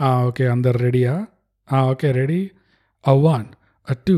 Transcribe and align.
ఆ, 0.00 0.24
ఓకే 0.24 0.48
అందరు 0.48 0.78
రెడీయా 0.78 1.26
okay 1.90 2.12
ready 2.12 2.50
a 3.04 3.12
one 3.12 3.44
a 3.88 3.94
two 4.08 4.16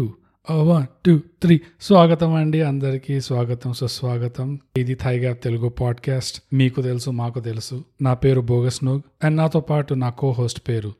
one 0.62 0.86
two 1.06 1.18
three 1.42 1.60
స్వాగతం 1.80 2.34
అండి 2.34 2.62
అందరికీ 2.62 3.20
స్వాగతం 3.20 3.72
సుస్వాగతం. 3.72 4.48
ఇది 4.76 4.94
థైగ్యాప్ 4.94 5.42
తెలుగు 5.42 5.68
పాడ్కాస్ట్ 5.68 6.42
మీకు 6.52 6.82
తెలుసు 6.82 7.10
మాకు 7.10 7.40
తెలుసు. 7.40 7.84
నా 8.02 8.14
పేరు 8.14 8.40
బోగస్ 8.40 8.84
నోగ్ 8.84 9.02
అండ్ 9.24 9.36
నాతో 9.36 9.60
పాటు 9.60 9.94
నా 9.94 10.10
కో 10.10 10.30
హోస్ట్ 10.30 10.60
పేరు 10.68 10.92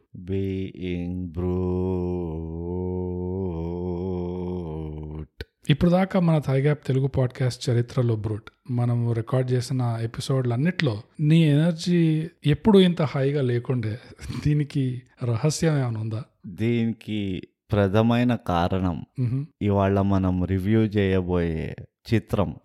ఇప్పుడు 5.71 5.91
దాకా 5.91 6.21
మన 6.21 6.39
థైగ్యాప్ 6.39 6.87
తెలుగు 6.87 7.07
పాడ్కాస్ట్ 7.07 7.71
చరిత్రలో 7.71 8.17
బ్రూట్ 8.17 8.51
మనం 8.71 9.13
రికార్డ్ 9.13 9.53
చేసిన 9.53 9.99
ఎపిసోడ్లు 10.01 10.53
అన్నిట్లో 10.53 11.03
నీ 11.21 11.45
ఎనర్జీ 11.45 12.29
ఎప్పుడు 12.47 12.79
ఇంత 12.79 13.03
హాయిగా 13.03 13.43
లేకుండే 13.43 13.99
దీనికి 14.47 15.03
రహస్యం 15.25 15.79
ఏమైనా 15.79 16.01
ఉందా? 16.01 16.25
దీనికి 16.47 17.43
ప్రథమైన 17.73 18.35
కారణం. 18.35 19.05
ఇవాళ 19.63 20.01
మనం 20.01 20.45
రివ్యూ 20.45 20.81
చేయబోయే 20.81 21.77
చిత్రం. 22.15 22.57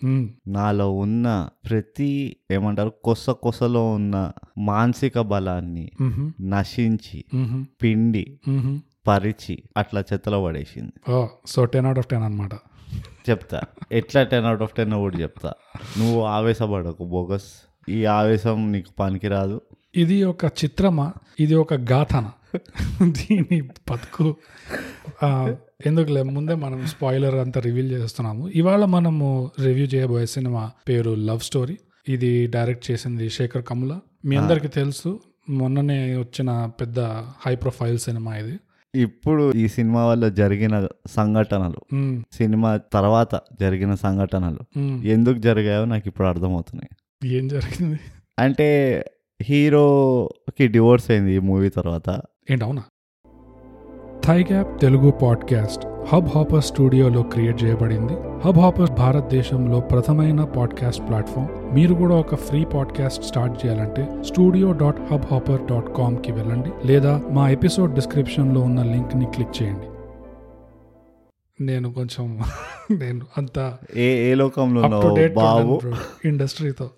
నాలో 0.48 0.92
ఉన్న 0.92 1.50
ప్రతి 1.70 2.36
ఏమంటారు 2.52 2.94
కొస 3.04 3.30
కొసలో 3.30 3.92
ఉన్న 3.92 4.32
మానసిక 4.58 5.20
బలాన్ని 5.20 5.92
నశించి 6.42 7.26
పిండి. 7.84 8.40
పరిచి 9.08 9.64
అట్లా 9.78 10.04
చెత్తలో 10.14 10.44
పడేసింది. 10.44 10.92
So 11.46 11.66
ten 11.66 11.86
out 11.86 12.00
of 12.00 12.08
ten 12.08 12.24
అనమాట 12.24 12.56
చెప్తా. 13.30 13.62
ఎట్లా 13.92 14.24
టెన్ 14.24 14.46
అవుట్ 14.46 14.62
ఆఫ్ 14.62 14.74
టెన్ 14.74 14.94
కూడా 14.94 15.20
చెప్తా. 15.20 15.54
నువ్వు 15.98 16.22
ఆవేశపడకు 16.22 17.06
బోగస్. 17.06 17.50
ఈ 17.90 18.06
ఆవేశం 18.06 18.72
నీకు 18.72 18.92
పనికిరాదు. 19.00 19.62
ఇది 19.96 20.24
ఒక 20.24 20.46
చిత్రమా? 20.46 21.14
ఇది 21.40 21.56
ఒక 21.56 21.74
గాథన? 21.74 22.32
దీని 23.04 23.62
బతుకు 23.62 24.36
ఎందుకులే 25.86 26.24
ముందే 26.24 26.56
మనం 26.56 26.88
స్పాయిలర్ 26.88 27.36
అంతా 27.36 27.62
రివీల్ 27.62 27.92
చేస్తున్నాము. 27.92 28.50
ఇవాళ 28.50 28.86
మనము 28.86 29.52
రివ్యూ 29.64 29.86
చేయబోయే 29.86 30.26
సినిమా 30.26 30.72
పేరు 30.90 31.12
లవ్ 31.12 31.40
స్టోరీ. 31.40 31.78
ఇది 32.10 32.48
డైరెక్ట్ 32.48 32.92
చేసింది 32.92 33.30
శేఖర్ 33.30 33.64
కమ్ల 33.64 34.00
మీ 34.26 34.36
అందరికీ 34.36 34.68
తెలుసు 34.68 35.20
మొన్ననే 35.50 36.18
వచ్చిన 36.18 36.70
పెద్ద 36.82 37.00
హై 37.46 37.56
ప్రొఫైల్ 37.56 38.00
సినిమా 38.00 38.36
ఇది. 38.36 38.60
ఇప్పుడు 38.96 39.54
ఈ 39.54 39.68
సినిమా 39.68 40.06
వల్ల 40.06 40.30
జరిగిన 40.30 40.88
సంఘటనలు 41.08 41.78
సినిమా 42.32 42.78
తర్వాత 42.78 43.36
జరిగిన 43.36 43.96
సంఘటనలు. 43.96 44.80
ఎందుకు 45.08 45.40
జరిగాయో 45.40 45.86
నాకు 45.86 46.04
ఇప్పుడు 46.08 46.28
అర్థమవుతున్నాయి. 46.28 46.90
ఏం 47.38 47.48
జరిగింది? 47.48 48.00
అంటే 48.40 49.04
హీరోకి 49.42 50.68
డివోర్స్ 50.68 51.12
అయింది 51.12 51.36
ఈ 51.36 51.40
మూవీ 51.40 51.70
తర్వాత. 51.70 52.10
ఏంటి 52.52 52.66
అవునా 54.30 54.44
థైగ్యాప్ 54.44 54.82
తెలుగు 54.82 55.12
పాడ్కాస్ట్ 55.12 55.86
హబ్ 56.14 56.28
హాపర్ 56.28 56.64
స్టూడియోలో 56.64 57.24
క్రియేట్ 57.24 57.64
చేయబడింది. 57.64 58.14
హబ్ 58.46 58.58
హాపర్ 58.58 58.90
భారతదేశంలో 58.92 59.80
ప్రథమైన 59.80 60.44
పాడ్కాస్ట్ 60.44 61.10
ప్లాట్ఫామ్ 61.10 61.76
మీరు 61.76 61.94
కూడా 61.94 62.16
ఒక 62.16 62.36
ఫ్రీ 62.36 62.66
పాడ్కాస్ట్ 62.66 63.24
స్టార్ట్ 63.24 63.66
చేయాలంటే 63.66 64.08
studio 64.22 64.72
dot 64.72 65.14
hub 65.14 65.26
hopper 65.32 65.62
dot 65.66 65.98
కామ్కి 65.98 66.32
వెళ్ళండి 66.32 66.70
లేదా 66.86 67.22
మా 67.32 67.50
ఎపిసోడ్ 67.50 67.96
డిస్క్రిప్షన్లో 67.96 68.62
ఉన్న 68.62 68.84
లింక్ని 68.84 69.26
క్లిక్ 69.26 69.64
చేయండి. 69.64 69.88
నేను 71.64 71.94
కొంచెం 71.94 72.42
నేను 72.92 73.22
అంత 73.38 73.74
ఏ 73.96 74.32
ఏ 74.32 74.36
లోకంలో 74.36 74.82
బాబు 75.36 75.82
ఇండస్ట్రీతో 76.26 76.90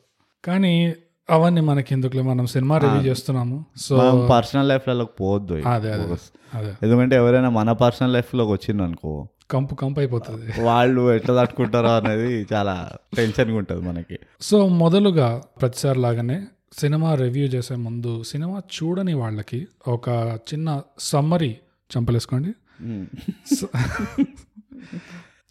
కానీ 0.45 0.93
అవన్నీ 1.31 1.61
మనకి 1.61 1.93
ఎందుకులే 1.93 2.21
మనం 2.21 2.47
సినిమా 2.47 2.77
రివ్యూ 2.77 3.01
చేస్తున్నాము. 3.01 3.65
సో 3.77 4.27
పర్సనల్ 4.31 4.69
లైఫ్లలోకి 4.69 5.11
పోవద్దు 5.19 5.53
అదే 5.53 5.91
అదే 5.91 6.17
అదే. 6.53 6.75
ఎందుకంటే 6.83 7.15
ఎవరైనా 7.15 7.49
మన 7.49 7.71
పర్సనల్ 7.71 8.13
లైఫ్లోకి 8.13 8.51
వచ్చింది 8.51 8.83
అనుకో 8.83 9.27
కంపు 9.51 9.75
కంపు 9.75 9.99
అయిపోతుంది. 9.99 10.61
వాళ్ళు 10.61 11.11
ఎట్లా 11.11 11.43
తట్టుకుంటారో 11.43 11.89
అనేది 11.97 12.47
చాలా 12.53 12.91
టెన్షన్గా 13.15 13.57
ఉంటుంది 13.57 13.87
మనకి. 13.87 14.19
సో 14.41 14.67
మొదలుగా 14.67 15.41
ప్రతిసారి 15.61 15.99
లాగానే 15.99 16.47
సినిమా 16.79 17.15
రివ్యూ 17.15 17.47
చేసే 17.47 17.75
ముందు 17.75 18.23
సినిమా 18.23 18.61
చూడని 18.75 19.13
వాళ్ళకి 19.13 19.67
ఒక 19.87 20.09
చిన్న 20.53 20.81
సమ్మరీ 20.99 21.57
చంపలేసుకోండి. 21.91 22.51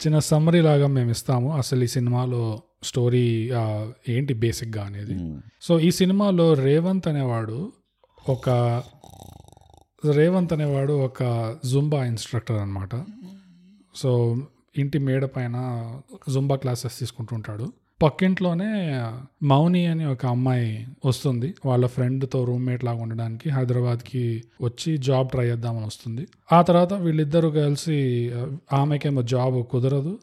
చిన్న 0.01 0.19
సమ్మరీ 0.19 0.61
లాగా 0.61 0.87
మేము 0.87 1.11
ఇస్తాము. 1.11 1.57
అసలు 1.57 1.83
ఈ 1.83 1.87
సినిమాలో 1.87 2.61
స్టోరీ 2.83 3.51
ఏంటి 4.09 4.33
బేసిక్గా 4.33 4.83
అనేది. 4.83 5.15
సో 5.61 5.79
ఈ 5.79 5.91
సినిమాలో 5.91 6.53
రేవంత్ 6.53 7.07
అనేవాడు 7.07 7.71
ఒక 8.29 8.49
రేవంత్ 10.11 10.53
అనేవాడు 10.53 10.93
ఒక 10.93 11.23
జుంబా 11.65 12.05
ఇన్స్ట్రక్టర్ 12.05 12.57
అనమాట 12.57 13.03
సో 13.95 14.37
ఇంటి 14.77 14.97
మేడ 14.99 15.25
పైన 15.25 15.55
జుంబా 16.29 16.55
క్లాసెస్ 16.55 16.99
తీసుకుంటుంటాడు. 16.99 17.67
పక్కింట్లోనే 18.03 18.69
మౌని 19.43 19.85
అని 19.85 20.05
ఒక 20.05 20.25
అమ్మాయి 20.25 20.87
వస్తుంది. 21.05 21.53
వాళ్ళ 21.65 21.85
ఫ్రెండ్తో 21.87 22.43
రూమ్మేట్ 22.45 22.83
లాగా 22.83 23.01
ఉండడానికి 23.01 23.49
హైదరాబాద్కి 23.49 24.43
వచ్చి 24.61 24.97
జాబ్ 24.97 25.29
ట్రై 25.29 25.45
చేద్దామని 25.47 25.85
వస్తుంది. 25.85 26.27
ఆ 26.51 26.61
తర్వాత 26.61 26.93
వీళ్ళిద్దరూ 26.93 27.49
కలిసి 27.51 27.97
ఆమెకేమో 28.73 29.21
జాబ్ 29.21 29.65
కుదరదు. 29.65 30.17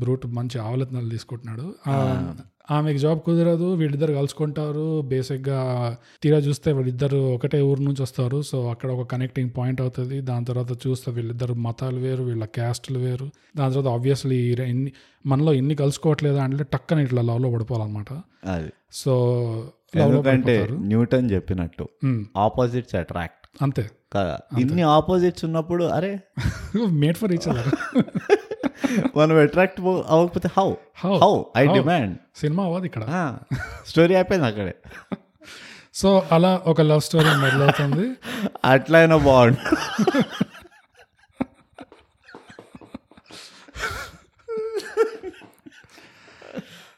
బ్రూట్ 0.00 0.26
మంచి 0.36 0.58
ఆవలతనాలు 0.60 1.08
తీసుకుంటున్నాడు. 1.08 1.66
ఆమెకి 2.70 2.98
జాబ్ 2.98 3.20
కుదరదు 3.26 3.74
వీళ్ళిద్దరు 3.74 4.12
కలుసుకుంటారు. 4.12 5.00
బేసిక్గా 5.02 5.60
తీరా 6.22 6.38
చూస్తే 6.38 6.72
వీళ్ళిద్దరు 6.72 7.20
ఒకటే 7.34 7.60
ఊరు 7.60 7.80
నుంచి 7.80 8.02
వస్తారు. 8.02 8.42
సో 8.42 8.68
అక్కడ 8.70 8.90
ఒక 8.90 9.06
కనెక్టింగ్ 9.12 9.52
పాయింట్ 9.56 9.80
అవుతుంది. 9.80 10.20
దాని 10.20 10.44
తర్వాత 10.44 10.72
చూస్తే 10.86 11.10
వీళ్ళిద్దరు 11.12 11.54
మతాలు 11.66 12.00
వేరు 12.00 12.22
వీళ్ళ 12.22 12.44
క్యాస్ట్లు 12.56 12.98
వేరు. 12.98 13.28
దాని 13.56 13.72
తర్వాత 13.72 13.92
ఆబ్వియస్లీ 13.94 14.38
ఇన్ని 14.66 14.92
మనలో 15.24 15.52
ఇన్ని 15.52 15.74
కలుసుకోవట్లేదా 15.74 16.42
అంటే 16.42 16.64
టక్కన 16.74 16.98
ఇట్లా 16.98 17.22
లవ్లో 17.22 17.50
పడిపోవాలన్నమాట. 17.54 18.10
సో 18.92 19.14
ఎందుకంటే 20.00 20.54
న్యూటన్ 20.90 21.30
చెప్పినట్టు 21.30 21.84
ఆపోజిట్స్ 22.38 22.94
అట్రాక్ట్ 22.94 23.34
అంతే. 23.62 23.84
ఇన్ని 24.60 24.82
ఆపోజిట్స్ 24.96 25.44
ఉన్నప్పుడు 25.44 25.84
అరే! 25.84 26.12
మేడ్ 27.00 27.16
ఫర్ 27.16 27.32
ఈచ్ 27.32 27.48
అదర్ 27.48 27.68
మనం 29.16 29.36
అట్రాక్ట్ 29.36 29.80
అవ్వకపోతే 29.80 30.48
how? 30.56 30.74
How 31.04 31.42
I? 31.56 31.66
Demand 31.66 32.18
cinema 32.36 32.64
అవ్వదు 32.64 32.84
ఇక్కడ. 32.84 33.36
స్టోరీ 33.86 34.14
అయిపోయింది 34.14 34.46
అక్కడే. 34.46 34.74
సో 35.94 36.22
అలా 36.32 36.62
ఒక 36.66 36.80
లవ్ 36.80 37.00
స్టోరీ 37.00 37.36
మొదలవుతుంది 37.40 38.16
అట్లయినా 38.64 39.16
బాగుండు. 39.16 39.76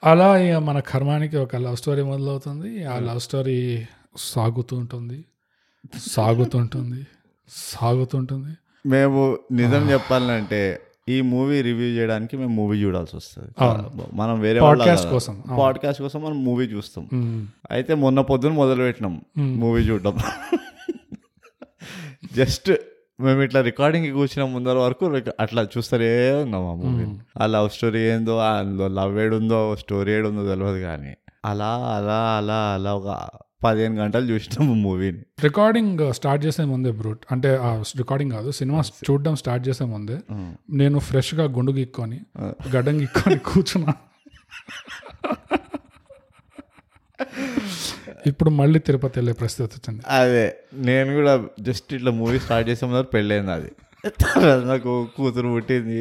అలా 0.04 0.38
ఇక 0.38 0.54
మన 0.54 0.80
కర్మానికి 0.80 1.36
ఒక 1.36 1.56
లవ్ 1.56 1.76
స్టోరీ 1.76 2.02
మొదలవుతుంది. 2.02 2.84
ఆ 2.84 2.98
లవ్ 2.98 3.20
స్టోరీ 3.20 3.86
సాగుతూ 4.16 4.76
ఉంటుంది. 4.76 5.24
సాగుతుంటుంది 6.10 7.06
సాగుతుంటుంది 7.48 8.56
మేము 8.86 9.38
నిజం 9.52 9.90
చెప్పాలంటే 9.90 10.80
ఈ 11.10 11.20
మూవీ 11.20 11.62
రివ్యూ 11.62 11.86
చేయడానికి 11.86 12.36
మేము 12.36 12.52
మూవీ 12.54 12.84
చూడాల్సి 12.84 13.16
వస్తుంది. 13.16 13.48
మనం 14.12 14.40
వేరే 14.40 14.60
Podcast 14.60 15.10
కోసం. 15.10 15.42
పాడ్కాస్ట్ 15.58 16.02
కోసం 16.02 16.22
మనం 16.22 16.44
మూవీ 16.44 16.66
చూస్తాం. 16.66 17.08
అయితే 17.70 17.94
మొన్న 17.94 18.20
పొద్దున 18.20 18.52
మొదలు 18.52 18.82
పెట్టినాం 18.82 19.20
మూవీ 19.38 19.82
చూడడం. 19.82 20.18
జస్ట్ 22.36 22.72
మేము 23.20 23.42
ఇట్లా 23.42 23.60
రికార్డింగ్ 23.60 24.14
కూర్చున్న 24.14 24.52
ముందర 24.52 24.72
వరకు 24.72 25.06
రిక- 25.06 25.32
అట్లా 25.40 25.62
చూస్తూనే 25.62 26.30
ఉన్నాం 26.32 26.66
ఆ 26.66 26.74
మూవీ 26.74 27.04
ఆ 27.42 27.46
లవ్ 27.46 27.70
స్టోరీ 27.70 28.00
ఏందో 28.00 28.38
అందులో 28.38 28.88
లవ్ 28.88 29.18
ఏడుందో 29.18 29.76
స్టోరీ 29.76 30.12
ఏడుందో 30.12 30.48
తెలియదు 30.48 30.78
కానీ 30.78 31.14
అలా 31.44 31.68
అలా 31.76 32.36
అలా 32.36 32.54
అలా 32.54 32.94
ఒక 32.94 33.28
పదిహేను 33.62 33.96
గంటలు 34.00 34.26
చూసినాము 34.30 34.74
మూవీని. 34.84 35.20
రికార్డింగ్ 35.44 36.00
స్టార్ట్ 36.18 36.42
చేసే 36.46 36.64
ముందే 36.64 36.90
బ్రూట్ 37.00 37.22
అంటే 37.32 37.50
రికార్డింగ్ 38.00 38.32
కాదు 38.32 38.50
సినిమా 38.58 38.80
చూడడం 39.06 39.34
స్టార్ట్ 39.36 39.64
చేసే 39.68 39.84
ముందే 39.84 40.16
నేను 40.80 40.98
ఫ్రెష్గా 41.08 41.44
గుండు 41.56 41.72
గిక్కొని 41.78 42.18
గడ్డం 42.74 42.96
గిక్కొని 43.02 43.38
కూర్చున్నా. 43.50 43.94
ఇప్పుడు 48.26 48.50
మళ్ళీ 48.50 48.78
తిరుపతి 48.86 49.16
వెళ్ళే 49.18 49.32
పరిస్థితి 49.40 49.64
వచ్చింది. 49.76 50.00
అదే 50.18 50.46
నేను 50.88 51.10
కూడా 51.18 51.32
జస్ట్ 51.60 51.90
ఇట్లా 51.94 52.10
మూవీ 52.20 52.38
స్టార్ట్ 52.44 52.68
చేసే 52.70 52.84
ముందర 52.86 53.06
పెళ్ళైంది 53.14 53.52
అది. 53.58 53.70
తర్వాత 54.22 54.60
నాకు 54.64 54.92
కూతురు 55.16 55.48
పుట్టింది. 55.54 56.00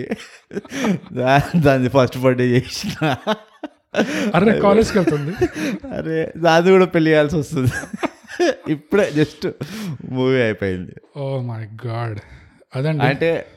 దాన్ని 1.65 1.89
ఫస్ట్ 1.95 2.17
బర్త్డే 2.23 2.47
చేసిన. 2.55 2.93
అరే 4.35 4.59
కాలేజ్కి 4.59 4.99
వెళ్తుంది 4.99 5.31
అరే 5.95 6.33
దాన్ని 6.37 6.71
కూడా 6.71 6.85
పెళ్ళి 6.85 7.11
చేయాల్సి 7.11 7.35
వస్తుంది. 7.35 7.71
ఇప్పుడే 8.71 9.11
జస్ట్ 9.11 9.47
మూవీ 10.09 10.41
అయిపోయింది. 10.41 10.91
Oh 11.17 11.41
my 11.41 11.67
God. 11.87 12.19
అదండి. 12.75 13.03
అంటే 13.03 13.47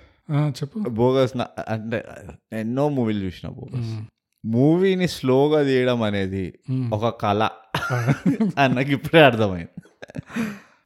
చెప్పు. 0.47 0.79
బోగస్ 0.79 1.33
అంటే 1.69 2.05
ఎన్నో 2.53 2.89
మూవీలు 2.89 3.25
చూసిన 3.25 3.49
బోగస్. 3.49 4.09
మూవీని 4.45 5.09
స్లోగా 5.09 5.63
తీయడం 5.63 6.03
అనేది 6.03 6.59
ఒక 6.93 7.23
కళ. 7.23 7.49
అని 8.59 8.75
నాకు 8.75 8.91
ఇప్పుడే 8.91 9.25
అర్థమైంది. 9.25 9.69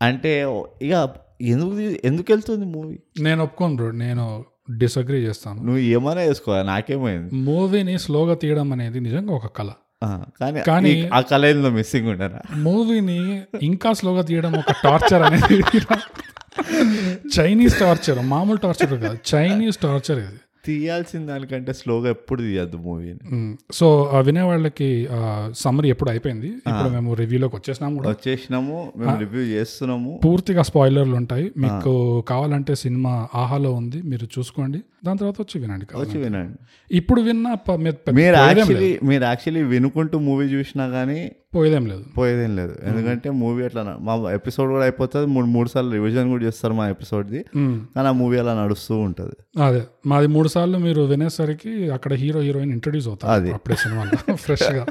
అంటే 0.02 0.46
ఇక 0.82 1.14
ఎందుకు 1.40 1.78
ఎందుకు 1.80 2.32
వెళ్తుంది 2.32 2.64
మూవీ? 2.64 2.98
నేను 3.20 3.44
ఒప్పుకోను 3.44 3.76
బ్రో. 3.76 3.90
నేను 3.90 4.44
డిసగ్రీ 4.70 5.18
చేస్తాను. 5.18 5.60
నువ్వు 5.62 5.78
ఏమైనా 5.78 6.20
వేసుకో 6.20 6.62
నాకేమైంది. 6.62 7.34
మూవీని 7.34 7.98
స్లోగా 7.98 8.34
తీయడం 8.34 8.72
అనేది 8.72 9.00
నిజంగా 9.00 9.34
ఒక 9.34 9.46
కళ. 9.46 9.68
కానీ 10.40 10.60
కానీ- 10.60 11.14
ఆ 11.14 11.20
కళ 11.20 11.46
ఏందో 11.46 11.70
మిస్సింగ్ 11.70 12.08
ఉండరా? 12.08 12.40
మూవీని 12.56 13.42
ఇంకా 13.62 13.92
స్లోగా 13.92 14.22
తీయడం 14.22 14.52
ఒక 14.52 14.72
టార్చర్ 14.84 15.22
అనేది. 15.22 15.62
చైనీస్ 17.40 17.80
టార్చర్ 17.80 18.18
మామూలు 18.26 18.58
టార్చర్ 18.58 18.90
కాదు. 18.90 19.18
చైనీస్ 19.34 19.76
టార్చర్ 19.76 20.18
ఇది. 20.18 20.40
తీయాల్సిన 20.66 21.22
దానికంటే 21.26 21.72
స్లోగా 21.72 22.08
ఎప్పుడు 22.16 22.40
తీయద్దు 22.42 22.78
మూవీని. 22.86 23.56
సో 23.72 23.86
వినేవాళ్ళకి 24.26 24.88
సమ్మరీ 25.56 25.88
ఎప్పుడు 25.94 26.10
అయిపోయింది? 26.10 26.50
ఇప్పుడు 26.68 26.90
మేము 26.94 27.10
రివ్యూలోకి 27.20 27.56
వచ్చేసినాం 27.56 27.92
కూడా. 27.96 28.10
వచ్చేసినాము 28.10 28.78
మేము 28.96 29.16
రివ్యూ 29.24 29.44
చేస్తున్నాము. 29.54 30.12
పూర్తిగా 30.24 30.62
స్పాయిలర్లు 30.70 31.16
ఉంటాయి. 31.22 31.46
మీకు 31.64 31.94
కావాలంటే 32.28 32.74
సినిమా 32.74 33.14
ఆహాలో 33.34 33.72
ఉంది 33.80 34.00
మీరు 34.02 34.28
చూసుకోండి. 34.38 34.80
దాని 35.06 35.18
తర్వాత 35.18 35.38
వచ్చి 35.40 35.56
వినండి. 35.60 35.86
వచ్చి 35.96 36.18
వినండి. 36.18 36.54
ఇప్పుడు 36.90 37.20
విన్న 37.20 37.46
మీరు 38.14 38.36
యాక్చువల్లీ 38.36 38.90
మీరు 39.02 39.24
యాక్చువల్లీ 39.24 39.62
వినుకుంటూ 39.64 40.18
మూవీ 40.20 40.46
చూసినా 40.46 40.88
కానీ 40.88 41.18
పోయేదేం 41.54 41.86
లేదు. 41.86 42.04
పోయేదేం 42.18 42.56
లేదు. 42.56 42.74
ఎందుకంటే 42.84 43.30
మూవీ 43.40 43.64
అట్లా 43.64 43.82
మా 44.00 44.32
ఎపిసోడ్ 44.32 44.70
కూడా 44.70 44.82
అయిపోతుంది. 44.82 45.26
మూడు 45.26 45.46
మూడు 45.46 45.68
సార్లు 45.68 45.90
రివిజన్ 45.90 46.28
కూడా 46.30 46.44
చేస్తారు 46.44 46.74
మా 46.74 46.88
ఎపిసోడ్ది 46.88 47.40
కానీ 47.94 48.06
ఆ 48.08 48.12
మూవీ 48.12 48.38
అలా 48.38 48.62
నడుస్తూ 48.62 48.98
ఉంటుంది. 48.98 49.36
అదే. 49.62 49.82
మాది 50.06 50.26
మూడు 50.26 50.48
సార్లు 50.48 50.78
మీరు 50.78 51.02
వినేసరికి 51.02 51.90
అక్కడ 51.90 52.12
హీరో 52.14 52.40
హీరోయిన్ 52.40 52.72
ఇంట్రడ్యూస్ 52.72 53.08
అవుతారు 53.08 53.32
అది. 53.32 53.52
అప్పుడే 53.52 53.76
సినిమాలో 53.76 54.10
ఫ్రెష్గా 54.46 54.84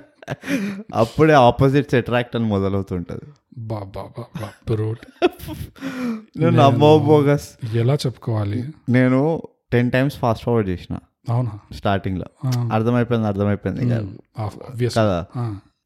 అప్పుడే 0.96 1.34
ఆపోజిట్స్ 1.44 1.96
అట్రాక్ట్ 1.96 2.36
అని 2.36 2.46
మొదలవుతుంటది. 2.46 3.26
బా 3.58 3.80
బా 3.96 4.04
బా 4.18 4.24
బా 4.42 4.48
బ్రూట్. 4.72 5.04
నువ్వు 6.38 6.56
నమ్మవు 6.62 7.00
బోగస్ 7.00 7.48
ఎలా 7.76 7.94
చెప్పుకోవాలి? 8.06 8.62
నేను 8.90 9.20
టెన్ 9.76 9.92
టైమ్స్ 9.92 10.16
ఫాస్ట్ 10.18 10.46
ఫార్వర్డ్ 10.46 10.70
చేసిన. 10.70 10.98
అవునా? 11.30 11.52
స్టార్టింగ్లో 11.74 12.26
ఆ, 12.46 12.70
అర్థమైపోయింది 12.74 13.28
అర్థమైపోయింది. 13.28 14.90
కదా? 14.98 15.26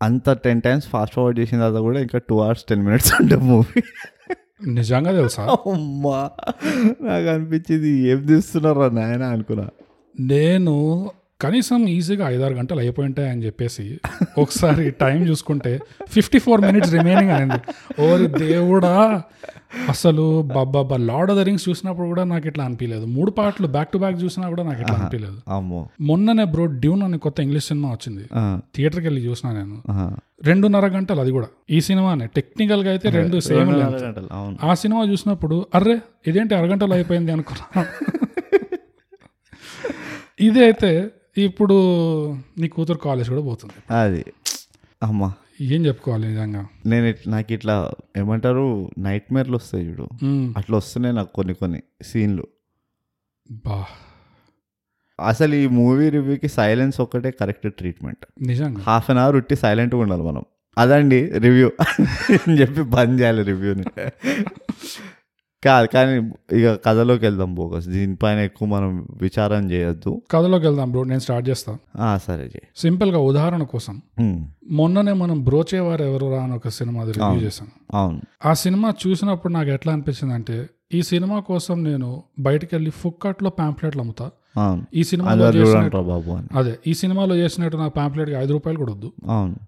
అంత 0.02 0.30
టెన్ 0.32 0.62
టైమ్స్ 0.62 0.88
ఫాస్ట్ 0.88 1.16
ఫార్వర్డ్ 1.16 1.40
చేసిన 1.40 1.60
తర్వాత 1.60 1.82
కూడా 1.82 2.00
ఇంకా 2.00 2.18
టూ 2.18 2.40
అవర్స్ 2.40 2.64
టెన్ 2.64 2.84
మినిట్స్ 2.86 3.14
ఉండే 3.22 3.36
మూవీ. 3.36 3.82
నిజంగా 4.68 5.12
తెలుసా? 5.12 5.44
అమ్మా 5.44 6.30
నాకు 7.02 7.28
అనిపించింది 7.28 7.90
ఏం 7.90 8.26
తీస్తున్నారా 8.26 8.90
నాయన 8.90 9.24
అనుకున్నా. 9.24 9.70
నేను 10.20 10.76
కనీసం 11.40 11.82
ఈజీగా 11.88 12.24
ఐదారు 12.30 12.54
గంటలు 12.54 12.80
అయిపోయి 12.80 13.08
ఉంటాయి 13.08 13.28
అని 13.30 13.42
చెప్పేసి 13.46 13.84
ఒకసారి 14.38 14.86
టైం 15.04 15.20
చూసుకుంటే 15.28 15.72
ఫిఫ్టీ 16.10 16.40
ఫోర్ 16.40 16.62
మినిట్స్ 16.62 16.94
రిమైనింగ్ 16.94 17.32
అనేది 17.32 17.60
ఓరి 18.08 18.26
దేవుడా! 18.42 18.96
అసలు 19.90 20.24
బాబా 20.50 20.96
లార్డ్ 21.02 21.32
ఆఫ్ 21.32 21.38
ద 21.40 21.44
రింగ్స్ 21.46 21.66
చూసినప్పుడు 21.70 22.08
కూడా 22.08 22.24
నాకు 22.24 22.48
ఇట్లా 22.48 22.64
అనిపించలేదు 22.66 23.06
మూడు 23.06 23.32
పాటలు 23.32 23.68
బ్యాక్ 23.68 23.92
టు 23.92 23.98
బ్యాక్ 23.98 24.18
చూసినా 24.24 24.46
కూడా 24.50 24.64
నాకు 24.64 24.82
ఇట్లా 24.82 24.96
అనిపించలేదు 24.98 25.38
మొన్ననే 26.02 26.46
బ్రో 26.46 26.66
డ్యూన్ 26.84 27.04
అని 27.04 27.20
కొత్త 27.20 27.40
ఇంగ్లీష్ 27.40 27.68
సినిమా 27.68 27.90
వచ్చింది. 27.92 28.24
థియేటర్కి 28.76 29.06
వెళ్ళి 29.08 29.22
చూసినా 29.22 29.52
నేను. 29.54 29.78
రెండున్నర 30.44 30.88
గంటలు 30.88 31.22
అది 31.22 31.32
కూడా. 31.32 31.48
ఈ 31.70 31.80
సినిమానే. 31.82 32.28
టెక్నికల్గా 32.38 32.92
అయితే 32.92 33.10
రెండు 33.10 33.40
సేమ్ 33.48 33.72
ఆ 34.64 34.74
సినిమా 34.84 35.04
చూసినప్పుడు 35.04 35.60
అర్రే 35.76 35.98
ఇదేంటి 36.28 36.56
అరగంటలో 36.56 36.96
అయిపోయింది 36.96 37.32
అనుకున్నా. 37.32 37.66
ఇది 40.40 40.60
అయితే 40.66 40.90
ఇప్పుడు 41.38 41.76
నీ 42.60 42.68
కూతురు 42.68 42.98
కాలేజ్ 42.98 43.30
కూడా 43.30 43.42
పోతుంది. 43.42 43.74
అది. 43.94 44.26
అమ్మా. 45.04 45.34
ఏం 45.62 45.86
చెప్పుకోవాలి 45.86 46.28
నిజంగా? 46.28 46.68
నేను 46.86 47.16
నాకు 47.28 47.54
ఇట్లా 47.54 47.92
ఏమంటారు 48.18 48.92
నైట్ 48.98 49.34
మేర్లు 49.34 49.56
వస్తాయి 49.56 49.86
చూడు. 49.86 50.06
అట్లా 50.58 50.78
వస్తున్నాయి 50.78 51.16
నాకు 51.16 51.34
కొన్ని 51.34 51.54
కొన్ని 51.54 51.84
సీన్లు. 52.02 52.48
బా. 53.52 53.86
అసలు 55.20 55.56
ఈ 55.56 55.68
మూవీ 55.68 56.10
రివ్యూకి 56.10 56.48
సైలెన్స్ 56.48 57.02
ఒక్కటే 57.02 57.32
కరెక్ట్ 57.32 57.74
ట్రీట్మెంట్ 57.74 58.26
నిజంగా? 58.42 58.82
హాఫ్ 58.82 59.10
అన్ 59.10 59.18
అవర్ 59.18 59.36
ఉట్టి 59.36 59.56
సైలెంట్గా 59.56 60.02
ఉండాలి 60.02 60.22
మనం. 60.24 60.44
అదండి 60.78 61.26
రివ్యూ 61.38 61.72
అని 62.34 62.62
చెప్పి 62.62 62.82
బంద్ 62.82 63.22
చేయాలి 63.22 63.44
రివ్యూని 63.44 63.84
కాదు 65.66 65.88
కానీ 65.88 66.32
ఇక 66.58 66.80
కథలోకి 66.86 67.26
వెళ్దాం 67.26 67.56
బోగస్. 67.56 67.88
దీనిపైన 67.88 68.40
ఎక్కువ 68.40 68.68
మనం 68.68 69.08
విచారం 69.22 69.72
చేయొద్దు. 69.72 70.22
కథలోకి 70.32 70.66
వెళ్దాం 70.66 70.92
బ్రో. 70.92 71.04
నేను 71.04 71.20
స్టార్ట్ 71.20 71.50
చేస్తా. 71.50 71.78
ఆ, 71.98 72.18
సరే 72.18 72.52
సింపుల్గా 72.78 73.18
ఉదాహరణ 73.18 73.64
కోసం. 73.64 74.02
మొన్ననే 74.70 75.14
మనం 75.14 75.44
బ్రోచేవారు 75.44 76.04
ఎవరు 76.04 76.32
రా 76.32 76.44
అని 76.44 76.54
ఒక 76.54 76.68
సినిమా 76.68 77.04
రివ్యూ 77.04 77.42
చేశాను. 77.42 77.98
అవును. 77.98 78.22
ఆ 78.46 78.54
సినిమా 78.54 78.94
చూసినప్పుడు 79.08 79.54
నాకు 79.54 79.70
ఎట్లా 79.70 79.94
అనిపించింది 79.94 80.34
అంటే 80.34 80.70
ఈ 80.94 81.02
సినిమా 81.02 81.40
కోసం 81.40 81.84
నేను 81.84 82.24
బయటికి 82.40 82.76
వెళ్ళి 82.76 82.92
ఫుక్కట్లో 82.92 83.50
ప్యాంప్లెట్లు 83.50 84.02
అమ్ముతా. 84.02 84.32
ఈ 84.94 85.04
సినిమాలో 85.04 85.46
అదే 86.56 86.80
ఈ 86.88 86.94
సినిమాలో 86.94 87.36
చేసినట్టు 87.36 87.78
నా 87.78 87.88
ప్యాంప్లెట్కి 87.88 88.36
ఐదు 88.36 88.54
రూపాయలు 88.54 88.80
కూడా 88.80 88.94
వద్దు. 88.94 89.12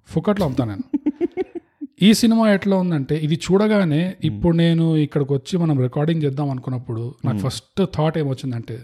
ఫుకట్లో 0.07 0.45
అమ్ముతా 0.45 0.65
నేను. 0.65 0.99
ఈ 2.01 2.13
సినిమా 2.13 2.51
ఎట్లా 2.51 2.77
ఉందంటే 2.77 3.15
ఇది 3.15 3.35
చూడగానే 3.35 4.15
ఇప్పుడు 4.23 4.57
నేను 4.57 4.97
ఇక్కడికి 4.97 5.33
వచ్చి 5.33 5.57
మనం 5.57 5.81
రికార్డింగ్ 5.81 6.23
చేద్దాం 6.23 6.49
అనుకున్నప్పుడు 6.49 7.15
నాకు 7.25 7.37
ఫస్ట్ 7.37 7.85
థాట్ 7.97 8.17
ఏమొచ్చిందంటే 8.17 8.79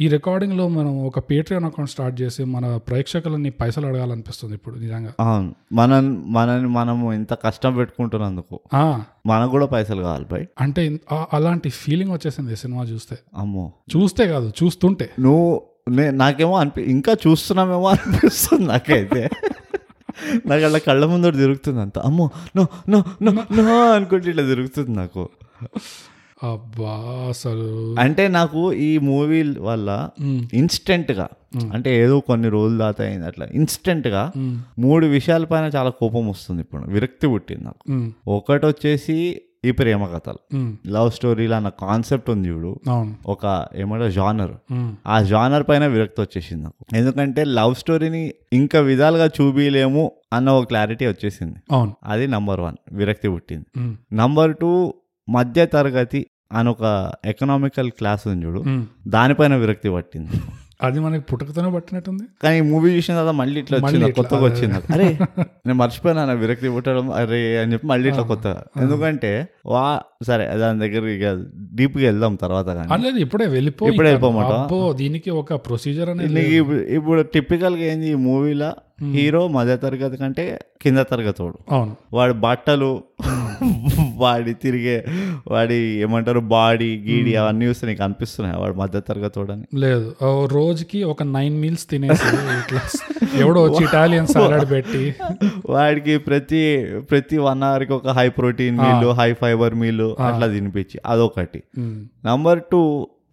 ఈ 0.00 0.08
రికార్డింగ్లో 0.08 0.68
మనం 0.68 1.06
ఒక 1.06 1.18
పేట్రియన్ 1.18 1.64
అకౌంట్ 1.64 1.90
స్టార్ట్ 1.90 2.20
చేసి 2.20 2.44
మన 2.44 2.76
ప్రేక్షకులని 2.76 3.50
పైసలు 3.50 3.86
అడగాలనిపిస్తుంది 3.86 4.54
ఇప్పుడు 4.54 4.78
నిజంగా. 4.78 5.12
మన 5.72 6.00
మనని 6.26 6.68
మనము 6.68 7.12
ఇంత 7.12 7.34
కష్టం 7.34 7.74
పెట్టుకుంటున్నందుకు 7.74 8.60
మనకు 9.26 9.50
కూడా 9.50 9.66
పైసలు 9.66 10.02
కావాలి 10.02 10.26
బై. 10.32 10.46
అంటే 10.60 11.00
అలాంటి 11.32 11.70
ఫీలింగ్ 11.70 12.12
వచ్చేసింది 12.12 12.52
ఈ 12.52 12.56
సినిమా 12.56 12.84
చూస్తే. 12.84 13.18
అమ్మో. 13.36 13.72
చూస్తే 13.96 14.26
కాదు 14.26 14.52
చూస్తుంటే. 14.62 15.10
నువ్వు 15.20 15.62
నే 15.88 16.10
నాకేమో 16.10 16.56
అనిపి 16.56 16.82
ఇంకా 16.82 17.16
చూస్తున్నామేమో 17.26 17.88
అనిపిస్తుంది 17.88 18.64
నాకైతే. 18.64 19.28
నాకు 20.46 20.64
అలా 20.64 20.78
కళ్ళ 20.84 21.04
ముందర 21.06 21.34
తిరుగుతుంది 21.36 21.80
అంత 21.80 21.98
అమ్మో 22.04 22.26
నో 22.56 22.64
నో 22.88 22.98
నో 23.22 23.30
నో 23.58 23.64
అనుకుంటే 23.92 24.28
ఇట్లా 24.30 24.44
తిరుగుతుంది 24.48 24.92
నాకు. 24.96 25.24
అబ్బా 26.44 26.94
అసలు. 27.28 27.66
అంటే 27.98 28.24
నాకు 28.32 28.60
ఈ 28.82 28.98
మూవీ 29.04 29.38
వల్ల 29.62 29.90
మ్, 30.24 30.40
ఇన్స్టెంట్గా 30.54 31.26
అంటే 31.72 31.90
ఏదో 31.98 32.16
కొన్ని 32.26 32.48
రోజులు 32.48 32.78
దాత 32.78 32.98
అయింది 33.02 33.26
అట్లా 33.26 33.46
ఇన్స్టెంట్గా 33.54 34.22
మ్, 34.38 34.54
మూడు 34.78 35.06
విషయాలపైన 35.12 35.66
చాలా 35.76 35.90
కోపం 36.00 36.24
వస్తుంది 36.28 36.62
ఇప్పుడు. 36.62 36.84
విరక్తి 36.90 37.26
పుట్టింది 37.28 37.64
నాకు. 37.64 37.82
ఒకటి 38.30 38.66
వచ్చేసి 38.66 39.18
ఈ 39.64 39.70
ప్రేమ 39.70 40.04
కథలు 40.04 40.56
లవ్ 40.86 41.10
స్టోరీలు 41.10 41.54
అన్న 41.54 41.68
కాన్సెప్ట్ 41.68 42.30
ఉంది 42.30 42.48
చూడు. 42.48 42.80
ఒక 43.26 43.66
ఏమంటారు 43.76 44.10
జానర్ 44.10 44.52
ఆ 45.06 45.22
జానర్ 45.22 45.64
పైన 45.68 45.86
విరక్తి 45.86 46.20
వచ్చేసింది 46.20 46.62
నాకు. 46.62 46.96
ఎందుకంటే 46.96 47.44
లవ్ 47.44 47.74
స్టోరీని 47.74 48.34
ఇంకా 48.52 48.80
విధాలుగా 48.80 49.26
చూపిలేము 49.26 50.12
అన్న 50.32 50.50
ఒక 50.50 50.64
క్లారిటీ 50.64 51.06
వచ్చేసింది. 51.06 51.56
అవును. 51.72 51.96
అది 52.04 52.26
నంబర్ 52.26 52.60
వన్ 52.60 52.76
విరక్తి 52.92 53.28
పుట్టింది. 53.28 53.80
నంబర్ 54.12 54.56
టూ 54.56 54.94
మధ్య 55.28 55.66
తరగతి 55.66 56.26
అని 56.52 56.68
ఒక 56.68 57.12
ఎకనామికల్ 57.24 57.90
క్లాస్ 57.90 58.26
ఉంది 58.26 58.46
చూడు. 58.46 58.64
దానిపైన 59.08 59.56
విరక్తి 59.56 59.90
పట్టింది. 59.90 60.30
అది 60.80 60.98
మనకి 61.00 61.24
పుట్టుకతోనే 61.24 61.68
పట్టినట్టుంది 61.72 62.24
కానీ 62.42 62.56
ఈ 62.58 62.64
మూవీ 62.68 62.88
చూసిన 62.94 63.14
తర్వాత 63.14 63.34
మళ్ళీ 63.34 63.56
ఇట్లా 63.60 63.76
వచ్చింది 63.78 64.08
కొత్తగా. 64.12 64.40
వచ్చింది. 64.44 64.78
అరే 64.94 65.06
నేను 65.66 65.76
మర్చిపోయినా 65.80 66.22
విరక్తి 66.40 66.70
పుట్టడం 66.74 67.06
అరే 67.18 67.38
అని 67.58 67.72
చెప్పి 67.72 67.86
మళ్ళీ 67.86 68.06
ఇట్లా 68.08 68.24
కొత్తగా 68.26 68.62
ఎందుకంటే 68.82 69.30
వా 69.66 69.84
సరే 70.22 70.44
దాని 70.56 70.80
దగ్గర 70.80 71.04
ఇక 71.10 71.28
డీప్గా 71.74 72.04
వెళ్దాం 72.06 72.34
తర్వాత 72.42 72.68
కానీ 72.74 72.90
ఇప్పుడే 73.24 73.46
వెళ్ళిపో 73.54 73.84
ఇప్పుడే? 73.90 74.12
అబ్బో 74.56 74.80
దీనికి 74.94 75.30
ఒక 75.40 75.54
ప్రొసీజర్ 75.66 76.10
అనేది 76.12 76.42
ఇప్పుడు 76.58 76.80
ఇప్పుడు 76.96 77.22
టిపికల్గా 77.34 77.86
ఏంది 77.90 78.10
ఈ 78.10 78.18
మూవీలో 78.26 78.70
హీరో 78.98 79.48
మధ్య 79.48 79.72
తరగతి 79.76 80.16
కంటే 80.16 80.44
కింద 80.82 81.00
తరగతోడు. 81.10 81.56
అవును. 81.70 81.92
వాడి 82.12 82.34
బట్టలు 82.40 82.90
వాడి 84.18 84.52
తిరిగే 84.54 84.96
వాడి 85.48 85.76
ఏమంటారు 86.00 86.40
బాడీ 86.50 86.88
గీడి 86.98 87.32
అవన్నీ 87.36 87.64
చూస్తే 87.66 87.86
నీకు 87.86 88.02
అనిపిస్తున్నాయి? 88.02 88.56
వాడు 88.60 88.74
మధ్య 88.74 89.00
తరగతోడు 89.00 89.52
అని 89.52 89.66
లేదు 89.80 90.08
రోజుకి 90.52 91.00
ఒక 91.04 91.22
నైన్ 91.30 91.56
మీల్స్ 91.60 91.86
తినేసి 91.88 92.28
ఎవడో 93.40 93.60
వచ్చి 93.64 93.82
ఇటాలియన్ 93.84 94.26
సాలడ్ 94.26 94.70
పెట్టి 94.70 95.02
వాడికి 95.68 96.16
ప్రతి 96.18 96.62
ప్రతి 97.10 97.38
వన్ 97.38 97.62
అవర్కి 97.62 97.92
ఒక 97.92 98.08
high 98.10 98.28
protein 98.38 98.78
meal 98.78 99.10
high 99.20 99.30
fibre 99.34 99.74
meal 99.74 100.06
అట్లా 100.28 100.46
తినిపించి 100.48 100.98
అదొకటి. 101.06 101.62
ఉమ్, 101.78 101.98
నంబర్ 102.26 102.62
టూ 102.72 102.82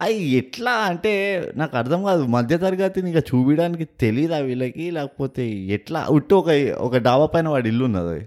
అవి 0.02 0.24
ఎట్లా 0.30 0.72
అంటే 0.72 1.12
నాకు 1.56 1.78
అర్థం 1.78 2.04
కాదు. 2.04 2.24
మధ్య 2.26 2.58
తరగతిని 2.58 3.10
ఇక 3.12 3.18
చూపించడానికి 3.18 3.86
తెలియదా 3.86 4.38
వీళ్ళకి? 4.38 4.92
లేకపోతే 4.92 5.50
ఎట్లా? 5.50 6.08
ఉట్టి 6.10 6.36
ఒక 6.36 6.50
ఒక 6.78 6.98
డాబా 6.98 7.26
పైన 7.26 7.48
వాడి 7.50 7.70
ఇల్లు 7.70 7.86
ఉన్నది. 7.86 8.20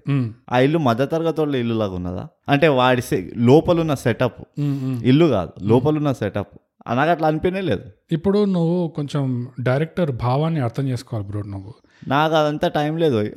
ఆ 0.53 0.59
ఇల్లు 0.59 0.79
మధ్య 0.79 1.07
తరగతి 1.07 1.41
వాళ్ళ 1.41 1.57
ఇల్లు 1.57 1.75
లాగా 1.75 1.95
ఉన్నదా? 1.95 2.29
అంటే 2.49 2.69
వాడి 2.69 3.03
లోపలున్న 3.37 3.95
సెటప్. 3.95 4.61
ఇల్లు 5.05 5.27
కాదు. 5.27 5.53
లోపలున్న 5.63 6.13
సెటప్. 6.13 6.59
నాకు 6.95 7.11
అట్లా 7.11 7.29
అనిపించే 7.29 7.61
లేదు. 7.61 7.83
ఇప్పుడు 8.13 8.45
నువ్వు 8.45 8.89
కొంచెం 8.97 9.49
డైరెక్టర్ 9.61 10.11
భావాన్ని 10.11 10.61
అర్థం 10.61 10.89
చేసుకోవాలి 10.89 11.29
బ్రో 11.29 11.43
నువ్వు. 11.43 11.75
నాకు 12.09 12.35
అదంతా 12.35 12.69
టైం 12.69 12.97
లేదు. 12.97 13.31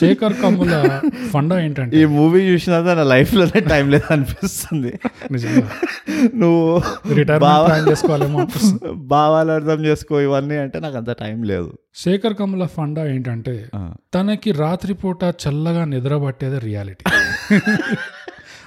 శేఖర్ 0.00 0.32
కమ్ముల 0.42 1.00
ఫండా 1.30 1.60
ఏంటంటే? 1.60 2.02
ఈ 2.02 2.04
మూవీ 2.04 2.40
చూసినంత 2.40 2.86
నా 2.86 3.02
లైఫ్లోనే 3.02 3.60
టైం 3.60 3.90
లేదు 3.90 4.12
అనిపిస్తుంది. 4.12 5.00
నువ్వు 6.34 6.76
రిటైర్మెంట్ 7.08 7.40
బావ- 7.40 7.66
ప్లాన్ 7.66 7.88
చేసుకోవాలేమో 7.88 8.38
అనిపిస్తుంది. 8.38 8.92
భావాలు 8.92 9.52
అర్థం 9.52 9.84
చేసుకో 9.84 10.20
ఇవన్నీ 10.20 10.56
అంటే 10.56 10.80
నాకు 10.80 10.96
అంత 10.96 11.10
టైం 11.10 11.42
లేదు. 11.42 11.72
శేఖర్ 11.94 12.34
కమ్ముల 12.34 12.66
ఫండా 12.66 13.06
ఏంటంటే 13.06 13.68
తనకి 14.14 14.52
రాత్రిపూట 14.52 15.24
చల్లగా 15.24 15.84
నిద్రపట్టేదే 15.84 16.58
రియాలిటీ. 16.58 17.04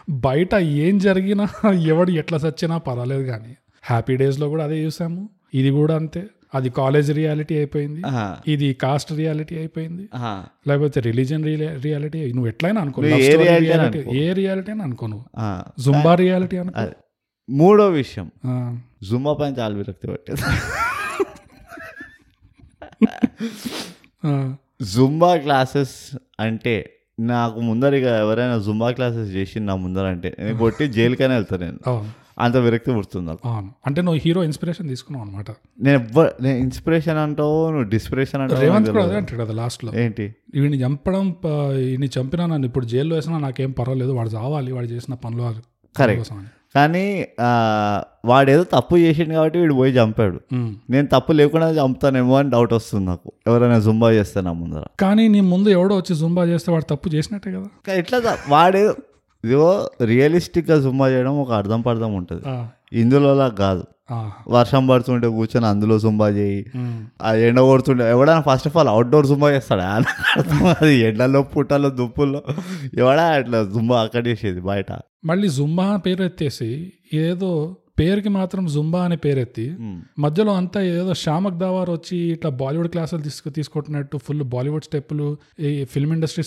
బయట 0.10 0.56
ఏం 0.56 0.98
జరిగినా 0.98 1.72
ఎవడు 1.72 2.12
ఎట్లా 2.12 2.38
సచ్చినా 2.38 2.77
పర్వాలేదు 2.77 3.24
కానీ 3.24 3.58
హ్యాపీ 3.84 4.15
డేస్లో 4.15 4.50
కూడా 4.50 4.63
అదే 4.63 4.86
చూసాము. 4.86 5.29
ఇది 5.53 5.70
కూడా 5.70 5.96
అంతే. 5.96 6.27
అది 6.57 6.69
కాలేజ్ 6.79 7.09
రియాలిటీ 7.19 7.55
అయిపోయింది. 7.57 8.01
ఇది 8.51 8.67
కాస్ట్ 8.73 9.11
రియాలిటీ 9.21 9.55
అయిపోయింది. 9.57 10.05
లేకపోతే 10.67 10.99
రిలీజన్ 11.09 11.43
రియాలిటీ 11.83 12.19
నువ్వు 12.33 12.47
ఎట్లయినా 12.47 12.81
అనుకో 12.81 13.05
ఏ 13.05 14.33
రియాలిటీ 14.41 14.71
అని 14.71 14.83
అనుకో. 14.87 15.07
నువ్వు. 15.07 15.25
జుంబా 15.81 16.13
రియాలిటీ 16.15 16.57
అనుకో. 16.57 16.85
మూడో 17.49 17.87
విషయం. 17.89 18.27
జుమ్మా 19.09 19.33
పైన 19.33 19.53
చాలా 19.59 19.75
విరక్తి 19.75 20.07
పట్టేది 20.07 20.41
జుంబా 24.93 25.31
క్లాసెస్ 25.37 25.95
అంటే 26.39 26.73
నాకు 27.19 27.59
ముందర 27.67 27.93
ఇక 27.95 28.07
ఎవరైనా 28.23 28.55
జుంబా 28.65 28.87
క్లాసెస్ 28.97 29.29
చేసి 29.35 29.59
నా 29.59 29.75
ముందర 29.83 30.05
అంటే 30.05 30.29
నేను 30.39 30.57
కొట్టి 30.57 30.85
జైలుకైనా 30.87 31.33
వెళ్తాను 31.33 31.63
నేను. 31.65 31.79
అంత 32.38 32.58
విరక్తి 32.58 32.91
పుడుతుంది 32.91 33.32
అవును. 33.46 33.70
అంటే 33.88 34.01
నువ్వు 34.01 34.22
హీరో 34.25 34.44
ఇన్స్పిరేషన్ 34.44 34.89
తీసుకున్నావు 34.89 35.24
అనమాట 35.25 35.50
నేను 35.79 35.98
ఎవ్వ 36.00 36.24
నేను 36.41 36.58
ఇన్స్పిరేషన్ 36.58 37.17
అంటావు 37.17 37.58
నువ్వు 37.70 37.88
డిస్పిరేషన్ 37.89 38.41
అంటావు 38.41 38.62
రేవంత్ 38.62 38.91
కూడా 38.91 39.06
అదే. 39.06 39.15
అంటాడు 39.15 39.41
కదా 39.41 39.53
లాస్ట్లో 39.53 39.91
ఏంటి? 39.96 40.25
వీడిని 40.56 40.77
చంపడం 40.77 41.25
ఈయన్ని 41.79 42.10
చంపినా 42.17 42.46
నన్ను 42.46 42.67
ఇప్పుడు 42.67 42.86
జైల్లో 42.86 43.15
వేసినా 43.15 43.39
నాకేం 43.39 43.72
పర్వాలేదు 43.72 44.12
వాడు 44.12 44.29
చావాలి 44.29 44.72
వాడు 44.72 44.86
చేసిన 44.88 45.13
పనులు 45.13 45.44
అని. 45.44 45.63
కానీ 46.75 47.03
వాడేదో 48.25 48.63
తప్పు 48.63 48.96
చేసిండు 48.98 49.34
కాబట్టి 49.34 49.58
వీడు 49.60 49.74
పోయి 49.74 49.94
చంపాడు. 49.94 50.39
నేను 50.89 51.08
తప్పు 51.08 51.32
లేకుండా 51.32 51.70
చంపుతానేమో 51.72 52.36
అని 52.38 52.50
డౌట్ 52.50 52.74
వస్తుంది 52.74 53.06
నాకు. 53.06 53.29
ఎవరైనా 53.48 53.79
జుంబా 53.79 54.12
చేస్తే 54.12 54.41
నా 54.41 54.53
ముందర. 54.53 54.84
కానీ 55.00 55.27
నీ 55.27 55.39
ముందు 55.51 55.70
ఎవడో 55.70 55.96
వచ్చి 55.98 56.15
జుంబా 56.15 56.46
చేస్తే 56.46 56.72
వాడు 56.72 56.84
తప్పు 56.84 57.10
చేసినట్టే 57.10 57.51
కదా. 57.51 57.70
ఎట్లా 57.94 58.20
వాడేదో 58.50 58.94
ఇదిగో 59.46 59.89
రియలిస్టిక్గా 60.03 60.79
జుంబా 60.79 61.10
చేయడం 61.10 61.39
ఒక 61.39 61.51
అర్థం 61.51 61.82
పర్థం 61.82 62.13
ఉంటుంది. 62.13 62.41
ఆ, 62.48 62.67
ఇందులో 62.94 63.32
అలా 63.32 63.48
కాదు 63.48 63.84
వర్షం 64.48 64.88
పడుతుంటే 64.88 65.27
కూర్చొని 65.27 65.65
అందులో 65.65 66.00
జుంబా 66.00 66.29
చేయి. 66.29 66.65
ఆ 67.22 67.34
ఎండ 67.34 67.60
కొడుతుండే 67.60 68.10
ఎవడైనా 68.10 68.41
first 68.41 68.67
of 68.67 68.77
all 68.77 68.88
outdoor 68.88 69.27
Zumba 69.27 69.51
చేస్తాడు? 69.51 69.82
అది 70.82 70.96
ఎండలో 70.96 71.41
పుట్టలో 71.41 71.89
దుప్పుల్లో. 71.89 72.44
ఎవడా 72.98 73.24
అట్లా 73.24 73.63
జుంబా 73.63 74.01
అక్కడ 74.01 74.27
చేసేది 74.27 74.60
బయట? 74.60 74.91
మళ్ళీ 75.25 75.50
జుంబా 75.50 75.96
పేరు 75.96 76.24
ఎత్తేసి 76.24 76.94
ఏదో 77.13 77.77
పేరుకి 78.00 78.29
మాత్రం 78.29 78.65
జుంబా 78.65 79.03
అనే 79.03 79.15
పేరెత్తి. 79.15 79.75
మధ్యలో 80.20 80.53
అంతా 80.53 80.82
ఏదో 80.82 81.13
షామక్ 81.13 81.58
దావార్ 81.58 81.89
వచ్చి 81.89 82.17
ఇట్లా 82.17 82.51
బాలీవుడ్ 82.51 82.88
క్లాసులు 82.88 83.22
తీసుకు 83.22 83.50
తీసుకుంటున్నట్టు 83.50 84.17
ఫుల్ 84.17 84.44
బాలీవుడ్ 84.44 84.84
స్టెప్పులు 84.84 85.38
ఈ 85.60 85.86
ఫిల్మ్ 85.86 86.13
ఇండస్ట్రీ 86.13 86.44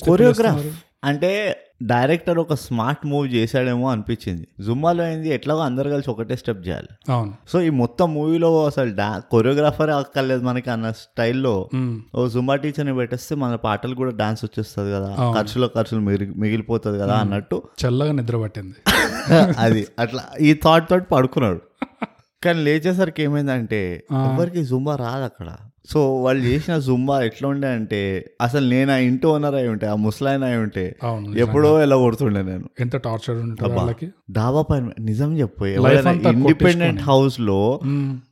అంటే 1.05 1.57
డైరెక్టర్ 1.83 2.39
ఒక 2.39 2.55
స్మార్ట్ 2.55 3.07
మూవ్ 3.07 3.35
చేశాడేమో 3.35 3.91
అనిపించింది. 3.91 4.49
జుమ్మాలో 4.61 5.05
అయింది 5.05 5.29
ఎట్లాగో 5.29 5.61
అందరు 5.61 5.91
కలిసి 5.91 6.11
ఒకటే 6.11 6.37
స్టెప్ 6.37 6.69
చేయాలి. 6.69 7.13
అవును. 7.13 7.35
సో 7.49 7.61
ఈ 7.61 7.71
మొత్తం 7.71 8.15
మూవీలో 8.15 8.67
అసలు 8.67 8.95
డా 8.95 9.23
కొరియోగ్రాఫర్ 9.31 9.91
అక్కర్లేదు 9.91 10.43
మనకి 10.43 10.71
అన్న 10.71 10.91
స్టైల్లో. 10.91 11.69
ఓ 12.15 12.29
జుమ్మా 12.29 12.57
టీచర్ని 12.57 12.95
పెట్టేస్తే 12.95 13.35
మన 13.35 13.55
పాటలు 13.55 13.95
కూడా 13.95 14.11
డాన్స్ 14.11 14.45
వచ్చేస్తుంది 14.45 14.93
కదా. 14.93 15.33
ఖర్చులో 15.35 15.69
ఖర్చులు 15.69 16.01
మిగిలి 16.01 16.27
మిగిలిపోతుంది 16.27 16.99
కదా 16.99 17.15
అన్నట్టు. 17.15 17.63
చల్లగా 17.87 18.13
నిద్ర 18.13 18.37
పట్టింది. 18.37 18.77
అది 19.59 19.87
అట్లా 19.99 20.25
ఈ 20.41 20.55
థాట్ 20.55 20.89
తోటి 20.89 21.05
పడుకున్నాడు. 21.05 21.61
కానీ 22.45 22.65
లేచేసరికి 22.65 23.23
ఏమైందంటే 23.23 24.05
ఎవరికి 24.13 24.65
జుంబా 24.65 24.97
రాదు 24.97 25.25
అక్కడ 25.25 25.49
సో 25.89 26.01
వాళ్ళు 26.25 26.43
చేసిన 26.45 26.75
జుంబా 26.79 27.15
ఎట్లా 27.23 27.47
ఉండే 27.49 27.69
అంటే 27.69 28.01
అసలు 28.41 28.67
నేను 28.69 28.91
ఆ 28.93 28.99
ఇంటి 29.05 29.27
ఓనర్ 29.27 29.55
అయి 29.55 29.69
ఉంటే 29.69 29.87
ఆ 29.87 29.95
ముసలాయన 30.03 30.45
అయి 30.45 30.59
ఉంటే 30.59 30.85
ఎప్పుడో 31.39 31.71
ఎలా 31.83 31.97
కొడుతుండే 31.97 32.43
నేను. 32.43 32.67
ఎంత 32.81 32.97
టార్చర్ 32.99 33.39
వాళ్ళకి? 33.73 34.09
డాబా 34.31 34.63
పైన 34.63 34.91
నిజం 35.01 35.31
చెప్పు 35.39 35.65
ఇండిపెండెంట్ 36.33 37.01
హౌస్లో. 37.09 37.59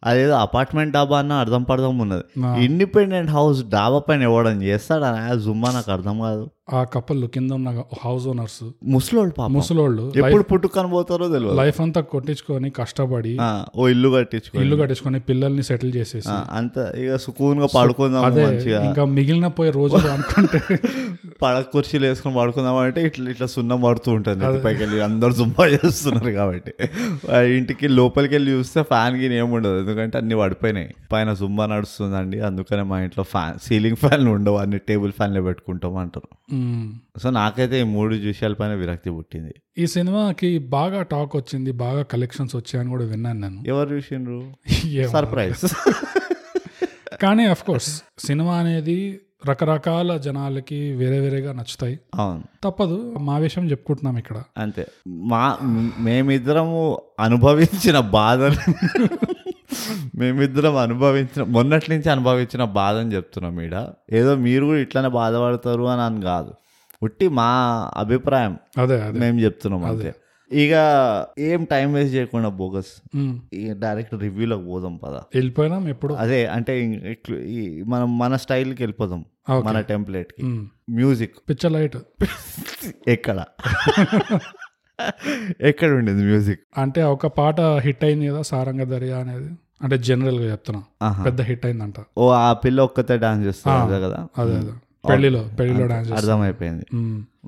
అదేదో 0.05 0.37
అపార్ట్మెంట్ 0.43 0.93
డాబా 0.93 1.19
అన్న 1.19 1.41
అర్థం 1.41 1.65
పడదాం 1.65 1.99
ఉన్నది. 2.01 2.25
ఇండిపెండెంట్ 2.67 3.31
హౌస్ 3.31 3.61
డాబా 3.75 4.01
పైన 4.07 4.23
ఇవ్వడం 4.29 4.63
చేస్తాడా? 4.65 5.13
జుమ్మా 5.47 5.71
నాకు 5.77 5.93
అర్థం 5.93 6.19
కాదు. 6.21 6.47
ఆ 6.71 6.81
కప్పల్ 6.93 7.23
కింద 7.35 7.51
ఉన్న 7.57 7.69
హౌస్ 8.01 8.25
ఓనర్స్ 8.31 8.63
ముసలోళ్ళు 8.95 9.33
ముసలోళ్ళు. 9.55 10.03
ఎప్పుడు 10.21 10.45
పుట్టుకొని 10.51 10.89
పోతారో 10.91 11.27
తెలియదు 11.35 11.55
లైఫ్ 11.61 11.79
అంతా 11.81 12.01
కొట్టించుకొని 12.11 12.69
కష్టపడి 12.79 13.33
ఆ, 13.41 13.49
ఓ 13.75 13.89
ఇల్లు 13.89 14.09
కట్టించుకో 14.15 14.59
ఇల్లు 14.63 14.77
కట్టించుకొని 14.81 15.19
పిల్లల్ని 15.29 15.65
సెటిల్ 15.69 15.93
చేసేసి. 15.97 16.35
అంత 16.59 16.77
ఇక 17.03 17.15
సుకూన్గా 17.39 17.69
పడుకుందాం 17.75 18.23
మంచిగా. 18.23 18.85
ఇంకా 18.85 19.05
మిగిలిన 19.05 19.47
పోయే 19.47 19.71
రోజులు 19.71 20.09
అనుకుంటే. 20.09 20.61
పడక 21.43 21.67
కుర్చీలు 21.73 22.07
వేసుకొని 22.07 22.37
పడుకుందాం 22.37 22.77
అంటే 22.77 23.07
ఇట్లా 23.07 23.31
ఇట్లా 23.31 23.47
సున్నం 23.47 23.81
పడుతూ 23.81 24.13
ఉంటుంది. 24.13 24.61
పైకి 24.61 24.83
వెళ్ళి 24.83 25.01
అందరు 25.01 25.33
జుంబా 25.33 25.67
చేస్తున్నారు 25.67 26.31
కాబట్టి. 26.31 26.73
ఇంటికి 27.57 27.89
లోపలికి 27.89 28.35
వెళ్ళి 28.35 28.53
చూస్తే 28.53 28.83
ఫ్యాన్ 28.83 29.17
గిన్ 29.17 29.33
ఏముండదు 29.33 29.81
ఎందుకంటే 29.81 30.19
అన్ని 30.19 30.37
పడిపోయినాయి. 30.37 30.95
పైన 31.13 31.33
జుంబా 31.33 31.67
నడుస్తుందండి. 31.67 32.41
అందుకనే 32.41 32.83
మా 32.83 33.01
ఇంట్లో 33.01 33.25
ఫ్యాన్ 33.25 33.59
సీలింగ్ 33.63 33.97
ఫ్యాన్లు 33.97 34.31
ఉండవు. 34.31 34.57
అన్ని 34.57 34.79
టేబుల్ 34.79 35.13
ఫ్యాన్లే 35.13 35.41
పెట్టుకుంటాం 35.41 35.97
అంటారు. 35.97 36.29
సో 37.19 37.31
నాకైతే 37.31 37.81
ఈ 37.81 37.83
మూడు 37.83 38.15
విషయాల 38.15 38.53
పైన 38.53 38.75
విరక్తి 38.75 39.11
పుట్టింది. 39.11 39.55
ఈ 39.79 39.87
సినిమాకి 39.87 40.59
బాగా 40.59 41.03
టాక్ 41.03 41.37
వచ్చింది. 41.37 41.73
బాగా 41.73 42.03
కలెక్షన్స్ 42.03 42.57
వచ్చాయని 42.57 42.91
కూడా 42.91 43.05
విన్నాను 43.05 43.41
నేను. 43.41 43.65
ఎవరు 43.67 43.97
చూసిండ్రు. 43.97 44.43
సర్ప్రైజ్. 45.13 45.67
కానీ 47.23 47.47
అఫ్ 47.47 47.65
కోర్స్ 47.65 48.03
సినిమా 48.19 48.55
అనేది 48.57 49.21
రకరకాల 49.49 50.17
జనాలకి 50.17 50.93
వేరే 50.93 51.19
వేరేగా 51.19 51.53
నచ్చుతాయి. 51.53 51.99
అవును. 52.15 52.43
తప్పదు. 52.65 53.15
మా 53.21 53.39
విషయం 53.39 53.71
చెప్పుకుంటున్నాం 53.71 54.17
ఇక్కడ. 54.17 54.43
అంతే. 54.59 54.87
మా 55.09 55.59
మేమిద్దరము 55.99 57.03
అనుభవించిన 57.21 58.01
బాధని 58.01 58.75
మేమిద్దరం 60.17 60.77
అనుభవించిన 60.77 61.43
మొన్నటి 61.43 61.91
నుంచి 61.91 62.11
అనుభవించిన 62.11 62.65
బాధని 62.65 63.15
చెప్తున్నాం 63.15 63.61
ఈడ. 63.61 63.87
ఏదో 64.13 64.35
మీరు 64.35 64.65
కూడా 64.65 64.79
ఇట్లానే 64.79 65.09
బాధపడతారు 65.09 65.83
అని 65.83 66.03
అని 66.03 66.23
కాదు. 66.23 66.55
ఉట్టి 67.03 67.29
మా 67.29 67.45
అభిప్రాయం 67.97 68.59
అదే 68.79 69.01
అదే. 69.01 69.19
మేము 69.19 69.41
చెప్తున్నాం 69.41 69.85
అంతే. 69.85 70.15
ఇక 70.51 70.75
ఏం 71.39 71.65
టైం 71.65 71.93
వేస్ట్ 71.93 72.15
చేయకుండా 72.15 72.49
బోగస్ 72.59 72.93
డైరెక్ట్ 73.79 74.15
రివ్యూలోకి 74.15 74.65
పోదాం 74.65 74.97
పదా. 74.97 75.21
వెళ్ళిపోయినాం 75.35 75.89
ఎప్పుడు? 75.89 76.15
అదే 76.15 76.47
అంటే 76.47 76.75
మనం 77.87 78.19
మన 78.19 78.37
స్టైల్కి 78.37 78.83
వెళ్ళిపోదాం. 78.83 79.21
మన 79.65 79.81
టెంప్లెట్కి 79.81 80.43
ఉమ్. 80.45 80.63
మ్యూజిక్ 80.91 81.37
పిక్చర్ 81.49 81.73
లైట్ 81.73 81.97
ఎక్కడ? 83.09 83.39
ఎక్కడ 85.61 85.91
ఉండేది 85.91 86.23
మ్యూజిక్ 86.23 86.61
అంటే 86.79 87.03
ఒక 87.07 87.27
పాట 87.27 87.61
హిట్ 87.81 88.05
అయింది 88.05 88.27
కదా 88.27 88.43
సారంగ 88.43 88.85
దర్యా 88.85 89.19
అనేది. 89.19 89.51
అంటే 89.83 89.99
జనరల్గా 89.99 90.51
చెప్తున్నా. 90.51 90.81
పెద్ద 91.25 91.41
హిట్ 91.41 91.67
అయిందంట. 91.67 91.99
ఓ 92.19 92.31
ఆ 92.39 92.53
పిల్ల 92.53 92.81
ఒక్కతే 92.81 93.17
డాన్స్ 93.17 93.47
చేస్తుంది 93.47 93.77
అదే 93.79 93.99
కదా? 94.07 94.19
అదే 94.39 94.57
అదే. 94.57 94.73
పెళ్ళిలో 95.09 95.49
పెళ్ళిలో 95.59 95.87
డాన్స్ 95.87 96.13
అర్థమైపోయింది. 96.13 96.87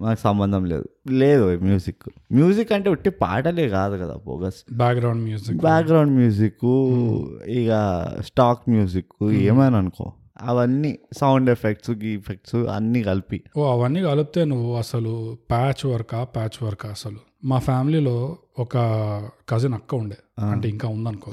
నాకు 0.02 0.20
సంబంధం 0.20 0.64
లేదు. 0.64 0.88
లేదు 1.10 1.58
మ్యూజిక్. 1.58 2.10
మ్యూజిక్ 2.32 2.72
అంటే 2.72 2.90
ఉట్టి 2.90 3.10
పాటలే 3.10 3.68
కాదు 3.68 3.96
కదా 3.96 4.18
bogus. 4.26 4.74
Background 4.74 5.22
music 5.22 5.58
background 5.58 6.12
music 6.12 6.64
ఇక 7.48 7.70
స్టాక్ 8.20 8.70
మ్యూజిక్ 8.70 9.24
ఏమైనా 9.24 9.78
అనుకో. 9.78 10.12
అవన్నీ 10.40 10.98
సౌండ్ 11.18 11.50
ఎఫెక్ట్స్ 11.50 11.90
ఎఫెక్ట్స్ 11.90 12.54
అన్నీ 12.54 13.02
కలిపి. 13.02 13.42
ఓ 13.56 13.72
అవన్నీ 13.72 14.02
కలిపితే 14.02 14.44
నువ్వు 14.44 14.76
అసలు 14.76 15.38
ప్యాచ్ 15.50 15.86
వర్కా 15.86 16.24
ప్యాచ్ 16.24 16.64
వర్క్ 16.64 16.86
అసలు. 16.86 17.16
మా 17.44 17.58
ఫ్యామిలీలో 17.58 18.36
ఒక 18.58 18.76
కజిన్ 19.48 19.74
అక్క 19.74 19.94
ఉండే. 19.94 20.16
అంటే 20.50 20.68
ఇంకా 20.68 20.88
ఉందనుకో. 20.88 21.30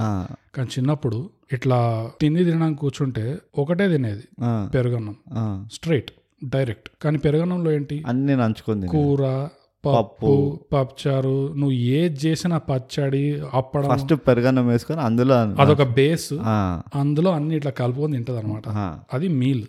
కానీ 0.55 0.63
చిన్నప్పుడు 0.63 1.29
ఇట్లా 1.53 1.79
తిండి 2.21 2.41
తినడానికి 2.43 2.79
కూర్చుంటే 2.79 3.25
ఒకటే 3.57 3.85
తినేది 3.89 4.25
పెరుగన్నం. 4.73 5.15
Straight 5.73 6.09
direct. 6.55 6.89
కానీ 7.03 7.17
పెరుగన్నంలో 7.17 7.69
ఏంటి? 7.71 7.97
అన్నీ 8.07 8.33
నంచుకుంది 8.35 8.87
కూర 8.87 9.23
పప్పు 9.83 10.31
పప్పుచారు 10.73 11.35
నువ్వు 11.53 11.75
ఏది 11.97 12.17
చేసినా 12.25 12.57
పచ్చడి 12.69 13.23
అప్పడం. 13.53 13.89
ఫస్ట్ 13.93 14.13
పెరగన్నం 14.27 14.65
వేసుకొని 14.67 15.01
అందులో 15.01 15.35
అదొక 15.63 15.83
బేస్. 15.99 16.33
అందులో 16.95 17.31
అన్ని 17.31 17.55
ఇట్లా 17.55 17.71
కలుపుకొని 17.71 18.13
తింటది 18.17 18.39
అనమాట 18.39 18.67
అది 19.13 19.27
మీల్. 19.41 19.65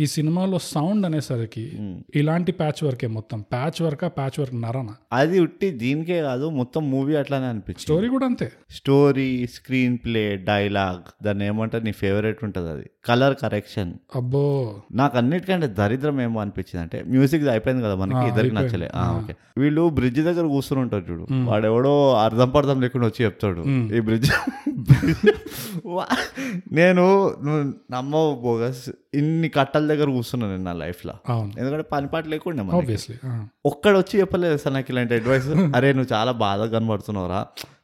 ఈ 0.00 0.06
సినిమాలో 0.06 0.58
సౌండ్ 0.62 1.06
అనేసరికి. 1.06 1.72
ఇలాంటి 2.14 2.52
ప్యాచ్ 2.52 2.84
వర్కే 2.84 3.06
మొత్తం. 3.06 3.40
ప్యాచ్ 3.40 3.82
వర్క్ 3.82 4.00
ప్యాచ్ 4.00 4.40
వర్క్ 4.40 4.60
నరన? 4.60 4.88
అది 5.12 5.40
ఉట్టి 5.40 5.70
దీనికే 5.70 6.22
కాదు 6.22 6.50
మొత్తం 6.50 6.90
మూవీ 6.90 7.14
అట్లానే 7.14 7.46
అనిపించింది. 7.46 7.82
స్టోరీ 7.82 8.08
కూడా 8.08 8.26
అంతే. 8.26 8.52
స్టోరీ 8.70 9.46
స్క్రీన్ 9.46 9.98
ప్లే 9.98 10.36
డైలాగ్ 10.36 11.24
దాన్ని 11.24 11.46
ఏమంటారు 11.46 11.84
నీ 11.84 11.92
ఫేవరెట్ 11.92 12.44
ఉంటుంది 12.44 12.70
అది. 12.70 12.90
Colour 13.04 13.34
correction. 13.34 13.94
అబ్బో. 14.14 14.76
నాకు 14.92 15.18
అన్నిటికంటే 15.18 15.66
దరిద్రం 15.66 16.20
ఏమో 16.20 16.40
అనిపించింది 16.40 16.82
అంటే 16.82 17.02
మ్యూజిక్ 17.02 17.44
అయిపోయింది 17.44 17.84
కదా 17.84 17.94
మనకి 17.94 18.28
ఇద్దరికి. 18.28 18.54
నచ్చలే. 18.54 18.90
ఓకే. 18.96 19.36
వీళ్ళు 19.58 19.88
బ్రిడ్జ్ 19.88 20.20
దగ్గర 20.20 20.46
కూర్చుని 20.46 20.82
ఉంటారు 20.82 21.04
చూడు. 21.10 21.26
వాడు 21.44 21.66
ఎవడో 21.66 22.14
అర్థం 22.14 22.50
పర్థం 22.50 22.80
లేకుండా 22.80 23.06
వచ్చి 23.06 23.24
చెప్తాడు. 23.24 23.60
ఈ 23.96 24.00
బ్రిడ్జ్ 24.00 24.30
నేను 26.72 27.34
నమ్మవు 27.92 28.34
బోగస్. 28.34 28.88
ఇన్ని 29.14 29.41
కట్టల 29.48 29.86
దగ్గర 29.86 30.08
కూర్చున్నాను 30.10 30.52
నేను 30.52 30.64
నా 30.64 30.72
లైఫ్లో. 30.82 31.14
అవును. 31.28 31.52
ఎందుకంటే 31.58 31.86
పని 31.92 32.06
పాట 32.08 32.24
లేకుండా 32.26 32.62
ఒక్కడు 33.64 33.96
వచ్చి 33.98 34.14
చెప్పలేదు 34.20 34.56
సార్ 34.56 34.74
నాకు 34.74 34.90
ఇలాంటి 34.92 35.14
అడ్వైస్ 35.14 35.48
అరే 35.78 35.92
నువ్వు 35.92 36.10
చాలా 36.14 36.32
బాధగా 36.42 36.70
కనబడుతున్నావురా. 36.76 37.40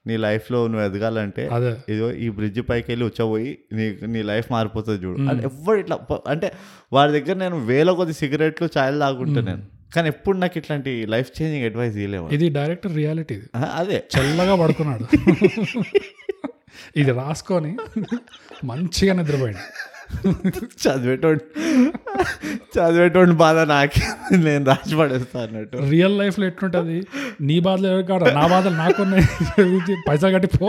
నీ 0.06 0.16
లైఫ్లో 0.16 0.58
నువ్వు 0.68 0.84
ఎదగాలంటే 0.86 1.42
ఇదో 1.88 2.10
ఈ 2.18 2.28
బ్రిడ్జ్ 2.28 2.60
పైకి 2.70 2.88
వెళ్ళి 2.90 3.04
వచ్చాపోయి 3.04 3.50
నీ 3.72 3.86
నీ 4.06 4.22
లైఫ్ 4.22 4.52
మారిపోతుంది 4.52 5.00
చూడు. 5.04 5.18
అంటే 5.30 5.42
ఎవ్వరు 5.44 5.78
ఇట్లా 5.78 5.96
అంటే 6.26 6.48
వాడి 6.92 7.12
దగ్గర 7.12 7.36
నేను 7.36 7.56
వేల 7.66 7.90
కొద్ది 7.92 8.12
సిగరెట్లు 8.12 8.68
ఛాయలు 8.78 8.98
తాగుంటా 8.98 9.40
నేను. 9.40 9.64
కానీ 9.94 10.08
ఎప్పుడు 10.08 10.38
నాకు 10.38 10.58
ఇట్లాంటి 10.58 11.06
లైఫ్ 11.06 11.30
చేంజింగ్ 11.36 11.64
అడ్వైస్ 11.64 11.96
ఇవ్వలేవు 11.96 12.26
ఇది 12.32 12.48
డైరెక్టర్ 12.48 12.94
రియాలిటీ 12.94 13.36
అదే. 13.74 13.98
చల్లగా 14.16 14.56
పడుకున్నాడు. 14.56 15.04
ఇది 16.96 17.12
రాసుకొని 17.12 17.70
మంచిగా 18.64 19.12
నిద్రపోయాడు. 19.12 19.60
చదివేటోడు 20.82 21.40
చదివేటోడి 22.74 23.34
బాధ 23.40 23.58
నాకే 23.70 24.02
నేను 24.44 24.64
రాసి 24.64 24.94
పడేస్తా 24.96 25.38
అన్నట్టు. 25.42 25.76
రియల్ 25.90 26.16
లైఫ్లో 26.20 26.44
ఎట్లుంటది? 26.46 26.96
నీ 27.42 27.56
బాధలు 27.66 27.88
ఎవరు 27.88 28.06
కాదు 28.10 28.32
నా 28.38 28.44
బాధలు 28.52 28.76
నాకున్నాయి 28.76 29.26
పైసా 30.08 30.30
కట్టిపో 30.34 30.68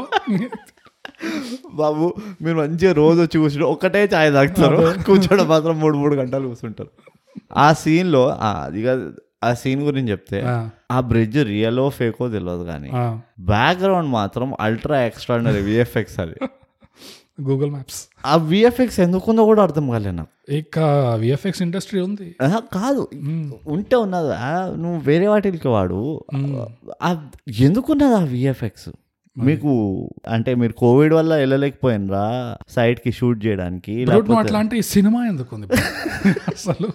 బాబు 1.76 2.06
మీరు 2.42 2.58
మంచిగా 2.60 2.92
రోజు 3.00 3.22
కూర్చుంటే 3.36 3.66
ఒక్కటే 3.72 4.02
ఛాయ్ 4.14 4.30
తాగుతారు. 4.36 4.78
కూర్చోడం 5.08 5.48
మాత్రం 5.50 5.76
మూడు 5.80 5.98
మూడు 5.98 6.16
గంటలు 6.16 6.48
కూర్చుంటారు. 6.50 6.92
ఆ 7.58 7.68
సీన్లో 7.82 8.24
అది 8.48 8.82
కాదు 8.84 9.06
ఆ 9.44 9.52
సీన్ 9.56 9.82
గురించి 9.84 10.12
చెప్తే 10.12 10.40
ఆ, 10.92 10.98
బ్రిడ్జ్ 11.10 11.38
రియలో 11.50 11.84
ఫేకో 11.98 12.24
తెలియదు 12.30 12.64
కానీ 12.66 12.90
బ్యాక్గ్రౌండ్ 13.50 14.10
మాత్రం 14.14 14.48
అల్ట్రా 14.60 14.98
ఎక్స్ట్రాడినరీ 15.06 15.62
విఎఫ్ఎక్స్ 15.62 16.18
అది. 16.20 16.38
గూగుల్ 17.42 17.72
మ్యాప్స్ 17.72 18.08
ఆ 18.26 18.36
విఎఫ్ఎక్స్ 18.36 19.00
ఎందుకుందో 19.00 19.46
కూడా 19.46 19.64
అర్థం 19.64 19.90
కాలే 19.90 20.12
నాకు. 20.12 20.52
ఇక 20.52 20.80
విఎఫ్ఎక్స్ 21.20 21.62
ఇండస్ట్రీ 21.62 22.02
ఉంది. 22.02 22.36
కాదు. 22.74 23.10
ఉంటే 23.68 23.96
ఉన్నది? 23.96 24.34
నువ్వు 24.82 25.00
వేరే 25.00 25.28
వాటికి 25.28 25.68
వాడు. 25.68 26.24
ఆ, 27.04 27.28
ఎందుకున్నది 27.60 28.14
ఆ 28.14 28.24
విఎఫ్ఎక్స్ 28.24 28.90
మీకు 29.38 29.72
అంటే 30.28 30.56
మీరు 30.56 30.74
కోవిడ్ 30.74 31.14
వల్ల 31.14 31.36
వెళ్ళలేకపోయినరా? 31.36 32.58
సైట్కి 32.70 33.12
షూట్ 33.12 33.46
చేయడానికి? 33.46 34.06
బ్రూట్ 34.06 34.30
లేకపోతే 34.30 34.40
అట్లా 34.40 34.60
అంటే 34.60 34.78
ఈ 34.78 34.82
సినిమా 34.82 35.28
ఎందుకు 35.28 35.56
ఉంది 35.56 35.68
అసలు 36.48 36.90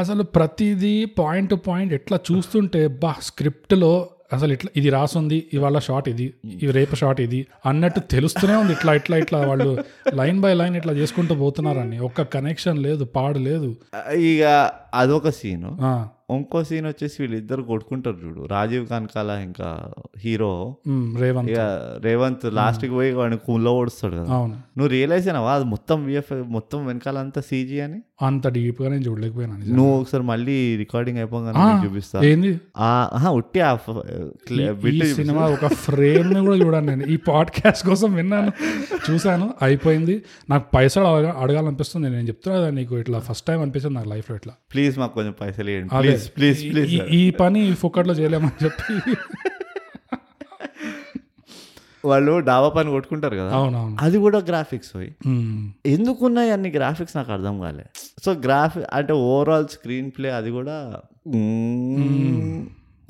అసలు 0.00 0.22
ప్రతిదీ 0.22 1.04
పాయింట్ 1.04 1.50
టు 1.50 1.54
పాయింట్ 1.54 1.94
ఎట్లా 1.94 2.18
చూస్తుంటే 2.32 2.86
బా 2.86 3.14
స్క్రిప్ట్లో 3.20 4.08
అసలు 4.36 4.52
ఇట్లా 4.56 4.70
ఇది 4.80 4.88
రాసుంది 4.96 5.38
ఇవాళ 5.56 5.78
షాట్ 5.88 6.08
ఇది 6.12 6.26
రేపు 6.78 6.94
షాట్ 7.00 7.20
ఇది 7.26 7.40
అన్నట్టు 7.70 8.00
తెలుస్తూనే 8.14 8.54
ఉంది. 8.62 8.72
ఇట్లా 8.72 8.94
ఇట్లా 9.00 9.16
ఇట్లా 9.22 9.38
వాళ్ళు 9.50 9.70
లైన్ 10.20 10.40
బై 10.44 10.52
లైన్ 10.60 10.76
ఇట్లా 10.80 10.92
చేసుకుంటూ 11.00 11.34
పోతున్నారని. 11.42 11.98
ఒక్క 12.08 12.22
కనెక్షన్ 12.36 12.80
లేదు 12.88 13.04
పాడు 13.16 13.42
లేదు. 13.48 13.70
ఇక 14.30 14.42
అదొక 14.94 15.30
సీన్. 15.40 15.68
ఇంకో 16.30 16.64
సీన్ 16.64 16.86
వచ్చేసి 16.86 17.16
వీళ్ళిద్దరు 17.20 17.62
కొట్టుకుంటారు 17.62 18.16
చూడు. 18.26 18.46
రాజీవ్ 18.46 18.86
కనకాల 18.86 19.30
ఇంకా 19.30 19.92
హీరో 20.18 20.76
రేవంత్. 21.18 21.50
ఇక 21.50 21.58
రేవంత్ 22.02 22.54
లాస్ట్కి 22.54 22.90
పోయి 22.90 23.12
వాడిని 23.12 23.38
కూల్లో 23.38 23.76
ఓడుస్తాడు 23.76 24.16
కదా. 24.16 24.34
అవును. 24.34 24.52
నువ్వు 24.52 24.88
రియలైజ్ 24.88 25.28
అయినావా? 25.28 25.54
అది 25.54 25.64
మొత్తం 25.64 26.04
విఎఫ్ 26.04 26.32
మొత్తం 26.32 26.86
వెనకాలంతా 26.86 27.40
సీజీ 27.40 27.80
అని? 27.80 28.00
అంత 28.22 28.48
డీప్గా 28.48 28.88
నేను 28.88 29.02
చూడలేకపోయినా. 29.02 29.56
నువ్వు 29.56 30.00
ఒకసారి 30.00 30.24
మళ్ళీ 30.24 30.76
రికార్డింగ్ 30.76 31.18
అయిపోగానే 31.18 31.86
చూపిస్తా. 31.86 32.24
ఏంది? 32.24 32.60
ఉట్టి 33.28 35.14
సినిమా 35.14 35.46
ఒక 35.46 35.66
ఫ్రేమ్ 35.66 36.46
కూడా 36.46 36.56
చూడాను 36.56 36.86
నేను. 36.86 37.06
ఈ 37.06 37.16
పాడ్కాస్ట్ 37.16 37.86
కోసం 37.86 38.14
విన్నాను. 38.14 38.52
చూశాను. 39.10 39.54
అయిపోయింది. 39.62 40.22
నాకు 40.50 40.66
పైసలు 40.74 41.04
అడగ 41.04 41.30
అడగాలనిపిస్తుంది. 41.30 42.10
నేను 42.10 42.28
చెప్తున్నా 42.28 42.70
నీకు 42.70 42.98
ఇట్లా 42.98 43.18
ఫస్ట్ 43.18 43.46
టైం 43.46 43.60
అనిపిస్తుంది 43.60 43.96
నాకు 43.96 44.08
లైఫ్లో 44.08 44.36
ఇట్లా. 44.36 44.52
ప్లీజ్ 44.72 44.98
మాకు 44.98 45.14
కొంచెం 45.14 45.34
పైసలు. 45.40 45.70
ప్లీజ్ 46.12 46.36
ప్లీజ్ 46.36 46.72
ప్లీజ్ 46.72 46.94
ఈ- 46.94 47.30
పని 47.30 47.74
ఫుక్కట్లో 47.74 48.14
చేయలేమని 48.14 48.64
చెప్పి. 48.64 49.16
వాళ్ళు 52.04 52.38
డాబా 52.38 52.68
పని 52.68 52.90
కొట్టుకుంటారు 52.90 53.36
కదా. 53.36 53.50
అవునవును. 53.50 53.96
అది 54.00 54.18
కూడా 54.18 54.38
గ్రాఫిక్స్ 54.38 54.94
పోయి 54.94 55.14
ఎందుకున్నాయి 55.86 56.50
అన్ని 56.50 56.70
గ్రాఫిక్స్ 56.70 57.16
నాకు 57.16 57.32
అర్థం 57.32 57.60
కాలే. 57.60 57.84
సో 58.24 58.32
గ్రాఫిక్ 58.32 58.86
అంటే 58.92 59.12
ఓవరాల్ 59.12 59.68
స్క్రీన్ 59.68 60.10
ప్లే 60.18 60.30
అది 60.30 60.50
కూడా 60.50 61.00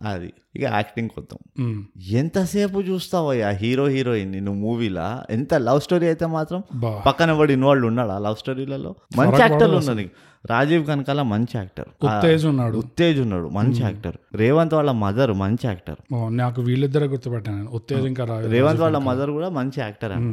అది. 0.09 0.33
ఇక 0.55 0.65
యాక్టింగ్ 0.75 1.11
కొత్తం 1.11 1.38
ఉమ్, 1.65 1.79
ఎంతసేపు 2.19 2.81
చూస్తావు 2.88 3.31
ఆ 3.43 3.53
హీరో 3.62 3.87
హీరోయిన్ 3.95 4.35
నువ్వు 4.47 4.61
మూవీలా? 4.65 5.07
ఎంత 5.31 5.55
లవ్ 5.69 5.81
స్టోరీ 5.87 6.07
అయితే 6.07 6.27
మాత్రం 6.35 6.61
పక్కన 7.07 7.31
వాడు 7.38 7.55
ఇన్వాల్వ్ 7.59 7.87
ఉన్నాడా 7.91 8.17
లవ్ 8.27 8.37
స్టోరీలలో? 8.43 8.93
మంచి 9.21 9.43
యాక్టర్లు 9.45 9.79
ఉన్నారు. 9.81 10.11
రాజీవ్ 10.45 10.85
కనకాల 10.87 11.21
మంచి 11.33 11.55
యాక్టర్. 11.59 11.88
ఉత్తేజ్ 12.07 12.45
ఉన్నాడు. 12.51 12.77
ఉత్తేజ్ 12.79 13.19
ఉన్నాడు. 13.25 13.49
మంచి 13.57 13.81
యాక్టర్. 13.85 14.17
రేవంత్ 14.41 14.75
వాళ్ళ 14.77 14.93
మదర్ 15.03 15.33
మంచి 15.43 15.65
యాక్టర్. 15.69 15.99
నాకు 16.41 16.61
వీళ్ళిద్దరే 16.69 17.07
గుర్తుపెట్టాను. 17.07 17.62
ఉత్తేజ్ 17.79 18.07
ఇంకా 18.07 18.25
రేవంత్ 18.55 18.83
వాళ్ళ 18.85 18.99
మదర్ 19.09 19.31
కూడా 19.31 19.49
మంచి 19.59 19.79
యాక్టర్ 19.81 20.15
ఉమ్, 20.17 20.33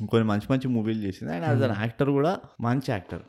ఇంకొన్ని 0.00 0.26
మంచి 0.30 0.46
మంచి 0.50 0.68
మూవీలు 0.68 1.00
చేసింది. 1.06 1.32
అండ్ 1.38 1.64
అన్ 1.68 1.76
యాక్టర్ 1.82 2.10
కూడా 2.10 2.32
మంచి 2.60 2.90
యాక్టర్. 2.90 3.22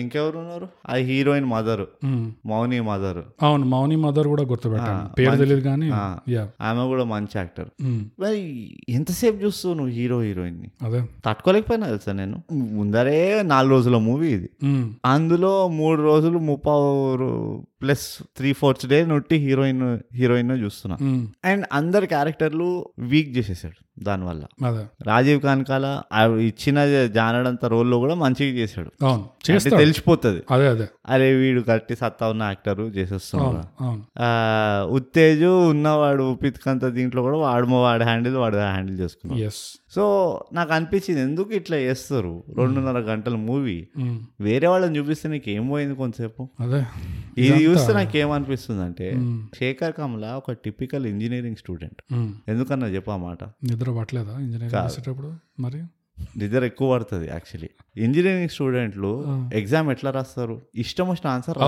ఇంకెవరు 0.00 0.36
ఉన్నారు? 0.38 0.68
ఆ 0.88 0.96
హీరోయిన్ 1.08 1.46
మదర్. 1.46 1.84
మౌని 2.46 2.80
మదర్. 2.90 3.22
అవును 3.42 3.66
మౌని 3.66 3.98
మదర్ 4.04 4.28
కూడా 4.28 4.42
గుర్తుపెట్టాను. 4.44 4.97
పేరు 5.16 5.36
తెలియదు 5.36 5.62
కానీ 5.62 5.88
ఆమె 6.62 6.82
కూడా 6.88 7.04
మంచి 7.06 7.34
యాక్టర్ 7.36 7.68
ఉమ్, 7.82 8.00
మరి 8.20 8.40
ఎంతసేపు 8.90 9.38
చూస్తావు 9.44 9.74
నువ్వు 9.74 9.92
హీరో 9.92 10.18
హీరోయిన్ని 10.20 10.68
అదే. 10.86 11.00
తట్టుకోలేకపోయినా 11.24 11.86
తెలుసా 11.86 12.12
నేను? 12.14 12.36
ముందరే 12.74 13.18
నాలుగు 13.46 13.72
రోజుల 13.72 13.96
మూవీ 14.04 14.28
ఇది. 14.30 14.48
ఉమ్, 14.64 14.86
అందులో 15.06 15.52
మూడు 15.76 16.00
రోజులు 16.02 16.38
ముప్పావు 16.48 16.88
ప్లస్ 17.82 18.18
త్రీ 18.36 18.52
ఫోర్త్ 18.52 18.86
డే 18.86 19.06
నొట్టి 19.06 19.36
హీరోయిన్ 19.36 19.98
హీరోయిన్ 20.14 20.52
చూస్తున్నా. 20.52 20.96
అండ్ 21.44 21.66
అందరి 21.72 22.06
క్యారెక్టర్లు 22.06 22.88
వీక్ 22.98 23.36
చేసేసాడు 23.36 23.88
దానివల్ల. 24.04 24.66
అదే. 24.66 24.84
రాజీవ్ 25.02 25.40
కాన్కాల 25.40 26.02
ఇచ్చిన 26.40 27.06
జానడంత 27.06 27.64
రోల్లో 27.64 27.98
కూడా 27.98 28.14
మంచిగా 28.14 28.54
చేశాడు. 28.58 28.90
తెలిసిపోతుంది. 29.70 30.42
అదే 30.50 30.68
అదే. 30.68 30.88
అరే 31.08 31.34
వీడు 31.34 31.64
గట్టి 31.70 31.96
సత్తా 31.96 32.28
ఉన్న 32.28 32.42
యాక్టర్ 32.42 32.80
చేసేస్తున్నాడు 32.80 33.66
ఉత్తేజు 34.94 35.70
ఉన్నవాడు 35.70 36.34
పిత్కంత 36.34 36.84
దీంట్లో 36.84 37.22
కూడా 37.22 37.36
వాడు 37.36 37.66
వాడు 37.66 38.02
హ్యాండిల్ 38.02 38.36
వాడు 38.36 38.56
హ్యాండిల్ 38.56 39.00
చేసుకున్నాడు. 39.00 39.50
సో 39.94 40.44
నాకు 40.52 40.72
అనిపించింది 40.72 41.20
ఎందుకు 41.20 41.50
ఇట్లా 41.50 41.76
చేస్తారు? 41.76 42.44
రెండున్నర 42.56 42.98
గంటల 42.98 43.34
మూవీ. 43.36 43.88
వేరే 44.40 44.66
వాళ్ళని 44.66 44.98
చూపిస్తే 44.98 45.28
నీకు 45.28 45.50
ఏం 45.50 45.68
పోయింది 45.68 45.94
కొంతసేపు? 45.94 46.48
అదే. 46.60 46.84
ఇది 47.38 47.58
చూస్తే 47.64 47.92
నాకు 47.92 48.16
ఏమనిపిస్తుంది 48.16 48.82
అంటే 48.82 49.06
శేఖర్ 49.54 49.92
కమల 49.92 50.24
ఒక 50.36 50.52
టిపికల్ 50.64 51.06
ఇంజనీరింగ్ 51.06 51.56
స్టూడెంట్. 51.56 52.00
ఎందుకన్నా 52.48 52.86
చెప్పా 52.88 53.16
మాట? 53.18 53.40
నిద్ర 53.64 53.90
పట్టలేదా 53.98 54.34
ఇంజనీరింగ్ 54.38 55.30
మరి? 55.58 55.80
నిద్ర 56.38 56.64
ఎక్కువ 56.64 56.86
పడుతుంది 56.92 57.26
యాక్చువల్లీ 57.28 57.68
ఇంజనీరింగ్ 57.96 58.48
స్టూడెంట్లు 58.48 59.10
ఎగ్జామ్ 59.54 59.90
ఎట్లా 59.90 60.10
రాస్తారు? 60.10 60.56
ఇష్టం 60.74 61.08
వచ్చిన 61.08 61.28
ఆన్సర్ 61.28 61.58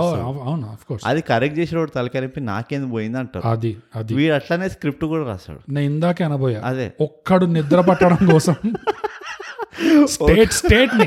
అది 1.04 1.20
కరెక్ట్ 1.22 1.58
చేసేవాడు 1.58 1.90
తలకరిపి 1.90 2.40
నాకేంది 2.48 2.90
పోయింది 2.90 3.18
అంటారు 3.18 3.46
అది 3.46 3.72
అది. 3.94 4.14
వీడు 4.14 4.34
అట్లానే 4.34 4.68
స్క్రిప్ట్ 4.68 5.04
కూడా 5.04 5.24
రాస్తాడు. 5.24 5.60
నేను 5.72 5.86
ఇందాకే 5.92 6.24
అనబోయా. 6.24 6.60
అదే. 6.64 6.86
ఒక్కడు 7.00 7.46
నిద్ర 7.56 7.80
పట్టడం 7.80 8.22
కోసం 8.30 8.56
స్టేట్ 10.14 10.52
స్టేట్ని 10.52 11.06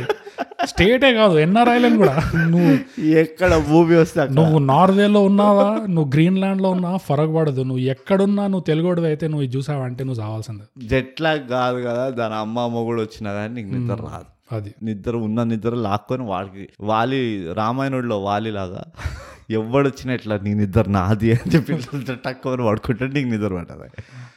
స్టేటే 0.65 1.13
కాదు 1.13 1.39
ఎన్ఆర్ఐలను 1.39 1.97
కూడా. 1.97 2.15
నువ్వు 2.47 2.73
ఎక్కడ 3.05 3.53
మూవీ 3.55 3.95
వస్తే 3.95 4.27
నువ్వు 4.31 4.59
నార్వేలో 4.59 5.21
ఉన్నావా? 5.21 5.67
నువ్వు 5.89 6.11
గ్రీన్లాండ్లో 6.13 6.69
ఉన్నావా? 6.69 6.97
ఫరక్ 6.97 7.35
పడదు 7.35 7.61
నువ్వు 7.61 7.83
ఎక్కడున్నా 7.83 8.43
నువ్వు 8.47 8.63
తెలుగుడివి 8.63 9.07
అయితే 9.07 9.27
నువ్వు 9.27 9.47
చూసావంటే 9.47 10.03
నువ్వు 10.03 10.23
చావాల్సిందే. 10.23 10.87
జెట్ 10.87 11.21
లాగ్ 11.21 11.49
కాదు 11.49 11.81
కదా 11.81 12.09
దాని 12.09 12.35
అమ్మ 12.35 12.59
అమ్మ 12.59 12.83
కూడా 12.83 13.01
వచ్చినా 13.01 13.33
కానీ 13.33 13.61
నీకు 13.61 13.75
నిద్ర 13.75 13.93
రాదు. 13.93 14.29
అది. 14.53 14.73
నిద్ర 14.83 15.15
ఉన్న 15.15 15.43
నిద్ర 15.43 15.75
లాక్కొని 15.75 16.23
వాడికి 16.23 16.69
వాలి 16.81 17.53
రామాయణుడిలో 17.53 18.23
వాలి 18.23 18.51
లాగా 18.51 18.83
ఎవడు 19.49 19.87
వచ్చినా 19.87 20.13
ఇట్లా 20.13 20.39
నీ 20.43 20.53
నిద్ర 20.53 20.89
నాది 20.89 21.31
అని 21.31 21.55
చెప్పి 21.55 21.73
టక్కుని 22.25 22.65
పడుకుంటే 22.65 23.07
నీకు 23.07 23.27
నిద్ర 23.29 23.55
పట్టదు. 23.55 23.85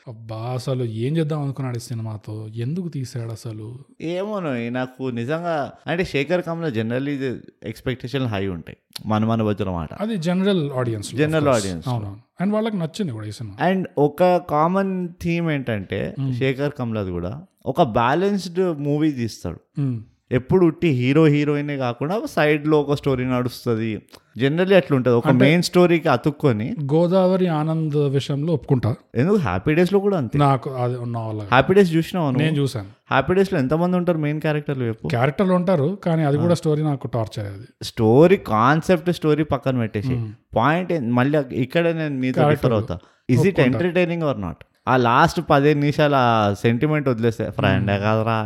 అబ్బా 0.09 0.37
అసలు 0.37 0.85
ఏం 0.85 1.17
చేద్దాం 1.17 1.43
అనుకున్నాడు 1.43 1.77
ఈ 1.77 1.81
సినిమాతో? 1.81 2.49
ఎందుకు 2.55 2.89
తీసాడు 2.89 3.31
అసలు? 3.31 3.79
ఏమోనో 4.01 4.71
నాకు 4.71 5.11
నిజంగా 5.11 5.73
అంటే 5.87 6.05
శేఖర్ 6.05 6.43
కమ్లో 6.43 6.71
జనరల్లీ 6.71 7.37
ఎక్స్పెక్టేషన్ 7.65 8.27
హై 8.27 8.47
ఉంటాయి. 8.47 8.77
మన 9.07 9.25
మన 9.25 9.43
వచ్చిన 9.43 9.71
మాట. 9.71 9.95
అది 9.95 10.17
జనరల్ 10.17 10.73
ఆడియన్స్ 10.73 11.15
audience. 11.15 11.83
అవునవును. 11.87 12.17
అండ్ 12.41 12.55
వాళ్ళకి 12.55 12.77
నచ్చింది 12.77 13.13
కూడా 13.13 13.27
ఈ 13.27 13.31
సినిమా. 13.31 13.67
అండ్ 13.67 13.89
ఒక 13.99 14.37
కామన్ 14.37 15.09
థీమ్ 15.23 15.51
ఏంటంటే 15.51 16.15
శేఖర్ 16.39 16.73
కమ్లది 16.79 17.11
కూడా 17.11 17.43
ఒక 17.67 17.83
బ్యాలెన్స్డ్ 17.83 18.79
మూవీ 18.79 19.13
తీస్తాడు. 19.13 19.81
మ్మ్. 19.81 20.01
ఎప్పుడు 20.33 20.67
ఉట్టి 20.67 20.89
హీరో 20.89 21.27
హీరోయినే 21.27 21.77
కాకుండా 21.77 22.23
సైడ్లో 22.31 22.81
ఒక 22.81 22.95
స్టోరీ 22.95 23.25
నడుస్తుంది. 23.25 24.03
జనరల్లీ 24.39 24.77
అట్లా 24.77 24.97
ఉంటుంది 24.97 25.17
ఒక 25.17 25.31
మెయిన్ 25.31 25.63
స్టోరీకి 25.63 26.09
అతుక్కొని 26.09 26.77
గోదావరి 26.93 27.47
ఆనంద్ 27.47 27.97
విషయంలో 27.97 28.55
ఒప్పుకుంటా. 28.55 28.95
ఎందుకు? 29.15 29.37
హ్యాపీ 29.37 29.75
డేస్లో 29.75 29.99
కూడా 29.99 30.17
అంతే. 30.17 30.39
నాకు 30.39 30.71
అది 30.71 30.97
ఉన్న 30.97 31.19
హ్యాపీ 31.19 31.75
డేస్ 31.75 31.95
చూసినావు 31.95 32.31
నేను 32.31 32.57
చూసాను 32.57 32.89
హ్యాపీ 33.11 33.35
డేస్లో 33.35 33.59
ఎంతమంది 33.59 33.97
ఉంటారు 33.97 34.19
మెయిన్ 34.19 34.41
క్యారెక్టర్లు 34.41 34.85
చెప్పు. 34.85 35.09
క్యారెక్టర్లు 35.09 35.53
ఉంటారు 35.53 35.99
కానీ 36.05 36.23
అది 36.23 36.39
కూడా 36.39 36.55
స్టోరీ 36.55 36.83
నాకు 36.83 37.07
టార్చర్ 37.07 37.47
అది. 37.53 37.67
స్టోరీ 37.83 38.37
కాన్సెప్ట్ 38.37 39.13
స్టోరీ 39.13 39.45
పక్కన 39.45 39.79
పెట్టేసి. 39.79 40.27
పాయింట్ 40.57 41.01
మళ్ళీ 41.01 41.43
ఇక్కడ 41.53 41.89
నేను 41.89 42.15
మీతో 42.15 42.51
డిఫర్ 42.51 42.73
అవుతా. 42.73 42.99
Is 43.31 43.47
it 43.47 43.61
entertaining 43.61 44.23
or 44.23 44.41
not 44.41 44.65
ఆ 44.88 44.96
లాస్ట్ 44.96 45.40
పదిహేను 45.51 45.81
నిమిషాలు 45.81 46.14
ఆ 46.14 46.55
సెంటిమెంట్ 46.61 47.09
వదిలేస్తే 47.09 47.51
ఫ్రెండ్ 47.51 47.90
కాదరా. 47.90 48.38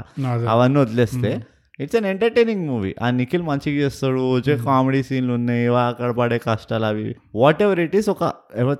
అవన్నీ 0.50 0.80
వదిలేస్తే 0.80 1.32
ఇట్స్ 1.80 1.96
అన్ 1.96 2.06
ఎంటర్టైనింగ్ 2.06 2.66
మూవీ 2.66 2.94
ఆ 3.02 3.10
నిఖిల్ 3.10 3.42
మంచిగా 3.42 3.84
చేస్తాడు 3.84 4.34
వచ్చే 4.34 4.56
కామెడీ 4.56 5.02
సీన్లు 5.02 5.32
ఉన్నాయి 5.32 5.66
అక్కడ 5.66 6.10
పడే 6.10 6.38
కష్టాలు 6.38 6.84
అవి 6.84 7.16
వాట్ 7.34 7.62
ఎవర్ 7.62 7.80
ఇట్ 7.80 7.96
ఈస్ 7.96 8.08
ఒక 8.08 8.24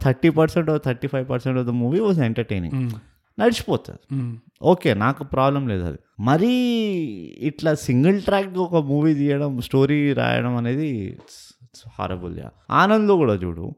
thirty 0.02 0.30
percent 0.30 0.70
thirty 0.84 1.08
five 1.08 1.30
percent 1.30 1.58
of 1.58 1.66
the 1.66 1.70
movie 1.70 2.00
was 2.00 2.20
entertaining. 2.20 2.90
నడిచిపోతుంది. 3.40 4.00
Okay 4.62 4.94
నాకు 4.94 5.24
ప్రాబ్లం 5.24 5.68
లేదు 5.68 5.84
అది. 5.84 5.98
మరీ 6.20 6.54
ఇట్లా 7.40 7.74
సింగిల్ 7.74 8.22
ట్రాక్ 8.22 8.58
ఒక 8.58 8.76
మూవీ 8.86 9.14
తీయడం 9.14 9.60
స్టోరీ 9.60 10.12
రాయడం 10.12 10.56
అనేది 10.56 10.90
హారబుల్ 11.98 12.38
యా 12.38 12.50
ఆనంద్లో 12.70 13.16
కూడా 13.16 13.34
చూడు. 13.34 13.72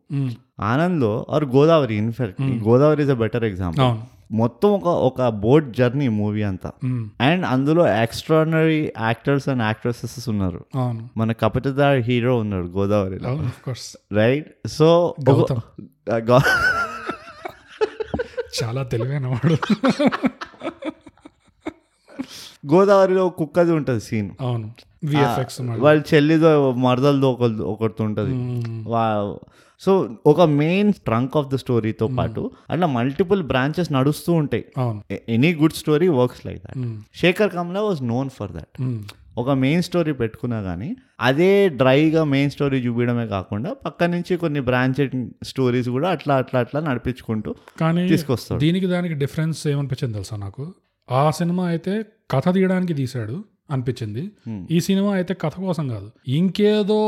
ఆనంద్లో 0.61 1.27
or 1.31 1.45
Godavari 1.45 1.95
in fact. 1.95 2.43
Godavari 2.69 3.03
is 3.03 3.11
a 3.11 3.15
better 3.15 3.45
example. 3.45 3.85
మొత్తం 4.33 4.69
ఒక 4.69 4.85
ఒక 4.85 5.29
బోట్ 5.29 5.73
జర్నీ 5.73 6.09
మూవీ 6.09 6.43
అంతా. 6.43 6.73
అండ్ 7.21 7.47
అందులో 7.47 8.03
ఎక్స్ట్రానరీ 8.03 8.93
యాక్టర్స్ 9.01 9.49
అండ్ 9.49 9.63
యాక్ట్రెసెస్ 9.63 10.29
ఉన్నారు. 10.29 10.65
మన 11.17 11.33
కపటదార్ 11.33 11.99
హీరో 11.99 12.37
ఉన్నాడు 12.37 12.67
గోదావరిలో. 12.67 13.29
రైట్? 14.13 14.69
సో. 14.69 15.15
చాలా 18.63 18.83
తెలివైన 18.83 19.27
వాడు. 19.27 19.57
గోదావరిలో 22.75 23.29
కుక్కది 23.29 23.73
ఉంటుంది 23.73 24.01
సీన్. 24.01 24.31
అవును. 24.41 24.71
వాళ్ళ 25.79 26.03
చెల్లిదో 26.15 26.73
మరదలదో 26.73 27.31
ఒకరిది 27.31 27.63
ఒకటి 27.63 28.03
ఉంటుంది 28.03 28.35
సో 29.81 30.17
ఒక 30.27 30.41
మెయిన్ 30.41 30.93
ట్రంక్ 30.93 31.37
ఆఫ్ 31.37 31.49
ద 31.49 31.55
స్టోరీతో 31.55 32.07
పాటు 32.09 32.51
అట్లా 32.71 32.87
మల్టిపుల్ 32.87 33.43
బ్రాంచెస్ 33.43 33.93
నడుస్తూ 33.93 34.33
ఉంటాయి. 34.33 34.65
Any 35.29 35.55
good 35.55 35.73
story 35.73 36.09
works 36.09 36.47
like 36.47 36.59
that. 36.59 36.99
Shekhar 37.15 37.51
Kammula 37.51 37.83
was 37.83 38.03
known 38.03 38.31
for 38.31 38.53
that. 38.53 38.99
ఒక 39.39 39.51
మెయిన్ 39.51 39.83
స్టోరీ 39.83 40.13
పెట్టుకున్నా 40.13 40.63
కానీ 40.63 40.97
అదే 41.21 41.69
డ్రైగా 41.69 42.25
మెయిన్ 42.25 42.51
స్టోరీ 42.51 42.79
చూపించడమే 42.79 43.27
కాకుండా 43.27 43.73
పక్క 43.73 44.05
నుంచి 44.05 44.37
కొన్ని 44.37 44.61
బ్రాంచెడ్ 44.61 45.31
స్టోరీస్ 45.45 45.89
కూడా 45.89 46.09
అట్లా 46.09 46.35
అట్లా 46.37 46.61
అట్లా 46.61 46.81
నడిపించుకుంటూ 46.81 47.55
కానీ 47.81 48.09
తీసుకొస్తాడు. 48.09 48.61
దీనికి 48.61 48.87
దానికి 48.87 49.15
డిఫరెన్స్ 49.15 49.67
ఏమనిపించింది 49.67 50.13
తెలుసా 50.13 50.37
నాకు? 50.37 50.75
ఆ 51.11 51.31
సినిమా 51.31 51.67
అయితే 51.67 52.07
కథ 52.31 52.55
తీయడానికి 52.55 52.95
తీశాడు. 52.95 53.45
అనిపించింది. 53.75 54.23
ఈ 54.75 54.79
సినిమా 54.87 55.11
అయితే 55.19 55.35
కథ 55.43 55.55
కోసం 55.67 55.85
కాదు. 55.95 56.09
ఇంకేదో 56.39 56.99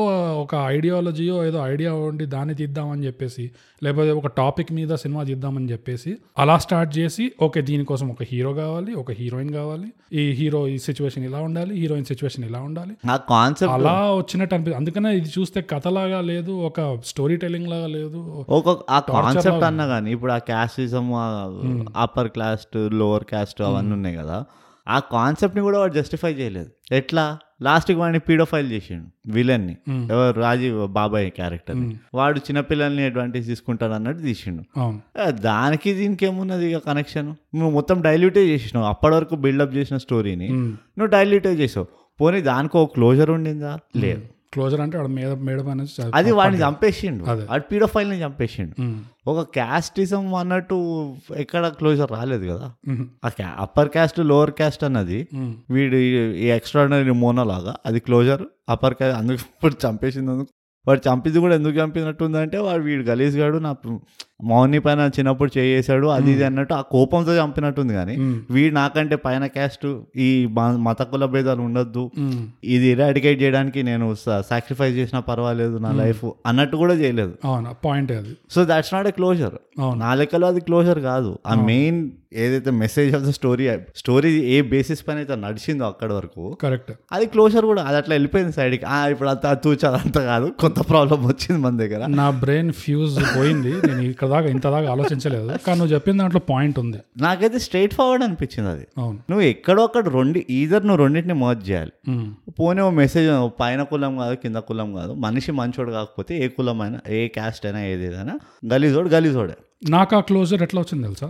ఒక 0.43 0.55
ఐడియాలజీయో 0.77 1.37
ఏదో 1.49 1.59
ఐడియా 1.73 1.93
ఉండి 2.09 2.27
దాన్ని 2.35 2.55
తీద్దామని 2.61 3.05
చెప్పేసి 3.09 3.45
లేకపోతే 3.85 4.13
ఒక 4.21 4.29
టాపిక్ 4.41 4.71
మీద 4.79 4.93
సినిమా 5.03 5.23
తీద్దామని 5.31 5.69
చెప్పేసి 5.73 6.11
అలా 6.43 6.57
స్టార్ట్ 6.65 6.93
చేసి 6.99 7.25
ఓకే 7.47 7.61
దీనికోసం 7.71 8.07
ఒక 8.15 8.23
హీరో 8.31 8.53
కావాలి 8.61 8.93
ఒక 9.03 9.13
హీరోయిన్ 9.21 9.53
కావాలి. 9.59 9.89
ఈ 10.21 10.25
హీరో 10.39 10.61
ఈ 10.75 10.77
సిచ్యువేషన్ 10.87 11.25
ఇలా 11.29 11.41
ఉండాలి 11.49 11.73
హీరోయిన్ 11.83 12.07
సిచ్యువేషన్ 12.11 12.45
ఇలా 12.51 12.61
ఉండాలి. 12.69 12.95
కాన్సెప్ట్ 13.33 13.75
అలా 13.77 13.97
వచ్చినట్టు 14.21 14.55
అనిపి 14.57 14.75
అందుకనే 14.81 15.13
ఇది 15.21 15.31
చూస్తే 15.37 15.61
కథలాగా 15.73 16.21
లేదు 16.33 16.53
ఒక 16.69 16.81
స్టోరీ 17.11 17.37
టెల్లింగ్ 17.45 17.69
లాగా 17.75 17.89
లేదు. 17.99 18.21
ఆ 18.97 18.99
కాన్సెప్ట్ 19.15 19.67
అన్నా 19.71 19.87
కానీ 19.95 20.11
ఇప్పుడు 20.17 20.33
ఆ 20.39 20.41
casteism 20.51 21.09
upper 22.05 22.31
class 22.37 22.77
lower 23.01 23.27
caste 23.33 23.63
అవన్నీ 23.69 23.95
ఉన్నాయి 23.99 24.17
కదా. 24.23 24.39
ఆ 24.89 24.99
కాన్సెప్ట్ని 24.99 25.63
కూడా 25.63 25.79
వాడు 25.79 25.93
జస్టిఫై 25.93 26.33
చేయలేదు. 26.33 26.71
ఎట్లా? 26.93 27.39
లాస్ట్కి 27.63 27.99
వాడిని 27.99 28.19
పీడోఫైల్ 28.19 28.73
చేసిండు 28.73 29.33
విలన్ని. 29.33 29.77
ఎవరు? 29.91 30.41
రాజీవ్ 30.41 30.89
బాబాయ్ 30.89 31.31
క్యారెక్టర్ 31.31 31.77
వాడు 32.15 32.39
చిన్నపిల్లల్ని 32.39 33.05
అడ్వాంటేజ్ 33.05 33.47
తీసుకుంటాడు 33.47 33.93
అన్నట్టు 33.93 34.23
తీసిండు. 34.23 34.63
దానికి 35.31 35.95
దీనికి 35.95 36.27
ఏమున్నది 36.27 36.73
ఇక 36.73 36.79
కనెక్షన్ 36.79 37.27
నువ్వు 37.27 37.71
మొత్తం 37.71 38.01
డైల్యూటే 38.01 38.49
చేసినావు? 38.49 38.87
అప్పటి 38.87 39.15
వరకు 39.15 39.35
బిల్డప్ 39.35 39.77
చేసిన 39.77 39.97
స్టోరీని. 39.97 40.49
నువ్వు 40.49 41.07
డైల్యూటే 41.07 41.55
చేసావు? 41.55 41.87
పోనీ 42.21 42.41
దానికి 42.41 42.77
ఒక 42.77 42.95
క్లోజర్ 42.95 43.31
ఉండిందా? 43.31 43.79
లేదు. 43.97 44.23
క్లోజర్ 44.55 44.81
అంటే 44.81 44.99
వాడు 44.99 45.09
మీద 45.09 45.33
మేడ 45.33 45.61
అది 46.15 46.33
వాడిని 46.33 46.63
చంపేసిండు. 46.63 47.25
వాడు 47.25 47.99
ని 47.99 48.23
చంపేసిండు. 48.25 48.95
ఒక 49.31 49.49
క్యాస్టిజం 49.53 50.35
అన్నట్టు 50.35 51.15
ఎక్కడ 51.37 51.69
క్లోజర్ 51.69 52.11
రాలేదు 52.11 52.47
కదా 52.53 52.73
అప్పర్ 53.59 53.89
క్యాస్ట్ 53.89 54.21
లోవర్ 54.21 54.51
క్యాస్ట్ 54.51 54.85
అన్నది. 54.85 55.29
వీడు 55.71 55.97
ఈ 56.37 56.47
ఎక్స్ట్రాడనరీ 56.47 57.11
మోనోలాగా 57.11 57.77
అది 57.87 58.01
క్లోజర్ 58.01 58.43
అప్పర్ 58.69 58.95
క్యాస్ట్ 58.95 59.19
అందుకు 59.19 59.35
ఇప్పుడు 59.35 59.75
చంపేసింది 59.89 60.31
అందుకు 60.31 60.49
వాడు 60.89 61.01
చంపింది 61.13 61.39
కూడా 61.39 61.55
ఎందుకు 61.55 61.75
చంపినట్టు 61.75 62.25
ఉందంటే 62.25 62.59
వాడు 62.59 62.83
వీడు 62.83 63.03
గలీజ్ 63.03 63.39
గాడు 63.39 63.59
నా 63.59 63.73
మౌని 64.41 64.79
పైన 64.85 65.01
చిన్నప్పుడు 65.17 65.51
చేసాడు 65.57 66.07
అది 66.15 66.31
ఇది 66.35 66.45
అన్నట్టు 66.49 66.75
ఆ 66.79 66.81
కోపంతో 66.95 67.33
చంపినట్టుంది 67.39 67.93
కానీ. 67.99 68.15
వీడు 68.55 68.75
నాకంటే 68.75 69.17
పైన 69.27 69.45
క్యాస్ట్ 69.57 69.87
ఈ 70.27 70.29
మత 70.87 71.03
కుల 71.13 71.25
భేదాలు 71.35 71.63
ఉండొద్దు. 71.69 72.05
ఇది 72.75 72.89
ఇరాడికేట్ 72.95 73.39
చేయడానికి 73.43 73.83
నేను 73.91 74.09
సాక్రిఫైస్ 74.51 74.97
చేసినా 75.01 75.21
పర్వాలేదు 75.31 75.79
నా 75.87 75.93
లైఫ్ 76.03 76.25
అన్నట్టు 76.51 76.79
కూడా 76.83 76.97
చేయలేదు. 77.05 77.35
పాయింట్ 77.87 78.13
అది. 78.19 78.35
So 78.57 78.65
that's 78.73 78.93
not 78.97 79.09
a 79.13 79.15
closure 79.21 79.57
నా 80.03 80.11
లెక్కలో 80.21 80.49
అది 80.53 80.61
క్లోజర్ 80.69 81.01
కాదు. 81.11 81.33
ఆ 81.47 81.55
మెయిన్ 81.71 82.01
ఏదైతే 82.43 82.71
message 82.83 83.11
of 83.17 83.25
the 83.27 83.33
story 83.37 83.65
story 84.01 84.31
A 84.55 84.57
basis 84.71 85.03
పైన 85.07 85.19
అయితే 85.23 85.35
నడిచిందో 85.43 85.85
అక్కడ 85.93 86.11
వరకు 86.19 86.45
కరెక్ట్ 86.63 86.91
అది 87.15 87.27
క్లోజర్ 87.35 87.67
కూడా 87.71 87.83
అది 87.89 87.97
అట్లా 88.01 88.13
వెళ్ళిపోయింది 88.17 88.55
సైడ్కి 88.57 88.87
ఆ 88.95 88.97
ఇప్పుడు 89.13 89.31
అంత 89.33 89.53
తూచా 89.65 89.89
అంత 90.01 90.19
కాదు 90.31 90.49
కొత్త 90.63 90.79
ప్రాబ్లం 90.91 91.21
వచ్చింది 91.31 91.59
మన 91.65 91.75
దగ్గర. 91.83 92.01
నా 92.21 92.27
బ్రెయిన్ 92.43 92.73
ఫ్యూజ్ 92.83 93.19
పోయింది 93.37 93.75
నేను 93.87 94.03
ఇక్కడ 94.11 94.24
దాకా 94.27 94.49
ఇంత 94.49 94.67
దాకా 94.67 94.91
ఆలోచించలేదు. 94.91 95.49
కానీ 95.67 95.79
నువ్వు 95.79 95.95
చెప్పిన 95.95 96.17
దాంట్లో 96.19 96.41
పాయింట్ 96.51 96.79
ఉంది. 96.79 96.99
నాకైతే 97.17 97.59
స్ట్రైట్ 97.59 97.95
ఫార్వర్డ్ 97.95 98.25
అనిపించింది 98.25 98.71
అది. 98.71 98.87
అవును. 98.99 99.19
నువ్వు 99.31 99.45
ఎక్కడో 99.47 99.83
అక్కడ 99.83 100.09
రెండు 100.09 100.41
ఈధర్ 100.51 100.87
నువ్వు 100.87 101.03
రెండింటిని 101.03 101.35
మర్జ్ 101.35 101.71
చేయాలి. 101.71 101.93
పోనీ 102.61 102.81
ఓ 102.81 102.91
మెసేజ్ 102.91 103.51
పైన 103.61 103.83
కులం 103.83 104.19
కాదు 104.19 104.35
కింద 104.35 104.57
కులం 104.57 104.95
కాదు 104.95 105.13
మనిషి 105.13 105.53
మంచోడు 105.53 105.91
కాకపోతే 105.91 106.45
ఏ 106.45 106.49
కులం 106.49 106.81
అయినా 106.81 107.01
ఏ 107.09 107.29
క్యాస్ట్ 107.29 107.67
అయినా 107.67 107.85
ఏదేదైనా 107.85 108.39
గలీజోడు 108.73 109.09
గలీజోడే. 109.09 109.57
నాకు 109.91 110.17
ఆ 110.17 110.21
క్లోజర్ 110.21 110.63
ఎట్లా 110.63 110.81
వచ్చింది 110.81 111.05
తెలుసా? 111.05 111.29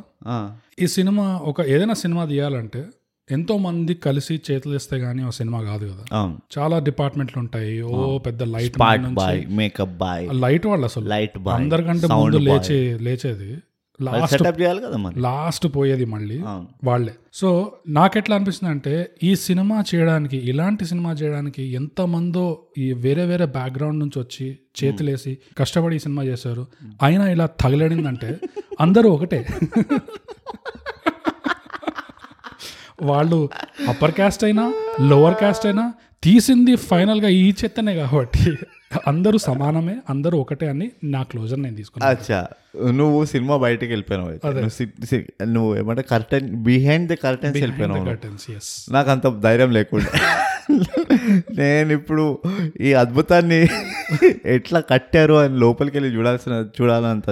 ఈ 0.80 0.86
సినిమా 0.86 1.40
ఒక 1.42 1.60
ఏదైనా 1.60 1.94
సినిమా 1.94 2.24
తీయాలంటే 2.24 2.84
ఎంతో 3.30 3.58
మంది 3.58 3.94
కలిసి 3.94 4.40
చేతులు 4.50 4.76
ఇస్తే 4.76 4.96
గానీ 4.96 5.22
ఒక 5.22 5.30
సినిమా 5.30 5.60
కాదు 5.60 5.86
కదా. 5.86 6.36
చాలా 6.58 6.78
డిపార్ట్మెంట్లు 6.78 7.40
ఉంటాయి. 7.40 7.82
ఓ 7.82 8.18
పెద్ద 8.18 8.42
లైట్ 8.42 8.78
మేకప్ 9.48 9.90
బాయ్ 9.90 10.28
లైట్ 10.32 10.66
వాళ్ళు 10.66 10.84
అసలు. 10.84 11.08
లైట్ 11.08 11.38
అందరికంటే 11.48 12.06
ముందు 12.06 12.36
లేచే 12.36 12.98
లేచేది. 12.98 13.58
లాస్ట్ 14.02 14.44
లాస్ట్ 15.16 15.66
పోయేది 15.76 16.04
మళ్ళీ 16.04 16.38
వాళ్ళే. 16.84 17.14
సో 17.32 17.72
నాకెట్లా 17.88 18.36
అనిపిస్తుంది 18.36 18.70
అంటే 18.70 19.10
ఈ 19.22 19.36
సినిమా 19.36 19.84
చేయడానికి 19.94 20.36
ఇలాంటి 20.36 20.84
సినిమా 20.84 21.12
చేయడానికి 21.12 21.62
ఎంతమందో 21.62 22.62
ఈ 22.78 22.92
వేరే 22.92 23.24
వేరే 23.24 23.46
బ్యాక్గ్రౌండ్ 23.46 23.98
నుంచి 23.98 24.18
వచ్చి 24.18 24.58
చేతులేసి 24.84 25.38
కష్టపడి 25.58 25.96
ఈ 25.96 25.98
సినిమా 25.98 26.24
చేశారు. 26.24 26.66
అయినా 27.02 27.28
ఇలా 27.28 27.46
తగలడిందంటే 27.46 28.40
అందరూ 28.80 29.10
ఒకటే. 29.10 29.46
వాళ్ళు 33.04 33.48
అప్పర్ 33.88 34.10
క్యాస్ట్ 34.10 34.44
అయినా 34.44 34.74
లోవర్ 35.00 35.34
క్యాస్ట్ 35.34 35.66
అయినా 35.66 35.92
తీసింది 36.22 36.76
ఫైనల్గా 36.76 37.28
ఈ 37.28 37.52
చెత్తనే 37.64 37.94
కాబట్టి 37.94 38.52
అందరూ 39.06 39.38
సమానమే 39.38 39.96
అందరూ 40.10 40.38
ఒకటే 40.38 40.68
అని 40.68 40.90
నా 41.04 41.22
క్లోజర్ 41.22 41.62
నేను 41.62 41.76
తీసుకున్నాను. 41.76 42.16
అచ్చా. 42.16 42.46
నువ్వు 42.90 43.24
సినిమా 43.24 43.56
బయటకు 43.56 43.84
వెళ్ళిపోయినావు. 43.84 44.30
నువ్వు 45.44 45.76
ఏమంటే 45.76 46.02
curtain 46.02 46.50
behind 46.50 47.12
the 47.12 47.14
curtains 47.14 48.50
yes 48.50 48.86
నాకు 48.92 49.10
అంత 49.10 49.40
ధైర్యం 49.40 49.70
లేకుండా. 49.70 50.12
నేను 51.58 51.92
ఇప్పుడు 51.92 52.38
ఈ 52.80 52.92
అద్భుతాన్ని 52.92 53.68
ఎట్లా 54.54 54.80
కట్టారు 54.90 55.34
అని 55.42 55.56
లోపలికి 55.62 55.96
వెళ్ళి 55.96 56.10
చూడాల్సిన 56.16 56.54
చూడాలంత 56.76 57.28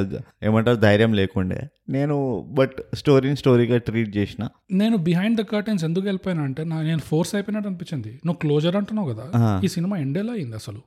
ఏమంటారు 0.49 0.79
ధైర్యం 0.87 1.13
లేకుండే. 1.21 1.61
నేను 1.97 2.17
బట్ 2.59 2.77
స్టోరీని 2.95 3.39
స్టోరీగా 3.43 3.79
ట్రీట్ 3.89 4.11
చేసిన. 4.17 4.43
నేను 4.83 4.97
బిహైండ్ 5.09 5.37
ద 5.41 5.45
కర్టెన్స్ 5.53 5.85
ఎందుకు 5.89 6.07
వెళ్ళిపోయినా 6.11 6.43
అంటే 6.49 6.65
నా 6.73 6.79
నేను 6.91 7.03
ఫోర్స్ 7.11 7.33
అయిపోయినట్టు 7.35 7.71
అనిపించింది. 7.71 8.13
నువ్వు 8.27 8.41
క్లోజర్ 8.45 8.77
అంటున్నావు 8.81 9.09
కదా 9.13 9.25
ఈ 9.65 9.71
సినిమా 9.77 9.99
ఎండేలా 9.99 10.33
అయింది 10.33 10.57
అసలు? 10.63 10.81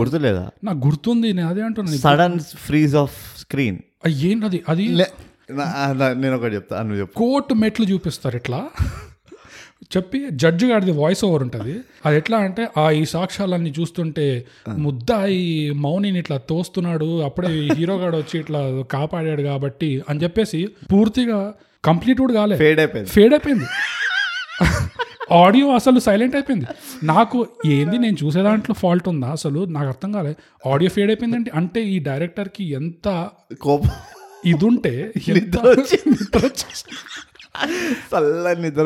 గుర్తులేదా? 0.00 0.44
నాకు 0.64 0.80
గుర్తుంది 0.86 1.28
నేను 1.38 1.48
అదే 1.48 1.62
అంటున్నాను 1.68 2.02
సడన్ 2.06 2.38
ఫ్రీజ్ 2.66 2.94
ఆఫ్ 3.02 3.16
స్క్రీన్ 3.40 3.78
ఏంటది 4.28 4.60
అది? 4.68 4.86
నేను 6.22 6.34
ఒకటి 6.36 6.54
చెప్తా 6.54 6.82
నువ్వు 6.82 7.00
చెప్పు. 7.00 7.16
కోర్టు 7.18 7.54
మెట్లు 7.62 7.86
చూపిస్తారు 7.92 8.36
ఇట్లా. 8.36 8.60
చెప్పి 9.96 10.18
జడ్జి 10.42 10.66
గారిది 10.66 10.92
వాయిస్ 11.00 11.24
ఓవర్ 11.24 11.42
ఉంటుంది. 11.42 11.74
అది 12.06 12.16
ఎట్లా 12.16 12.38
అంటే 12.38 12.62
ఆ 12.78 12.84
ఈ 13.00 13.04
సాక్ష్యాలన్నీ 13.04 13.72
చూస్తుంటే 13.80 14.26
ముద్ద 14.84 15.10
ఈ 15.28 15.70
మౌనిని 15.84 16.18
ఇట్లా 16.18 16.36
తోస్తున్నాడు 16.50 17.08
అప్పుడే 17.22 17.50
ఈ 17.58 17.68
హీరో 17.78 17.96
గాడు 17.96 18.16
వచ్చి 18.16 18.36
ఇట్లా 18.40 18.62
కాపాడాడు 18.90 19.42
కాబట్టి 19.42 19.90
అని 20.08 20.22
చెప్పేసి 20.22 20.62
పూర్తిగా 20.92 21.38
కంప్లీట్ 21.84 22.18
కూడా 22.24 22.34
కాలేదు 22.34 22.58
ఫేడ్ 22.58 22.78
అయిపోయింది. 22.78 23.10
ఫేడ్ 23.10 23.34
అయిపోయింది. 23.34 23.68
ఆడియో 25.32 25.66
అసలు 25.74 25.98
సైలెంట్ 26.06 26.34
అయిపోయింది. 26.36 26.66
నాకు 27.12 27.38
ఏంది 27.66 27.96
నేను 27.98 28.16
చూసే 28.24 28.40
దాంట్లో 28.42 28.74
ఫాల్ట్ 28.80 29.06
ఉందా 29.08 29.28
అసలు? 29.28 29.60
నాకు 29.76 29.88
అర్థం 29.92 30.10
కాలేదు 30.12 30.36
ఆడియో 30.72 30.90
ఫేడ్ 30.96 31.10
అయిపోయింది 31.10 31.36
అంటే 31.36 31.50
అంటే 31.60 31.80
ఈ 31.94 31.96
డైరెక్టర్కి 32.08 32.64
ఎంత 32.64 33.08
కోపం? 33.60 33.90
ఇది 34.46 34.64
ఉంటే 34.64 34.92
ఎంత 35.28 35.56
నిద్ర. 36.08 36.50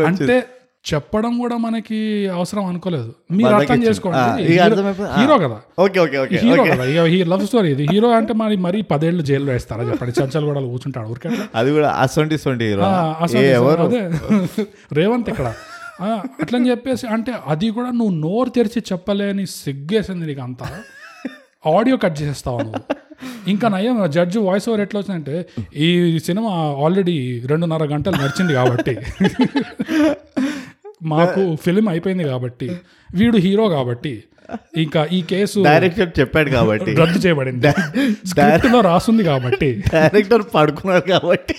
అంటే 0.07 0.37
చెప్పడం 0.95 1.39
కూడా 1.39 1.57
మనకి 1.57 2.29
అవసరం 2.29 2.65
అనుకోలేదు. 2.65 3.15
మీరు 3.31 3.49
అర్థం 3.49 3.85
చేసుకోండి. 3.85 4.43
హీరో- 4.43 5.49
కదా. 5.49 5.61
హీరో 6.37 6.65
కదా. 6.65 7.05
ఇక 7.05 7.27
లవ్ 7.27 7.47
స్టోరీ 7.47 7.71
ఇది. 7.71 7.89
హీరో 7.91 8.11
అంటే 8.11 8.35
మరి 8.35 8.57
మరీ 8.57 8.83
పదేళ్ళు 8.83 9.23
జైల్లో 9.23 9.53
వేస్తారా 9.53 9.83
చెప్పండి. 9.83 10.21
చంచల్ 10.23 10.45
కూడా 10.45 10.61
కూర్చుంటాడు 10.61 11.09
ఊరికే. 11.09 11.31
అది 11.55 11.71
కూడా 11.71 11.91
అసొంటి 11.91 12.39
సొంటి 12.39 12.73
అదే. 12.73 14.11
రేవంత్ 14.93 15.29
ఇక్కడ. 15.29 15.53
అట్లని 16.43 16.71
చెప్పేసి 16.71 17.07
అంటే 17.07 17.33
అది 17.47 17.71
కూడా 17.71 17.91
నువ్వు 17.91 18.15
నోరు 18.15 18.49
తెరిచి 18.49 18.83
చెప్పలేని 18.93 19.47
సిగ్గేసింది 19.47 20.27
నీకు 20.27 20.41
అంతా. 20.41 20.67
ఆడియో 21.79 21.97
కట్ 21.97 22.23
చేసేస్తావు 22.23 22.61
నువ్వు? 22.61 22.95
ఇంకా 23.49 23.69
నయం 23.69 24.11
జడ్జి 24.11 24.39
వాయిస్ 24.39 24.69
ఓవర్ 24.69 24.81
ఎట్లా 24.81 25.01
వచ్చిందంటే 25.01 25.47
ఈ 25.77 26.19
సినిమా 26.19 26.85
ఆల్రెడీ 26.85 27.43
రెండున్నర 27.47 27.85
గంటలు 27.85 28.15
నడిచింది 28.17 28.53
కాబట్టి. 28.53 28.97
మాకు 31.03 31.57
ఫిలిం 31.57 31.89
అయిపోయింది 31.89 32.25
కాబట్టి 32.25 32.77
వీడు 33.15 33.37
హీరో 33.37 33.69
కాబట్టి 33.69 34.25
ఇంకా 34.77 35.05
ఈ 35.05 35.23
కేసు 35.23 35.61
డైరెక్టర్ 35.61 36.21
చెప్పాడు 36.21 36.51
కాబట్టి. 36.51 36.95
రద్దు 36.95 37.19
చేయబడింది. 37.19 37.71
స్క్రిప్ట్లో 38.29 38.81
రాసుంది 38.81 39.25
కాబట్టి. 39.25 39.85
డైరెక్టర్ 39.95 40.43
పడుకున్నాడు 40.55 41.11
కాబట్టి. 41.11 41.55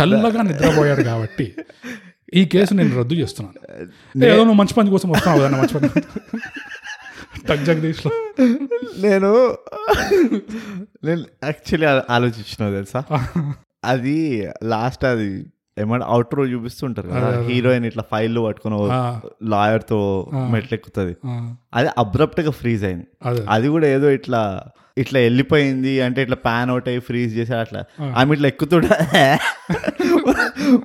చల్లగా 0.00 0.42
నిద్రపోయాడు 0.42 1.02
కాబట్టి 1.02 1.54
ఈ 2.34 2.44
కేసు 2.44 2.74
నేను 2.74 2.98
రద్దు 2.98 3.14
చేస్తున్నాను. 3.14 3.82
ఏదో 4.24 4.36
నువ్వు 4.36 4.54
మంచి 4.54 4.74
పని 4.74 4.90
కోసం 4.90 5.10
వస్తున్నావు 5.10 5.48
కదా 5.48 5.56
మంచి 5.56 5.74
పని. 5.74 5.88
టక్ 7.48 7.60
నేను 8.98 9.56
నేను 11.04 11.24
యాక్చువల్లీ 11.44 12.00
ఆలోచించిన 12.10 12.70
తెలుసా? 12.70 13.04
అది 13.84 14.48
లాస్ట్ 14.64 15.04
అది 15.04 15.46
ఏమంటే 15.76 16.06
అవుట్ 16.06 16.34
రో 16.34 16.42
చూపిస్తుంటారు 16.46 17.08
కదా 17.08 17.28
హీరోయిన్ 17.48 17.86
ఇట్లా 17.86 18.04
ఫైల్ 18.10 18.38
పట్టుకుని 18.38 18.76
లాయర్తో 19.48 19.98
మెట్లెక్కుతుంది. 20.52 21.14
అది 21.74 21.88
అబ్రప్ట్గా 21.98 22.50
ఫ్రీజ్ 22.52 22.84
అయింది. 22.84 23.06
అదే. 23.50 23.66
కూడా 23.68 23.86
ఏదో 23.88 24.08
ఇట్లా 24.10 24.42
ఇట్లా 24.96 25.18
వెళ్ళిపోయింది 25.20 26.00
అంటే 26.00 26.22
ఇట్లా 26.22 26.36
ప్యాన్ 26.44 26.70
అవుట్ 26.70 26.88
అయ్యి 26.88 27.00
ఫ్రీజ్ 27.00 27.32
చేసి 27.38 27.54
అట్లా 27.54 27.80
ఆమె 28.18 28.34
ఇట్లా 28.34 28.48
ఎక్కుతుంటా 28.48 28.96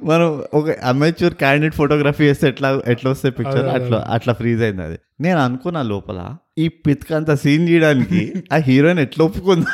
మనం 0.03 0.27
ఒక 0.53 0.69
అమెచ్యూర్ 0.83 1.33
క్యాండిడేట్ 1.33 1.75
ఫోటోగ్రఫీ 1.75 2.23
చేస్తే 2.23 2.47
ఎట్లా 2.47 2.69
ఎట్లా 2.87 3.09
వస్తే 3.11 3.29
పిక్చర్ 3.31 3.67
అట్లా 3.75 3.99
అట్లా 4.09 4.33
ఫ్రీజ్ 4.33 4.61
అయింది 4.61 4.83
అది. 4.83 4.97
నేను 5.21 5.39
అనుకున్నా 5.39 5.81
లోపల 5.91 6.19
ఈ 6.57 6.67
పిత్క 6.85 7.13
అంత 7.13 7.31
సీన్ 7.35 7.69
చేయడానికి 7.69 8.21
ఆ 8.53 8.57
హీరోయిన్ 8.67 8.99
ఎట్లా 8.99 9.23
ఒప్పుకుందా? 9.25 9.73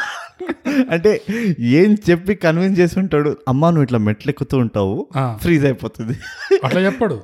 అంటే 0.91 1.21
ఏం 1.59 1.97
చెప్పి 2.09 2.35
కన్విన్స్ 2.35 2.79
చేసి 2.79 2.99
ఉంటాడు 2.99 3.37
అమ్మా 3.47 3.69
నువ్వు 3.69 3.83
ఇట్లా 3.83 3.99
మెట్లు 3.99 4.29
ఎక్కుతూ 4.29 4.57
ఉంటావు 4.57 5.07
ఫ్రీజ్ 5.41 5.65
అయిపోతుంది. 5.65 6.17
అట్లా 6.63 6.81
చెప్పాడు. 6.81 7.21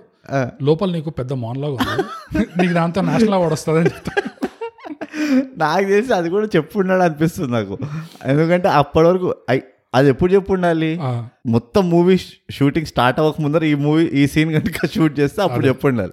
లోపల 0.63 0.91
నీకు 0.91 1.09
పెద్ద 1.09 1.33
మోన్లాగా 1.33 1.73
ఉంది. 1.73 2.45
నీకు 2.61 2.73
దాంతో 2.73 3.01
నేషనల్ 3.01 3.33
అవార్డు 3.33 3.53
వస్తుంది 3.53 3.79
అని 3.79 3.89
చెప్తాడు 3.89 4.47
నాకు 5.57 5.85
తెలిసి 5.85 6.13
అది 6.13 6.29
కూడా 6.29 6.47
చెప్పున్నాడు 6.55 7.01
అనిపిస్తుంది 7.01 7.51
నాకు. 7.51 7.77
ఎందుకంటే 8.25 8.67
అప్పటి 8.67 9.07
వరకు 9.07 9.35
ఐ- 9.51 9.59
అది 9.93 10.09
ఎప్పుడు 10.09 10.33
చెప్పు 10.33 10.53
ఉండాలి? 10.53 10.99
మొత్తం 11.45 11.89
మూవీ 11.89 12.17
షూటింగ్ 12.51 12.85
స్టార్ట్ 12.85 13.19
అవ్వక 13.19 13.41
ముందర 13.41 13.63
ఈ 13.63 13.73
మూవీ 13.73 14.05
ఈ 14.05 14.27
సీన్ 14.27 14.51
కనుక 14.51 14.85
షూట్ 14.85 15.19
చేస్తే 15.19 15.41
అప్పుడు 15.41 15.67
చెప్పు 15.67 15.87
ఉండాలి. 15.87 16.11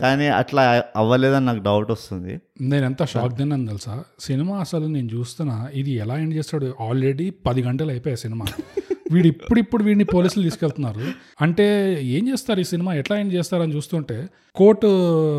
కానీ 0.00 0.26
అట్లా 0.28 0.84
అవ్వలేదని 0.96 1.46
నాకు 1.46 1.62
డౌట్ 1.62 1.90
వస్తుంది. 1.90 2.40
నేను 2.60 2.84
ఎంత 2.84 3.04
షాక్ 3.04 3.38
తిన్నాను 3.38 3.66
తెలుసా? 3.66 4.04
సినిమా 4.20 4.56
అసలు 4.58 4.86
నేను 4.86 5.08
చూస్తున్నా 5.14 5.68
ఇది 5.74 5.90
ఎలా 5.90 6.18
ఎండ్ 6.18 6.34
చేస్తాడు? 6.34 6.74
ఆల్రెడీ 6.80 7.30
పది 7.30 7.62
గంటలు 7.62 7.90
అయిపోయాయి 7.90 8.18
సినిమా. 8.18 8.46
వీడు 9.12 9.26
ఇప్పుడిప్పుడు 9.26 9.84
వీడిని 9.84 10.04
పోలీసులు 10.04 10.44
తీసుకెళ్తున్నారు. 10.44 11.00
అంటే 11.40 11.98
ఏం 12.02 12.28
చేస్తారు 12.28 12.60
ఈ 12.60 12.64
సినిమా? 12.64 12.94
ఎట్లా 12.94 13.16
ఎండ్ 13.18 13.34
చేస్తారని 13.34 13.74
చూస్తుంటే 13.74 14.28
కోర్టు 14.54 14.88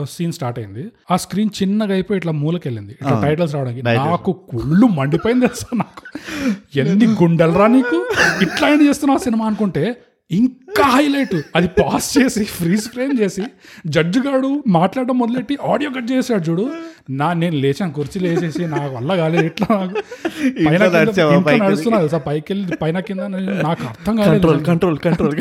సీన్ 0.05 0.31
స్టార్ట్ 0.31 0.59
అయింది. 0.59 0.87
ఆ 1.11 1.15
స్క్రీన్ 1.15 1.49
చిన్నగా 1.63 1.93
అయిపోయి 1.93 2.17
ఇట్లా 2.17 2.31
మూలకెళ్ళింది. 2.31 2.91
ఇట్లా 2.91 3.21
టైటిల్స్ 3.21 3.53
రావడానికి. 3.53 3.83
నాకు 3.83 4.31
కుళ్ళు 4.31 4.87
మండిపోయింది 4.87 5.47
తెలుసా 5.47 5.77
నాకు. 5.77 6.03
ఎన్ని 6.79 7.05
గుండెలరా 7.05 7.67
నీకు? 7.67 8.09
ఇట్లా 8.41 8.69
ఎండ్ 8.69 8.83
చేస్తున్నావు 8.83 9.19
సినిమా 9.19 9.45
అనుకుంటే 9.45 9.97
ఇంకా 10.31 10.85
హైలైట్. 10.93 11.35
అది 11.55 11.67
పాస్ 11.77 12.07
చేసి 12.15 12.41
ఫ్రీజ్ 12.55 12.85
ఫ్రేమ్ 12.89 13.13
చేసి 13.19 13.43
జడ్జి 13.87 14.19
గాడు 14.19 14.49
మాట్లాడడం 14.75 15.17
మొదలెట్టి 15.19 15.55
ఆడియో 15.71 15.89
కట్ 15.91 16.09
చేశాడు 16.11 16.43
చూడు. 16.47 16.65
నా 17.19 17.27
నేను 17.33 17.55
లేచాను 17.63 17.93
కుర్చీ 17.93 18.19
లేచేసి 18.19 18.63
నాకు 18.73 18.91
వల్ల 18.95 19.11
కాలేదు 19.21 19.45
నాకు 19.71 19.95
పైన? 21.47 21.61
నడుస్తున్నా 21.63 21.97
తెలుసా? 21.99 22.19
పైకి 22.27 22.47
వెళ్ళి 22.53 22.77
పైన 22.81 22.99
కింద 23.01 23.21
నాకు 23.63 23.83
అర్థం 23.91 24.13
కాలేదు 24.17 24.35
control 24.35 24.61
control 24.67 24.99
control 24.99 25.35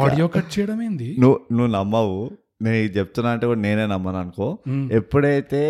audio 0.00 0.26
cut 0.28 0.50
చేయడం 0.56 0.80
ఏంది? 0.82 1.10
నువ్వు 1.22 1.38
నువ్వు 1.52 1.72
నమ్మవు. 1.76 2.18
నేను 2.62 2.90
చెప్తున్నా 2.98 3.30
అంటే 3.32 3.46
కూడా 3.46 3.60
నేనే 3.60 3.86
నమ్మను 3.86 4.18
అనుకో. 4.18 4.48
ఎప్పుడైతే 4.92 5.62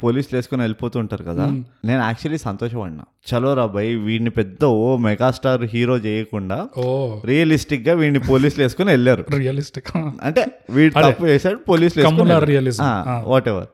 పోలీసులు 0.00 0.36
వేసుకొని 0.36 0.62
వెళ్ళిపోతుంటారు 0.62 1.24
కదా. 1.24 1.44
నేను 1.84 2.02
యాక్చువల్లీ 2.02 2.38
సంతోషపడినా. 2.38 3.04
చలో 3.28 3.54
రా 3.54 3.66
భయ్ 3.66 3.96
వీడిని 3.98 4.30
పెద్ద 4.30 4.64
ఓ 4.78 4.96
మెగాస్టార్ 4.96 5.64
హీరో 5.64 5.96
చేయకుండా 5.98 6.58
రియలిస్టిక్గా 7.24 7.92
వీడిని 7.92 8.18
పోలీసులు 8.28 8.62
వేసుకొని 8.62 8.90
వెళ్ళారు. 8.90 9.24
రియలిస్టిక్. 9.38 9.90
అంటే 10.22 10.44
వీడు 10.70 10.92
తప్పు 11.08 11.26
చేశాడు 11.26 11.56
పోలీసులు 11.68 12.02
వాట్ 13.26 13.48
ఎవర్ 13.48 13.68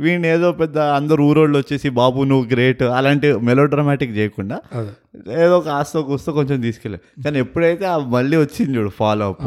వీడిని 0.00 0.28
ఏదో 0.28 0.52
పెద్ద 0.52 0.78
అందరు 0.78 1.22
ఊరోళ్ళు 1.22 1.58
వచ్చేసి 1.58 1.88
బాబు 1.90 2.24
నువ్వు 2.24 2.48
గ్రేట్ 2.52 2.82
అలాంటి 2.82 3.32
మెలో 3.38 3.66
డ్రామాటిక్ 3.66 4.16
చేయకుండా 4.16 4.56
ఏదో 5.38 5.60
కాస్త 5.60 5.98
కూస్తో 6.00 6.32
కొంచెం 6.32 6.60
తీసుకెళ్ళి 6.60 6.98
కానీ 7.24 7.38
ఎప్పుడైతే 7.38 7.84
ఆ 7.86 7.98
మళ్ళీ 7.98 8.36
వచ్చింది 8.36 8.78
చూడు 8.78 8.88
ఫాలో 8.98 9.28
అప్. 9.28 9.46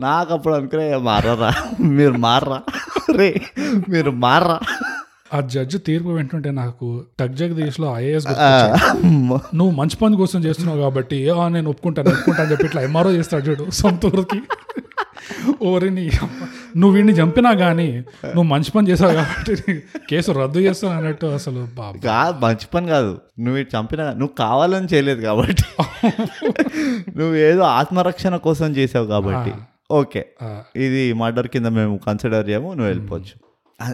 నాకు 0.00 0.34
అప్పుడు 0.34 0.54
అనుకునే 0.54 0.96
మారరా 0.96 1.50
మీరు 1.80 2.12
మారరా 2.18 2.60
రే 3.16 3.28
మీరు 3.88 4.10
మారరా. 4.10 4.58
ఆ 5.30 5.40
జడ్జి 5.50 5.78
తీర్పు 5.86 6.10
వింటుంటే 6.14 6.50
నాకు 6.56 6.86
టక్ 7.18 7.34
జగదీష్లో 7.38 7.88
ఐఏఎస్ 7.98 8.26
నువ్వు 9.58 9.72
మంచి 9.76 9.96
పని 10.00 10.16
కోసం 10.20 10.40
చేస్తున్నావు 10.46 10.80
కాబట్టి 10.84 11.18
"ఆ, 11.32 11.44
నేను 11.54 11.68
ఒప్పుకుంటాను 11.72 12.10
ఒప్పుకుంటాను 12.12 12.50
చెప్పి 12.52 12.66
ఇట్లా 12.68 12.82
ఎంఆర్ఓ 12.88 13.12
చేస్తాడు 13.18 13.44
చూడు 13.48 13.64
సొంత 13.78 14.04
ఊరికి 14.12 14.40
ఓరి 15.68 15.88
నీ 15.94 16.04
అమ్మ. 16.18 16.36
నువ్వు 16.76 16.92
వీడిని 16.94 17.14
చంపినా 17.18 17.50
కానీ 17.60 17.86
నువ్వు 18.26 18.46
మంచి 18.50 18.70
పని 18.70 18.88
చేసావు 18.90 19.14
కాబట్టి 19.18 19.54
కేసు 20.08 20.30
రద్దు 20.38 20.60
చేస్తాను 20.66 20.94
అన్నట్టు 20.96 21.26
అసలు 21.36 21.60
కాదు 22.08 22.36
మంచి 22.44 22.66
పని 22.72 22.86
కాదు. 22.88 23.12
నువ్వు 23.44 23.62
చంపిన 23.74 24.02
నువ్వు 24.18 24.34
కావాలని 24.40 24.88
చేయలేదు 24.92 25.22
కాబట్టి. 25.28 25.64
నువ్వు 27.18 27.34
ఏదో 27.44 27.62
ఆత్మరక్షణ 27.74 28.36
కోసం 28.46 28.70
చేసావు 28.76 29.08
కాబట్టి. 29.14 29.52
ఓకే. 29.92 30.22
ఇది 30.78 31.04
మర్డర్ 31.20 31.48
కింద 31.48 31.68
మేము 31.76 31.94
కన్సిడర్ 32.04 32.44
చేయము 32.50 32.68
నువ్వు 32.72 32.90
వెళ్ళిపోవచ్చు. 32.90 33.34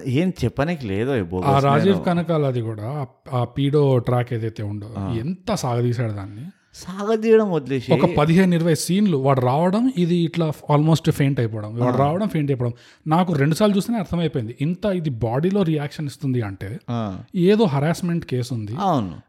ఏం 0.07 0.33
చెప్పనీకి 0.44 0.87
లేదో 0.87 1.40
ఆ 1.44 1.59
రాజీవ్. 1.59 2.07
కనకాల 2.07 2.44
అది 2.46 2.61
కూడా 2.61 3.07
ఆ- 3.33 3.44
పీడో 3.44 3.99
ట్రాక్ 3.99 4.33
ఏదైతే 4.33 4.62
ఉందో 4.62 5.18
ఎంత 5.20 5.55
సాగదీశాడు 5.55 6.12
దాన్ని? 6.12 6.42
సాగదీయడం 6.75 7.53
వదిలేసి 7.53 7.92
ఒక 7.92 8.14
పదిహేను 8.14 8.55
ఇరవై 8.55 8.75
సీన్లు 8.75 9.16
వాడు 9.16 9.40
రావడం 9.40 9.92
ఇది 9.99 10.14
ఇట్లా 10.14 10.53
ఆల్మోస్ట్ 10.70 11.11
ఫెయింట్ 11.11 11.40
అయిపోవడం. 11.40 11.79
వాడు 11.79 11.96
రావడం 11.96 12.29
ఫెయింట్ 12.29 12.51
అయిపోవడం. 12.51 12.72
నాకు 13.07 13.33
రెండు 13.33 13.55
సార్లు 13.55 13.77
చూస్తేనే 13.77 13.99
అర్థమైపోయింది. 13.99 14.57
ఇంత 14.61 14.85
ఇది 14.87 15.11
బాడీలో 15.11 15.62
రియాక్షన్ 15.62 16.07
ఇస్తుంది 16.07 16.42
అంటే 16.42 16.79
ఏదో 17.37 17.64
హరాస్మెంట్ 17.64 18.25
కేసు 18.25 18.55
ఉంది. 18.55 18.72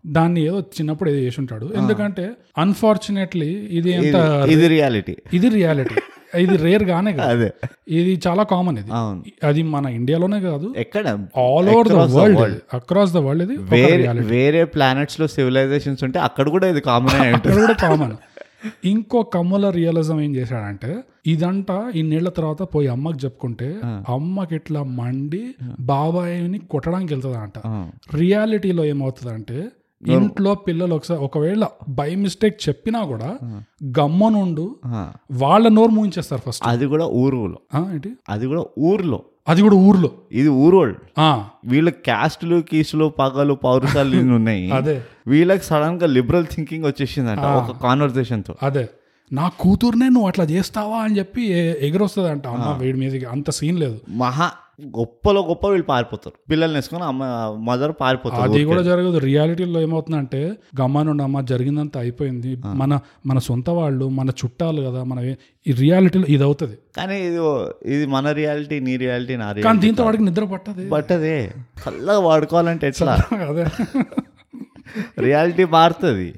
దాన్ని 0.05 0.41
ఏదో 0.41 0.59
చిన్నప్పుడు 0.59 1.09
ఏదో 1.09 1.19
చేసి 1.19 1.41
ఉంటాడు. 1.41 1.71
ఎందుకంటే 1.75 2.31
అన్ఫార్చునేట్లీ 2.57 3.49
ఇది 3.49 3.91
ఎంత 3.91 4.15
ఇది 4.49 4.67
రియాలిటీ 4.67 5.17
ఇది 5.33 5.49
రియాలిటీ 5.49 5.95
ఇది 6.35 6.57
రేర్ 6.57 6.83
గానే 6.83 7.13
కాదు. 7.13 7.29
అదే. 7.29 7.53
ఇది 7.89 8.21
చాలా 8.27 8.43
కామన్ 8.43 8.77
ఇది. 8.77 8.91
అది 9.45 9.63
మన 9.63 9.85
ఇండియాలోనే 9.87 10.41
కాదు. 10.41 10.73
ఎక్కడ? 10.77 11.07
All 11.37 11.69
over 11.69 11.87
the 11.87 11.91
world. 11.91 12.57
Across 12.73 13.13
the 13.13 13.17
world 13.17 13.51
ఇది. 13.51 13.57
వేరే 14.23 14.63
ప్లానెట్స్లో 14.65 15.27
సివిలైజేషన్స్ 15.27 16.03
ఉంటే 16.03 16.19
అక్కడ 16.19 16.49
కూడా 16.49 16.67
ఇది 16.67 16.81
కామన్ 16.81 17.41
కూడా 17.57 17.73
కామన్ 17.73 18.15
ఇంకో 18.85 19.23
కమ్ముల 19.23 19.69
రియలిజం 19.69 20.21
ఏం 20.21 20.35
చేశాడంటే 20.35 20.97
ఇదంట 21.27 21.65
ఇన్నేళ్ళ 21.95 22.29
తర్వాత 22.29 22.61
పోయి 22.61 22.87
అమ్మకి 22.87 23.25
చెప్పుకుంటే 23.25 23.75
అమ్మకి 24.09 24.55
ఇట్లా 24.55 24.83
మండి 24.83 25.55
బాబాయిని 25.79 26.59
కొట్టడానికి 26.59 27.13
వెళ్తుందంట. 27.13 27.53
ఆ, 27.65 27.89
రియాలిటీలో 28.15 28.85
ఏమవుతుందంటే 28.85 29.67
ఇంట్లో 30.07 30.55
పిల్లలు 30.55 30.95
ఒకసారి 30.95 31.21
ఒకవేళ 31.21 31.67
బై 31.89 32.15
మిస్టేక్ 32.15 32.69
చెప్పినా 32.69 33.05
కూడా 33.05 33.37
గమ్మనుండు. 33.99 34.75
వాళ్ళ 35.31 35.67
నోరు 35.67 35.91
మూయించేస్తారు 35.91 36.51
ఫస్ట్ 36.51 36.67
అది 36.67 36.85
కూడా 36.85 37.05
ఊరులో. 37.05 37.59
ఏంటి? 37.91 38.13
అది 38.29 38.47
కూడా 38.47 38.65
ఊర్లో. 38.79 39.21
అది 39.47 39.61
కూడా 39.61 39.75
ఊర్లో. 39.75 40.11
ఇది 40.31 40.47
ఊరోళ్ళు. 40.47 40.95
వీళ్ళ 41.65 41.89
క్యాస్టులు 41.89 42.61
కీస్టులు 42.61 43.13
పగలు 43.19 43.53
పౌరుషాలు 43.53 44.33
ఉన్నాయి. 44.35 44.71
అదే. 44.71 45.03
వీళ్ళకి 45.27 45.65
సడన్గా 45.65 46.07
లిబరల్ 46.07 46.45
థింకింగ్ 46.45 46.85
వచ్చేసిందంట 46.85 47.39
ఒక 47.39 47.81
కాన్వర్సేషన్తో. 47.83 48.55
అదే. 48.63 48.89
నా 49.31 49.51
కూతుర్నే 49.59 50.09
నువ్వు 50.09 50.27
అట్లా 50.27 50.45
చేస్తావా 50.45 50.97
అని 50.97 51.17
చెప్పి 51.17 51.43
ఎగురొస్తుంది 51.87 52.29
అంట 52.29 52.47
అమ్మ 52.47 52.77
వీడి 52.81 52.97
మీదకి. 52.99 53.25
అంత 53.25 53.49
సీన్ 53.49 53.79
లేదు. 53.79 53.97
మహా 54.09 54.47
గొప్పలో 54.97 55.41
గొప్ప 55.47 55.67
వీళ్ళు 55.67 55.85
పారిపోతారు. 55.85 56.35
పిల్లల్ని 56.51 56.77
వేసుకొని 56.77 57.03
అమ్మ 57.03 57.23
మదర్ 57.59 57.93
పారిపోతారు 58.01 58.51
అది 58.51 58.65
కూడా 58.65 58.81
జరగదు. 58.81 59.17
రియాలిటీలో 59.17 59.81
ఏమవుతుందంటే 59.81 60.41
గమ్మానుండి 60.81 61.23
అమ్మ 61.23 61.41
జరిగిందంతా 61.41 61.99
అయిపోయింది. 61.99 62.55
మన 62.65 62.99
మన 63.25 63.37
సొంత 63.39 63.69
వాళ్ళు 63.69 64.09
మన 64.09 64.29
చుట్టాలు 64.29 64.81
కదా 64.81 65.03
మన 65.03 65.19
ఈ 65.67 65.71
రియాలిటీలో 65.71 66.25
ఇది 66.29 66.43
అవుతుంది. 66.43 66.77
కానీ 66.97 67.17
ఇది 67.29 67.39
ఇది 67.95 68.05
మన 68.05 68.31
రియాలిటీ 68.31 68.79
నీ 68.79 68.97
రియాలిటీ 68.97 69.35
నా 69.35 69.45
కానీ 69.45 69.61
రియాలిటీ 69.61 69.87
దీంతో 69.87 70.03
వాడికి 70.03 70.23
నిద్ర 70.23 70.45
పట్టదు. 70.45 70.89
బట్ 70.89 71.11
అదే 71.11 71.37
చల్లగా 71.83 72.19
వాడుకోవాలంటే 72.19 72.87
ఎట్లా? 72.87 73.15
అదే. 73.49 73.65
రియాలిటీ 75.19 75.65
మారుతుంది. 75.77 76.29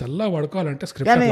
చల్లగా 0.00 0.30
పడుకోవాలంటే 0.36 0.86
స్క్రిప్ట్ 0.86 1.14
కానీ 1.14 1.30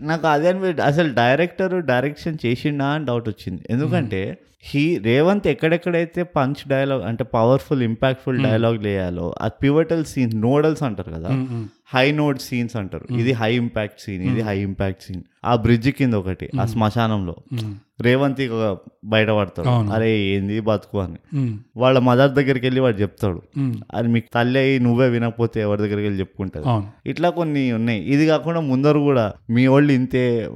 నాకు 0.00 0.26
అదే 0.26 0.48
అనిపి- 0.48 0.82
అసలు 0.82 1.14
డైరెక్టర్ 1.14 1.86
డైరెక్షన్ 1.86 2.46
చేసిండా 2.46 2.86
అని 2.86 3.04
డౌట్ 3.04 3.28
వచ్చింది. 3.28 3.62
ఎందుకంటే 3.70 4.38
హీ 4.62 4.98
రేవంత్ 4.98 5.46
ఎక్కడెక్కడైతే 5.46 6.22
పంచ్ 6.22 6.68
డైలాగ్ 6.68 7.02
అంటే 7.02 7.24
పవర్ఫుల్ 7.24 7.82
ఇంపాక్ట్ఫుల్ 7.82 8.42
డైలాగ్ 8.42 8.82
లేయాలో 8.82 9.34
ఆ 9.40 9.48
పివటల్ 9.48 10.04
సీన్స్ 10.04 10.36
నోడల్స్ 10.36 10.82
అంటారు 10.82 11.10
కదా 11.10 11.28
హై 11.94 12.12
నోడ్ 12.12 12.38
సీన్స్ 12.38 12.76
అంటారు. 12.76 13.06
ఇది 13.14 13.32
హై 13.32 13.56
ఇంపాక్ట్ 13.56 14.00
సీన్ 14.00 14.22
ఇది 14.22 14.40
హై 14.40 14.58
ఇంపాక్ట్ 14.60 15.02
సీన్. 15.02 15.22
ఆ 15.44 15.56
బ్రిడ్జ్ 15.56 15.88
కింద 15.88 16.14
ఒకటి 16.14 16.46
ఆ 16.60 16.64
శ్మశానంలో. 16.66 17.34
రేవంత్ 18.00 18.40
బయటపడతాడు 19.04 19.68
అరే 19.92 20.10
ఏంది 20.18 20.60
బతుకు 20.60 21.00
అని. 21.00 21.18
వాళ్ళ 21.76 21.98
మదర్ 21.98 22.30
దగ్గరికి 22.30 22.66
వెళ్ళి 22.66 22.80
వాడు 22.80 22.96
చెప్తాడు. 22.96 23.42
అది 23.94 24.08
మీకు 24.08 24.28
తల్లి 24.34 24.58
అయ్యి 24.60 24.78
నువ్వే 24.78 25.08
వినకపోతే 25.08 25.60
ఎవరి 25.60 25.80
దగ్గరికి 25.82 26.06
వెళ్ళి 26.06 26.20
చెప్పుకుంటారు? 26.20 26.64
ఇట్లా 27.06 27.30
కొన్ని 27.30 27.72
ఉన్నాయి. 27.72 28.00
ఇది 28.14 28.26
కాకుండా 28.26 28.60
ముందరు 28.60 28.98
కూడా 28.98 29.32
మీ 29.50 29.66
వాళ్ళు 29.66 29.92
ఇంతే 29.92 30.48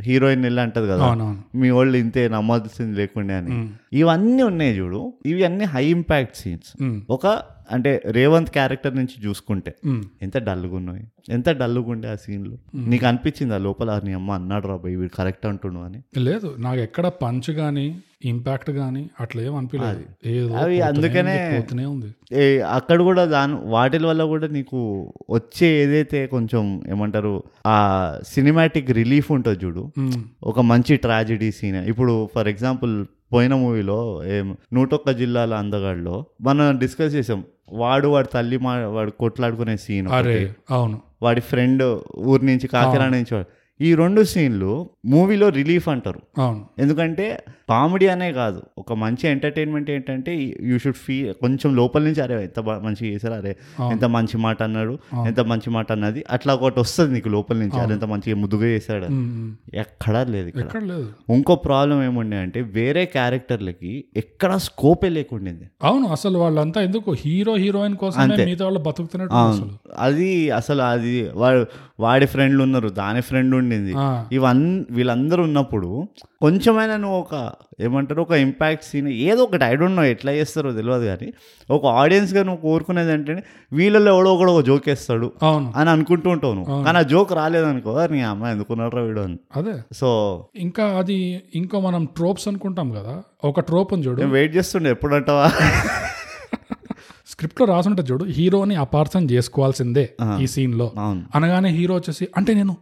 హీరోయిన్ 0.00 0.42
వెళ్ళి 0.42 0.62
అంటది 0.62 0.86
కదా. 0.86 1.06
మీ 1.54 1.70
వాళ్ళు 1.70 1.96
ఇంతే 1.96 2.28
నమ్మాల్సింది 2.28 2.96
లేకుండా 2.98 3.36
అని. 3.38 3.52
ఇవన్నీ 3.96 4.42
ఉన్నాయి 4.42 4.78
చూడు. 4.78 5.12
ఇవి 5.26 5.44
అన్ని 5.44 5.64
హై 5.64 5.86
ఇంపాక్ట్ 5.86 6.36
సీన్స్ 6.36 6.70
ఒక 7.10 7.26
అంటే 7.70 8.02
రేవంత్ 8.06 8.50
క్యారెక్టర్ 8.50 8.96
నుంచి 8.96 9.28
చూసుకుంటే. 9.28 9.74
ఎంత 10.22 10.38
డల్గా 10.38 10.76
ఉన్నాయి. 10.76 11.04
ఎంత 11.28 11.50
డల్గా 11.50 11.90
ఉండే 11.90 12.08
ఆ 12.08 12.14
సీన్లో 12.14 12.56
నీకు 12.74 13.06
అనిపించింది 13.06 13.54
ఆ 13.54 13.58
లోపల 13.58 13.90
"ఆ, 13.90 14.00
నీ 14.04 14.12
అమ్మ 14.12 14.32
అన్నాడు 14.32 14.68
రా 14.68 14.74
వీడు 14.74 15.16
కరెక్ట్ 15.16 15.46
అంటుండు 15.46 15.78
అని? 15.78 16.00
లేదు 16.18 16.56
నాకు 16.58 16.80
ఎక్కడ 16.80 17.08
పంచ్ 17.22 17.50
గానీ 17.50 17.86
ఇంపాక్ట్ 18.24 18.70
గానీ 18.70 19.10
అట్లా 19.20 19.42
ఏం 19.42 19.54
అనిపించలేదు. 19.54 20.52
అవి 20.52 20.80
అందుకనే- 20.80 21.88
ఉంది, 21.88 22.10
అక్కడ 22.60 23.02
కూడా 23.02 23.24
దాని 23.24 23.56
వాటి 23.64 23.98
వల్ల 24.04 24.24
కూడా 24.24 24.46
నీకు 24.46 24.78
వచ్చే 25.30 25.66
ఏదైతే 25.82 26.26
కొంచెం 26.26 26.82
ఏమంటారు 26.88 27.42
ఆ 27.66 27.76
సినిమాటిక్ 28.26 28.90
రిలీఫ్ 28.90 29.32
ఉంటుంది 29.32 29.64
చూడు. 29.64 29.92
ఒక 30.42 30.60
మంచి 30.60 30.96
ట్రాజెడీ 30.96 31.52
సీన్ 31.52 31.76
ఇప్పుడు 31.76 32.28
ఫర్ 32.34 32.48
ఎగ్జాంపుల్ 32.48 32.94
పోయిన 33.32 33.54
మూవీలో 33.54 34.24
ఏం 34.24 34.56
నూటొక్క 34.72 35.10
జిల్లాల 35.10 35.54
అందగాడిలో 35.54 36.26
మనం 36.40 36.78
డిస్కస్ 36.78 37.14
చేసాం. 37.14 37.44
వాడు 37.72 38.08
వాడి 38.08 38.28
తల్లి 38.34 38.58
మా 38.58 38.86
వాడు 38.86 39.10
కొట్లాడుకునే 39.10 39.76
సీన్ 39.76 40.08
అవును. 40.70 41.00
వాడి 41.22 41.40
ఫ్రెండ్ 41.40 42.00
ఊరి 42.18 42.46
నుంచి 42.46 42.68
కాకినాడ 42.68 43.10
నుంచి 43.10 43.34
వాడు. 43.34 43.46
ఈ 43.80 43.94
రెండు 43.94 44.22
సీన్లు 44.22 44.90
మూవీలో 45.06 45.48
రిలీఫ్ 45.48 45.88
అంటారు. 45.88 46.20
అవును. 46.38 46.66
ఎందుకంటే 46.78 47.44
కామెడీ 47.68 48.06
అనే 48.06 48.32
కాదు. 48.32 48.62
ఒక 48.78 48.92
మంచి 48.92 49.28
ఎంటర్టైన్మెంట్ 49.28 49.90
ఏంటంటే 49.90 50.56
యూ 50.62 50.78
షుడ్ 50.78 50.94
ఫీ 50.94 51.32
కొంచెం 51.32 51.76
లోపల 51.76 52.02
నుంచి 52.02 52.20
అరే 52.20 52.42
ఎంత 52.42 52.60
మంచిగా 52.60 53.14
చేశారు 53.14 53.34
అరే 53.34 53.56
ఎంత 53.90 54.04
మంచి 54.04 54.36
మాట 54.36 54.62
అన్నాడు 54.62 54.98
ఎంత 55.26 55.40
మంచి 55.40 55.70
మాట 55.70 55.92
అన్నది 55.92 56.24
అట్లా 56.30 56.54
ఒకటి 56.54 56.80
వస్తుంది 56.80 57.14
నీకు 57.14 57.28
లోపల 57.28 57.56
నుంచి. 57.56 57.80
అరే 57.80 57.92
ఎంత 57.92 58.04
మంచిగా 58.04 58.36
ముద్దుగా 58.36 58.66
చేశాడు. 58.66 59.04
ఎక్కడా 59.76 60.24
లేదు 60.24 60.48
ఇక్కడ. 60.48 60.68
ఇంకో 61.30 61.54
ప్రాబ్లం 61.54 62.04
ఏముండే 62.04 62.36
అంటే 62.36 62.60
వేరే 62.60 63.04
క్యారెక్టర్లకి 63.04 64.04
ఎక్కడ 64.16 64.56
స్కోపే 64.56 65.08
లేకుండింది. 65.08 65.70
అవును 65.82 66.06
అసలు 66.06 66.38
వాళ్ళంతా 66.38 66.82
ఎందుకు 66.82 67.12
హీరో 67.12 67.54
హీరోయిన్ 67.54 67.96
మిగతా 68.46 68.64
వాళ్ళు 68.64 68.80
బతుకుతున్నట్టు 68.80 69.68
అది 69.98 70.50
అసలు 70.50 70.82
అది 70.82 71.30
వాడు 71.34 71.66
వాడి 71.98 72.26
ఫ్రెండ్లు 72.26 72.62
ఉన్నారు 72.62 72.88
దాని 72.88 73.20
ఫ్రెండ్ 73.20 73.54
ఉండింది. 73.54 73.94
ఇవన్నీ 74.32 74.84
వీళ్ళందరూ 74.90 75.42
ఉన్నప్పుడు 75.42 76.08
కొంచెమైనా 76.40 76.96
నువ్వు 76.96 77.18
ఒక 77.18 77.52
ఏమంటారు 77.80 78.22
ఒక 78.22 78.32
ఇంపాక్ట్ 78.32 78.84
సీన్ 78.84 79.08
ఏదో 79.08 79.42
ఒకటి 79.42 79.64
ఐ 79.64 79.74
డోంట్ 79.74 79.96
నో 79.96 80.04
ఎట్లా 80.04 80.32
చేస్తారో 80.32 80.72
తెలియదు 80.72 81.04
కానీ 81.04 81.32
ఒక 81.70 81.86
ఆడియన్స్గా 81.86 82.42
నువ్వు 82.42 82.62
కోరుకునేది 82.62 83.12
అంటే 83.12 83.44
వీళ్ళలో 83.72 84.14
ఎవడో 84.14 84.34
ఒకడు 84.34 84.50
ఒక 84.50 84.64
జోక్ 84.64 84.88
వేస్తాడు 84.88 85.32
అని 85.76 85.90
అనుకుంటూ 85.90 86.30
ఉంటావు 86.30 86.54
నువ్వు. 86.54 86.84
కానీ 86.84 86.98
ఆ 86.98 87.02
జోక్ 87.02 87.32
రాలేదనుకో 87.32 87.92
"అరే, 87.94 88.14
నీ 88.14 88.20
అమ్మాయి 88.22 88.54
ఎందుకున్నారా 88.54 89.02
వీడు? 89.02 89.20
అని. 89.20 89.38
అదే. 89.56 89.74
సో 89.92 90.10
ఇంకా 90.56 90.84
అది 90.98 91.42
ఇంకో 91.54 91.80
మనం 91.80 92.04
ట్రోప్స్ 92.16 92.48
అనుకుంటాం 92.48 92.90
కదా 92.90 93.22
ఒక 93.44 93.60
ట్రోప్ 93.60 93.94
అని 93.94 94.02
చూడు. 94.02 94.22
వెయిట్ 94.22 94.56
చేస్తుండే 94.56 94.90
ఎప్పుడంటావా 94.90 95.50
స్క్రిప్ట్లో 97.36 97.64
రాసుంటే 97.66 98.02
చూడు 98.02 98.24
హీరోని 98.36 98.74
అపార్థం 98.82 99.24
చేసుకోవాల్సిందే 99.30 100.04
ఈ 100.42 100.46
సీన్లో 100.52 100.86
అనగానే 101.34 101.70
హీరో 101.78 101.94
వచ్చేసి 101.94 102.24
అంటే 102.36 102.54
నేను 102.54 102.74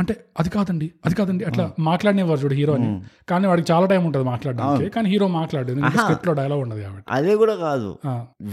అంటే 0.00 0.14
అది 0.40 0.50
కాదండి 0.54 0.86
అది 1.06 1.14
కాదండి 1.14 1.44
అట్లా 1.44 1.64
మాట్లాడినవారు 1.88 2.40
చూడు 2.40 2.54
హీరోని. 2.54 2.88
కానీ 3.28 3.46
వాడికి 3.46 3.66
చాలా 3.72 3.86
టైం 3.86 4.02
ఉంటుంది 4.04 4.26
మాట్లాడడానికి. 4.30 4.88
కానీ 4.94 5.08
హీరో 5.12 5.26
మాట్లాడేది 5.28 5.80
స్క్రిప్ట్లో 5.96 6.32
డైలాగ్ 6.32 6.60
ఉండదు 6.60 6.80
కాబట్టి. 6.80 7.04
అదే 7.10 7.34
కూడా 7.34 7.54
కాదు. 7.66 7.90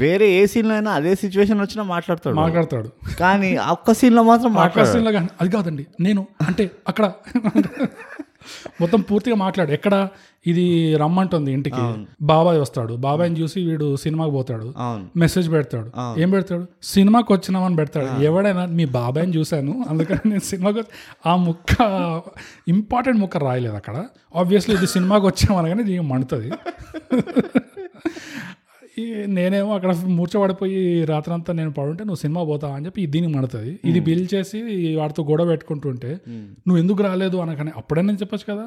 వేరే 0.01 0.27
ఏ 0.39 0.41
సీన్లో 0.53 0.73
అయినా 0.73 0.91
అదే 0.91 1.13
సిచ్యువేషన్ 1.15 1.61
వచ్చినా 1.61 1.83
మాట్లాడతాడు. 1.93 2.35
మాట్లాడతాడు. 2.35 2.91
కానీ 3.19 3.51
ఒక్క 3.75 3.95
సీన్లో 4.01 4.23
మాత్రం 4.23 4.53
మాట్లాడు 4.53 4.87
ఆకాశంలో 4.87 5.13
కానీ 5.17 5.29
అది 5.41 5.51
కాదండి 5.57 5.85
నేను 5.99 6.23
అంటే 6.47 6.65
అక్కడ 6.87 7.05
మొత్తం 8.81 8.99
పూర్తిగా 9.01 9.37
మాట్లాడు. 9.45 9.71
ఎక్కడ 9.71 9.95
ఇది 10.51 10.95
రమ్మంటుంది 10.95 11.51
ఇంటికి. 11.51 11.83
బాబాయ్ 12.21 12.59
వస్తాడు. 12.59 12.93
బాబాయ్ని 13.05 13.39
చూసి 13.41 13.59
వీడు 13.65 13.95
సినిమాకి 13.95 14.31
పోతాడు. 14.31 14.67
మెసేజ్ 15.17 15.51
పెడతాడు. 15.51 16.19
ఏం 16.21 16.29
పెడతాడు? 16.29 16.65
సినిమాకి 16.83 17.33
వచ్చినామని 17.33 17.75
పెడతాడు. 17.75 18.23
ఎవడైనా 18.23 18.65
మీ 18.79 18.85
బాబాయ్ని 18.85 19.33
చూశాను. 19.37 19.85
అందుకని 19.89 20.29
నేను 20.29 20.45
సినిమాకి 20.51 20.83
ఆ 21.25 21.35
ముక్క 21.35 21.73
ఇంపార్టెంట్ 22.67 23.19
ముక్క 23.19 23.37
రాయలేదు 23.37 23.75
అక్కడ. 23.75 23.97
ఆబ్వియస్లీ 24.35 24.75
ఇది 24.75 24.87
సినిమాకి 24.87 25.25
వచ్చామనగానే 25.25 25.83
ఇది 25.83 25.99
మండుతుంది. 26.13 26.51
నేనేమో 29.35 29.69
అక్కడ 29.75 29.91
మూర్చబడిపోయి 30.17 30.79
రాత్రంతా 31.11 31.51
నేను 31.53 31.71
పడుంటే 31.77 32.03
నువ్వు 32.03 32.19
సినిమా 32.23 32.41
పోతావా 32.49 32.75
అని 32.77 32.85
చెప్పి 32.87 33.05
దీనికి 33.13 33.33
మడుతుంది. 33.35 33.71
ఇది 33.89 33.99
బిల్ 34.07 34.25
చేసి 34.33 34.59
వాడితో 34.99 35.21
గొడవ 35.29 35.45
పెట్టుకుంటుంటే 35.51 36.11
నువ్వు 36.67 36.79
ఎందుకు 36.83 37.01
రాలేదు 37.07 37.37
అనగానే 37.43 37.71
అప్పుడే 37.81 38.01
నేను 38.07 38.19
చెప్పొచ్చు 38.23 38.47
కదా. 38.51 38.65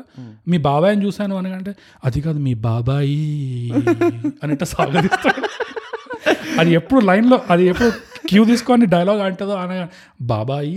మీ 0.50 0.58
బాబాయ్ని 0.68 1.02
చూశాను 1.06 1.34
అనగంటే 1.40 1.74
అది 2.04 2.20
కాదు 2.26 2.38
మీ 2.46 2.54
బాబాయి 2.68 3.18
అని 4.42 4.56
సాగదిస్తాడు. 4.74 5.42
అది 6.60 6.70
ఎప్పుడు 6.78 7.00
లైన్లో 7.08 7.36
అది 7.52 7.64
ఎప్పుడు 7.72 7.90
క్యూ 8.30 8.42
తీసుకొని 8.50 8.84
డైలాగ్ 8.94 9.20
అంటుందో 9.26 9.54
అనగా 9.62 9.84
బాబాయి 10.32 10.74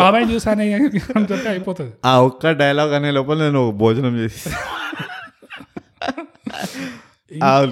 బాబాయ్ 0.00 0.24
చూసానే 0.32 0.66
అని 0.74 0.88
చెప్పి 1.30 1.48
అయిపోతుంది. 1.52 1.92
ఆ 2.04 2.14
ఒక్క 2.28 2.52
డైలాగ్ 2.62 2.92
అనే 2.98 3.10
లోపల 3.18 3.38
నేను 3.46 3.64
భోజనం 3.82 4.16
చేసి 4.22 4.44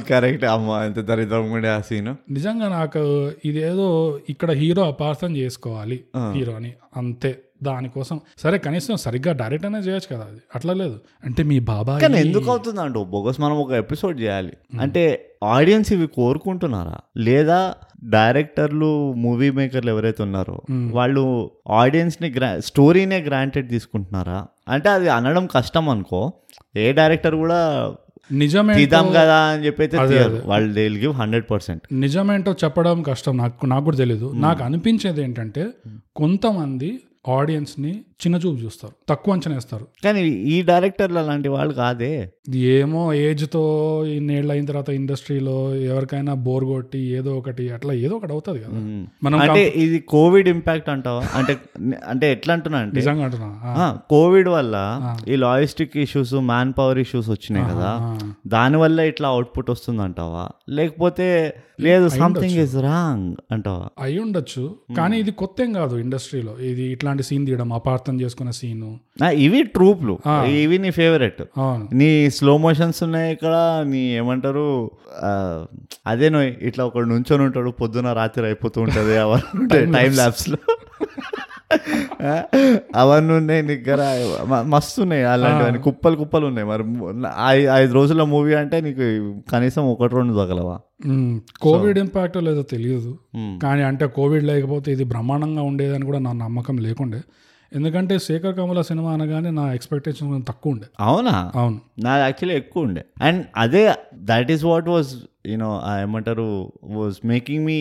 కరెక్ట్. 0.08 0.44
అమ్మ 0.44 0.70
ఎంత 0.84 1.00
దరిద్రం 1.00 1.50
ఉండే 1.50 1.68
ఆ 1.68 1.80
సీన్ 1.80 2.32
నిజంగా 2.32 2.68
నాకు 2.68 3.30
ఇదేదో 3.44 4.18
ఇక్కడ 4.28 4.50
హీరో 4.50 4.82
అపార్థం 4.82 5.36
చేసుకోవాలి 5.36 6.00
హీరోని. 6.32 6.72
అంతే. 6.96 7.38
దానికోసం 7.62 8.20
సరే 8.38 8.58
కనీసం 8.58 8.96
సరిగ్గా 8.96 9.32
డైరెక్ట్ 9.32 9.66
అనే 9.66 9.78
చేయొచ్చు 9.78 10.16
కదా 10.16 10.24
అది. 10.24 10.40
అట్లా 10.54 10.72
లేదు. 10.72 11.00
అంటే 11.24 11.42
మీ 11.42 11.60
బాబాయ్ 11.60 12.00
కానీ 12.00 12.20
ఎందుకు 12.20 12.50
అవుతుంది 12.50 12.80
అంటూ 12.80 13.04
బోగస్ 13.04 13.40
మనం 13.40 13.56
ఒక 13.56 13.72
ఎపిసోడ్ 13.72 14.20
చేయాలి. 14.20 14.52
అంటే 14.80 15.30
ఆడియన్స్ 15.44 15.92
ఇవి 15.92 16.06
కోరుకుంటున్నారా? 16.06 16.96
లేదా 17.16 17.74
డైరెక్టర్లు 18.04 19.12
మూవీ 19.12 19.50
మేకర్లు 19.50 19.90
ఎవరైతే 19.90 20.22
ఉన్నారో 20.22 20.62
వాళ్ళు 20.70 21.50
ఆడియన్స్ని 21.70 22.30
గ్రా 22.30 22.60
స్టోరీనే 22.60 23.18
గ్రాంటెడ్ 23.18 23.68
తీసుకుంటున్నారా? 23.68 24.46
అంటే 24.68 24.88
అది 24.88 25.08
అనడం 25.08 25.46
కష్టం 25.46 25.88
అనుకో. 25.88 26.32
ఏ 26.76 26.92
డైరెక్టర్ 26.92 27.34
కూడా 27.34 27.94
నిజమే 28.32 28.74
తీద్దాం 28.74 29.08
కదా 29.10 29.36
అని 29.44 29.66
చెప్పి 29.66 29.82
అయితే. 29.82 30.40
వాళ్ళు 30.46 30.72
దే 30.72 30.88
గివ్ 30.88 31.12
హండ్రెడ్ 31.12 31.50
పర్సెంట్ 31.50 31.82
నిజమేంటో 31.92 32.54
చెప్పడం 32.64 33.02
కష్టం. 33.02 33.36
నాకు 33.36 33.66
నాకు 33.66 33.84
కూడా 33.84 33.96
తెలియదు 33.96 34.32
నాకు 34.34 34.64
అనిపించేది 34.64 35.22
ఏంటంటే 35.22 35.66
కొంతమంది 36.16 36.90
ఆడియన్స్ని 37.28 38.04
చిన్న 38.22 38.36
చూపు 38.36 38.62
చూస్తారు. 38.64 38.92
తక్కువ 39.08 39.34
అంచనా 39.34 39.54
వేస్తారు. 39.54 39.86
కానీ 40.04 40.22
ఈ 40.28 40.62
డైరెక్టర్లు 40.62 41.18
అలాంటి 41.18 41.48
వాళ్ళు 41.48 41.74
కాదే? 41.74 42.32
ఏమో 42.54 43.12
ఏజ్తో 43.12 43.62
ఇన్నేళ్ళు 44.04 44.52
అయిన 44.52 44.64
తర్వాత 44.64 44.90
ఇండస్ట్రీలో 44.90 45.74
ఎవరికైనా 45.74 46.34
బోర్ 46.34 46.64
కొట్టి 46.64 46.98
ఏదో 46.98 47.38
ఒకటి 47.38 47.68
అట్లా 47.70 47.92
ఏదో 47.92 48.16
ఒకటి 48.16 48.32
అవుతుంది 48.32 48.58
కదా. 48.58 49.06
మనం 49.22 49.38
అంటే 49.38 49.72
ఇది 49.76 49.98
కోవిడ్ 49.98 50.48
ఇంపాక్ట్ 50.48 50.90
అంటావా? 50.90 51.28
అంటే 51.34 51.58
అంటే 52.08 52.32
ఎట్లా 52.32 52.54
అంటున్నా 52.54 52.78
అంటే 52.78 52.96
నిజంగా 52.96 53.24
అంటున్నా. 53.24 54.00
కోవిడ్ 54.10 54.48
వల్ల 54.48 54.76
ఈ 55.28 55.36
logistic 55.36 55.96
issues 55.96 56.34
man 56.34 56.72
power 56.78 56.98
issues 56.98 57.30
వచ్చినాయి 57.30 57.74
కదా. 57.74 58.18
దాని 58.46 58.76
వల్ల 58.76 59.00
ఇట్లా 59.00 59.28
అవుట్పుట్ 59.28 59.70
వస్తుంది 59.70 60.02
అంటావా? 60.02 60.48
లేకపోతే 60.68 61.54
లేదు 61.80 62.08
సంథింగ్ 62.08 62.58
ఇస్ 62.58 62.76
రాంగ్ 62.76 63.36
అంటావా? 63.50 63.88
అయి 63.98 64.18
ఉండొచ్చు. 64.18 64.74
కానీ 64.96 65.18
ఇది 65.18 65.30
కొత్త 65.30 65.56
కాదు 65.74 65.96
ఇండస్ట్రీలో. 65.96 66.58
ఇది 66.58 66.90
ఇట్లాంటి 67.12 67.22
సీన్ 67.22 67.46
తీయడం 67.46 67.72
అపార్థం 67.72 68.20
చేసుకున్న 68.20 68.50
సీను. 68.50 69.00
ఇవి 69.32 69.62
ట్రూప్లు. 69.62 70.18
ఇవి 70.46 70.78
నీ 70.78 70.90
ఫేవరెట్. 70.90 71.42
నీ 71.94 72.30
స్లో 72.30 72.56
మోషన్స్ 72.58 73.02
ఉన్నాయి 73.02 73.32
ఇక్కడ 73.32 73.84
నీ 73.88 74.16
ఏమంటారు 74.16 74.90
అదే 76.06 76.28
నో 76.28 76.42
ఇట్లా 76.42 76.84
ఒకడు 76.84 77.04
నుంచొని 77.04 77.42
ఉంటాడు 77.42 77.70
పొద్దున 77.70 78.12
రాత్రి 78.12 78.44
అయిపోతూ 78.44 78.80
ఉంటుంది 78.80 79.16
టైం 79.92 80.12
ల్యాబ్స్లో. 80.14 80.56
ఆ, 81.02 81.51
అవన్నీ 82.96 83.32
ఉన్నాయి 83.34 83.62
నీ 83.62 83.76
దగ్గర 83.76 84.00
మస్తు 84.62 85.02
ఉన్నాయి 85.02 85.24
అలాంటివన్నీ 85.24 85.80
కుప్పలు 85.80 86.16
కుప్పలు 86.16 86.46
ఉన్నాయి. 86.46 86.66
మరి 86.68 86.82
ఐదు 87.82 87.92
రోజుల 87.92 88.22
మూవీ 88.22 88.54
అంటే 88.54 88.80
నీకు 88.80 89.04
కనీసం 89.52 89.90
ఒకటి 89.92 90.14
రెండు 90.14 90.32
తగలవా. 90.32 90.78
కోవిడ్ 91.62 91.98
ఇంపాక్ట్ 91.98 92.36
లేదో 92.36 92.62
తెలియదు. 92.62 93.18
కానీ 93.62 93.82
అంటే 93.82 94.06
కోవిడ్ 94.06 94.44
లేకపోతే 94.44 94.92
ఇది 94.92 95.04
బ్రహ్మాండంగా 95.04 95.62
ఉండేదని 95.62 96.04
కూడా 96.04 96.18
నా 96.18 96.32
నమ్మకం 96.32 96.76
లేకుండే. 96.76 97.20
ఎందుకంటే 97.72 98.18
శేఖర్ 98.18 98.56
కమల 98.56 98.80
సినిమా 98.80 99.12
అనగానే 99.12 99.50
నా 99.50 99.72
ఎక్స్పెక్టేషన్ 99.72 100.42
తక్కువ 100.48 100.72
ఉండే. 100.72 100.86
అవునా? 101.00 101.52
అవును. 101.54 101.80
నాది 102.04 102.22
యాక్చువల్లీ 102.22 102.56
ఎక్కువ 102.56 102.82
ఉండే. 102.82 103.04
అండ్ 103.22 103.46
అదే 103.56 103.94
that 104.14 104.50
is 104.50 104.64
what 104.64 104.88
was 104.88 105.08
you know 105.44 105.68
ఏమంటారు 106.00 106.48
was 106.96 107.18
making 107.24 107.64
me 107.64 107.78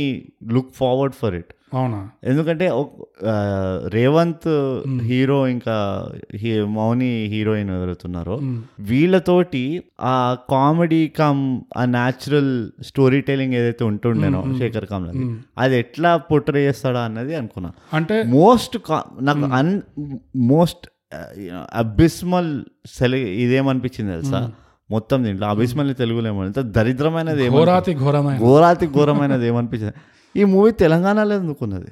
look 0.52 0.72
forward 0.74 1.16
for 1.16 1.36
it 1.36 1.52
అవునా? 1.74 2.00
ఎందుకంటే 2.24 2.66
రేవంత్ 3.94 4.48
హీరో 5.02 5.48
ఇంకా 5.48 5.76
మౌని 6.70 7.10
హీరోయిన్ 7.28 7.70
ఎవరైతున్నారో 7.70 8.36
వీళ్ళతోటి 8.80 9.62
ఆ 10.04 10.16
కామెడీ 10.50 11.08
కమ్ 11.20 11.44
ఆ 11.78 11.86
న్యాచురల్ 11.90 12.52
స్టోరీ 12.82 13.22
టెలింగ్ 13.22 13.54
ఏదైతే 13.54 13.84
ఉంటుండేనో 13.84 14.42
శేఖర్ 14.60 14.86
కమల్ 14.86 15.14
అది 15.58 15.78
ఎట్లా 15.80 16.18
పొట్రే 16.30 16.64
చేస్తాడా 16.68 17.04
అన్నది 17.04 17.36
అనుకున్నా. 17.36 17.72
అంటే 17.94 18.18
మోస్ట్ 18.36 18.76
నాకు 19.22 19.46
అన్ 19.54 19.74
మోస్ట్ 20.52 20.86
అబిస్మల్ 21.76 22.52
సెలి 22.90 23.22
ఇదేమనిపించింది 23.42 24.12
తెలుసా? 24.12 24.42
మొత్తం 24.92 25.24
దీంట్లో. 25.24 25.48
అబిస్మల్ 25.48 25.96
తెలుగులో 25.96 26.28
ఏమో 26.28 26.42
ఎంత 26.46 26.60
దరిద్రమైనది 26.78 27.50
ఘోరాతి 27.50 27.94
ఘోరమైన 27.96 28.38
ఘోరాతి 28.40 28.88
ఘోరమైనది 28.88 29.46
ఏమనిపించింది? 29.48 29.94
ఈ 30.36 30.44
మూవీ 30.44 30.72
తెలంగాణలో 30.72 31.36
ఎందుకున్నది 31.36 31.92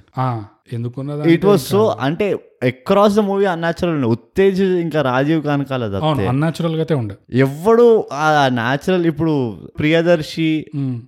ఎందుకున్నదా 0.78 1.32
ఇట్ 1.36 1.46
వాజ్ 1.46 1.62
సో 1.74 1.82
అంటే 2.02 2.28
across 2.68 3.14
the 3.16 3.22
movie 3.28 3.46
unnatural 3.46 4.06
Uttej 4.14 4.62
ఇంకా 4.62 5.02
రాజీవ్ 5.02 5.42
కానకాల 5.44 5.84
అన్యాచురల్గా 6.32 6.96
ఉండే. 7.02 7.16
ఎవ్వడు 7.46 7.86
ఆ 8.14 8.50
న్యాచురల్ 8.54 9.06
ఇప్పుడు 9.06 9.34
ప్రియదర్శి. 9.80 10.50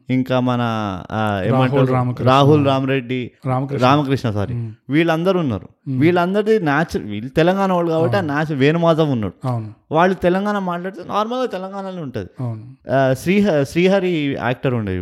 ఇంకా 0.10 0.40
మన 0.40 0.62
ఏమంటారు. 1.48 2.24
రాహుల్ 2.24 2.64
రామరెడ్డి 2.68 3.22
రామకృష్ణ. 3.48 4.32
సారీ 4.32 4.56
వీళ్ళందరూ 4.90 5.40
ఉన్నారు. 5.40 5.70
వీళ్ళందరిది 6.02 6.56
న్యాచురల్ 6.60 7.06
వీళ్ళు 7.06 7.30
తెలంగాణ 7.38 7.70
వాళ్ళు 7.74 7.92
కాబట్టి 7.92 8.18
ఆ 8.18 8.22
న్యాచురల్ 8.22 8.60
వేణుమాధవ్ 8.60 9.12
ఉన్నాడు. 9.12 9.38
వాళ్ళు 9.92 10.16
తెలంగాణ 10.16 10.58
మాట్లాడితే 10.60 11.02
నార్మల్గా 11.08 11.46
తెలంగాణలో 11.46 12.02
ఉంటుంది. 12.02 12.30
శ్రీహ 13.22 13.64
శ్రీహరి 13.64 14.12
యాక్టర్ 14.40 14.74
ఉండే 14.74 14.94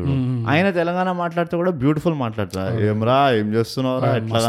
ఆయన 0.51 0.69
తెలంగాణ 0.69 1.11
మాట్లాడితే 1.11 1.55
కూడా 1.57 1.71
బ్యూటిఫుల్ 1.71 2.13
మాట్లాడతాడు 2.13 2.81
ఏమ్రా 2.81 3.31
ఏం 3.31 3.47
చేస్తున్నావురా? 3.53 4.09
ఎట్లా 4.15 4.39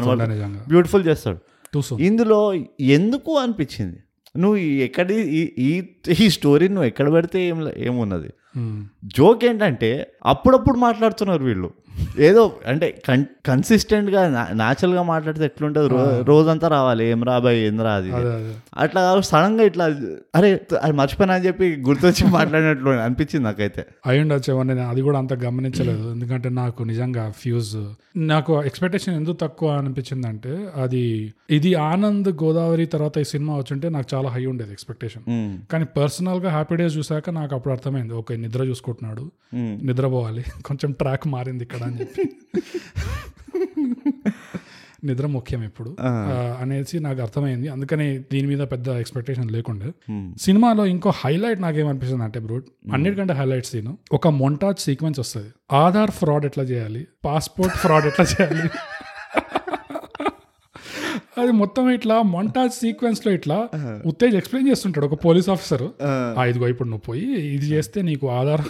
బ్యూటిఫుల్ 0.69 1.07
చేస్తాడు 1.07 1.39
ఇందులో 2.01 2.55
ఎందుకు 2.81 3.39
అనిపించింది? 3.39 3.97
నువ్వు 4.39 4.57
ఎక్కడి 4.57 5.15
ఈ- 5.15 5.83
ఈ 6.21 6.31
స్టోరీ 6.31 6.69
నువ్వు 6.69 6.85
ఎక్కడ 6.85 7.13
పెడితే 7.13 7.49
ఏం 7.49 7.73
ఏమున్నది? 7.77 8.31
జోక్ 9.05 9.45
ఏంటంటే 9.45 10.13
అప్పుడప్పుడు 10.27 10.79
మాట్లాడుతున్నారు 10.79 11.45
వీళ్ళు. 11.45 11.71
ఏదో 12.27 12.43
అంటే 12.71 12.87
కన్ 13.07 13.23
కన్సిస్టెంట్గా 13.49 14.21
న్యాచురల్గా 14.59 15.03
మాట్లాడితే 15.11 15.45
ఎట్లుంటుంది? 15.47 15.89
రో 15.93 16.01
రోజంతా 16.31 16.67
రావాలి. 16.75 17.05
ఏం 17.13 17.21
రాబాయ్ 17.29 17.59
ఏం 17.65 17.77
రా 17.87 17.93
అది? 17.99 18.11
అట్లా 18.83 19.01
సడన్గా 19.29 19.65
ఇట్లా 19.71 19.85
అరే 20.35 20.49
అది 20.81 20.95
మర్చిపోయినా 20.99 21.35
అని 21.37 21.45
చెప్పి 21.47 21.67
గుర్తొచ్చి 21.87 22.25
మాట్లాడినట్లు 22.35 22.91
అనిపించింది 23.05 23.45
నాకైతే. 23.47 23.83
అయి 24.07 24.21
ఉండొచ్చేమని 24.25 24.69
నేను 24.73 24.89
అది 24.93 25.03
కూడా 25.07 25.19
అంత 25.23 25.35
గమనించలేదు. 25.45 26.05
ఎందుకంటే 26.15 26.49
నాకు 26.61 26.81
నిజంగా 26.91 27.25
ఫ్యూజ్ 27.41 27.73
నాకు 28.29 28.53
ఎక్స్పెక్టేషన్ 28.69 29.15
ఎందుకు 29.19 29.39
తక్కువ 29.43 29.71
అనిపించింది 29.81 30.27
అంటే 30.31 30.53
అది 30.83 31.03
ఇది 31.57 31.71
ఆనంద్ 31.87 32.31
గోదావరి 32.41 32.87
తర్వాత 32.95 33.17
ఈ 33.19 33.29
సినిమా 33.33 33.53
వచ్చుంటే 33.61 33.89
నాకు 33.95 34.09
చాలా 34.13 34.29
హై 34.35 34.45
ఉండేది 34.51 34.73
ఎక్స్పెక్టేషన్ 34.73 35.25
ఉమ్, 35.35 35.53
కానీ 35.71 35.85
పర్సనల్గా 35.97 36.51
హ్యాపీ 36.51 36.77
డేస్ 36.81 36.97
చూసాక 36.99 37.31
నాకు 37.37 37.53
అప్పుడు 37.57 37.75
అర్థమైంది 37.77 38.15
ఓకే 38.21 38.37
నిద్ర 38.43 38.63
చూసుకుంటున్నాడు. 38.71 39.25
ఉమ్. 39.57 39.75
నిద్రపోవాలి. 39.87 40.43
కొంచెం 40.69 40.91
ట్రాక్ 41.01 41.25
మారింది 41.33 41.65
ఇక్కడ 41.67 41.83
అని. 41.91 42.01
చెప్పి 42.01 42.25
నిద్ర 45.05 45.27
ముఖ్యం 45.27 45.63
ఇప్పుడు. 45.65 45.97
అనేసి 46.61 46.99
నాకు 47.01 47.21
అర్థమైంది. 47.21 47.69
అందుకని 47.69 48.19
దీని 48.19 48.47
మీద 48.47 48.67
పెద్ద 48.73 48.89
ఎక్స్పెక్టేషన్ 48.89 49.51
లేకుండే. 49.51 49.93
సినిమాలో 50.41 50.87
ఇంకో 50.87 51.13
హైలైట్ 51.15 51.61
నాకేమనిపిస్తుంది 51.61 52.25
అంటే 52.25 52.41
బ్రో 52.41 52.61
అన్నిటికంటే 52.93 53.35
హైలైట్ 53.35 53.67
సీన్ 53.67 53.89
ఒక 54.13 54.29
మొంటాజ్ 54.29 54.79
సీక్వెన్స్ 54.79 55.21
వస్తుంది. 55.21 55.49
ఆధార్ 55.73 56.11
ఫ్రాడ్ 56.11 56.45
ఎట్లా 56.45 56.65
చేయాలి? 56.65 57.07
పాస్పోర్ట్ 57.25 57.77
ఫ్రాడ్ 57.77 58.07
ఎట్లా 58.07 58.27
చేయాలి? 58.41 58.69
అది 61.41 61.53
మొత్తం 61.59 61.85
ఇట్లా 61.93 62.17
మొంటాజ్ 62.31 62.75
సీక్వెన్స్లో 62.79 63.31
ఇట్లా 63.37 63.57
ఉత్తేజ్ 64.11 64.35
ఎక్స్ప్లెయిన్ 64.37 64.69
చేస్తుంటాడు 64.71 65.07
ఒక 65.07 65.19
పోలీస్ 65.25 65.49
ఆఫీసర్ 65.51 65.85
ఆ. 66.07 66.13
ఇదిగో 66.47 66.69
ఇప్పుడు 66.73 66.89
నువ్వు 66.89 67.05
పోయి 67.07 67.25
ఇది 67.51 67.67
చేస్తే 67.73 67.99
నీకు 68.09 68.27
ఆధార్ 68.37 68.65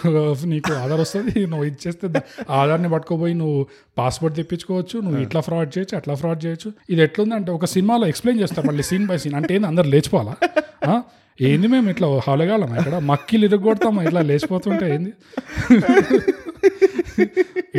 నీకు 0.51 0.71
ఆధార్ 0.79 1.01
వస్తుంది 1.03 1.19
నువ్వు 1.47 1.65
ఇది 1.65 1.79
చేస్తే 1.83 2.07
ఆధార్ని 2.57 2.91
పట్టుకోపోయి 2.93 3.35
నువ్వు 3.41 3.59
పాస్పోర్ట్ 3.97 4.35
తెప్పించుకోవచ్చు 4.37 4.69
నువ్వు 5.05 5.21
ఇట్లా 5.23 5.41
ఫ్రాడ్ 5.47 5.71
చేయొచ్చు 5.73 5.95
అట్లా 5.97 6.13
ఫ్రాడ్ 6.17 6.39
చేయొచ్చు. 6.43 6.69
ఇది 6.89 7.01
ఎట్లుందంటే 7.03 7.51
ఒక 7.53 7.65
సినిమాలో 7.73 8.05
ఎక్స్ప్లెయిన్ 8.07 8.41
చేస్తారు 8.41 8.67
మళ్ళీ 8.67 8.85
సీన్ 8.89 9.07
బై 9.07 9.17
సీన్ 9.17 9.35
అంటే 9.39 9.53
ఏంది? 9.55 9.69
అందరు 9.71 9.89
లేచిపోవాలా? 9.93 10.35
ఏంది 11.39 11.67
మేము 11.73 11.87
ఇట్లా 11.93 12.07
హాలగాలం 12.27 12.69
ఇక్కడ? 12.79 12.95
మక్కిలు 13.11 13.45
ఇరగొడతామా 13.49 14.01
ఇట్లా 14.07 14.21
లేచిపోతుంటే 14.29 14.85
ఏంది? 14.95 15.11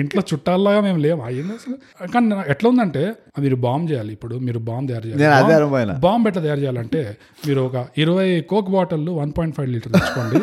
ఇంట్లో 0.01 0.23
చుట్టాల్లాగా 0.31 0.81
మేము 0.87 0.99
లేము? 1.05 1.23
అయ్యింది 1.29 1.53
అసలు? 1.59 1.77
కానీ 2.13 2.35
ఎట్లా 2.53 2.67
ఉందంటే 2.73 3.03
మీరు 3.45 3.57
బాంబ్ 3.67 3.87
చేయాలి 3.91 4.13
ఇప్పుడు 4.17 4.37
మీరు 4.47 4.61
బాంబ్ 4.69 4.87
తయారు 4.91 5.07
చేయాలి. 5.09 5.95
బాంబ్ 6.07 6.27
ఎట్లా 6.31 6.43
తయారు 6.47 6.61
చేయాలంటే 6.65 7.03
మీరు 7.47 7.61
ఒక 7.69 7.85
ఇరవై 8.05 8.29
coke 8.53 8.71
bottle 8.77 9.09
one 9.21 9.33
point 9.39 9.57
five 9.59 9.71
litre 9.75 9.93
తెచ్చుకోండి. 9.97 10.41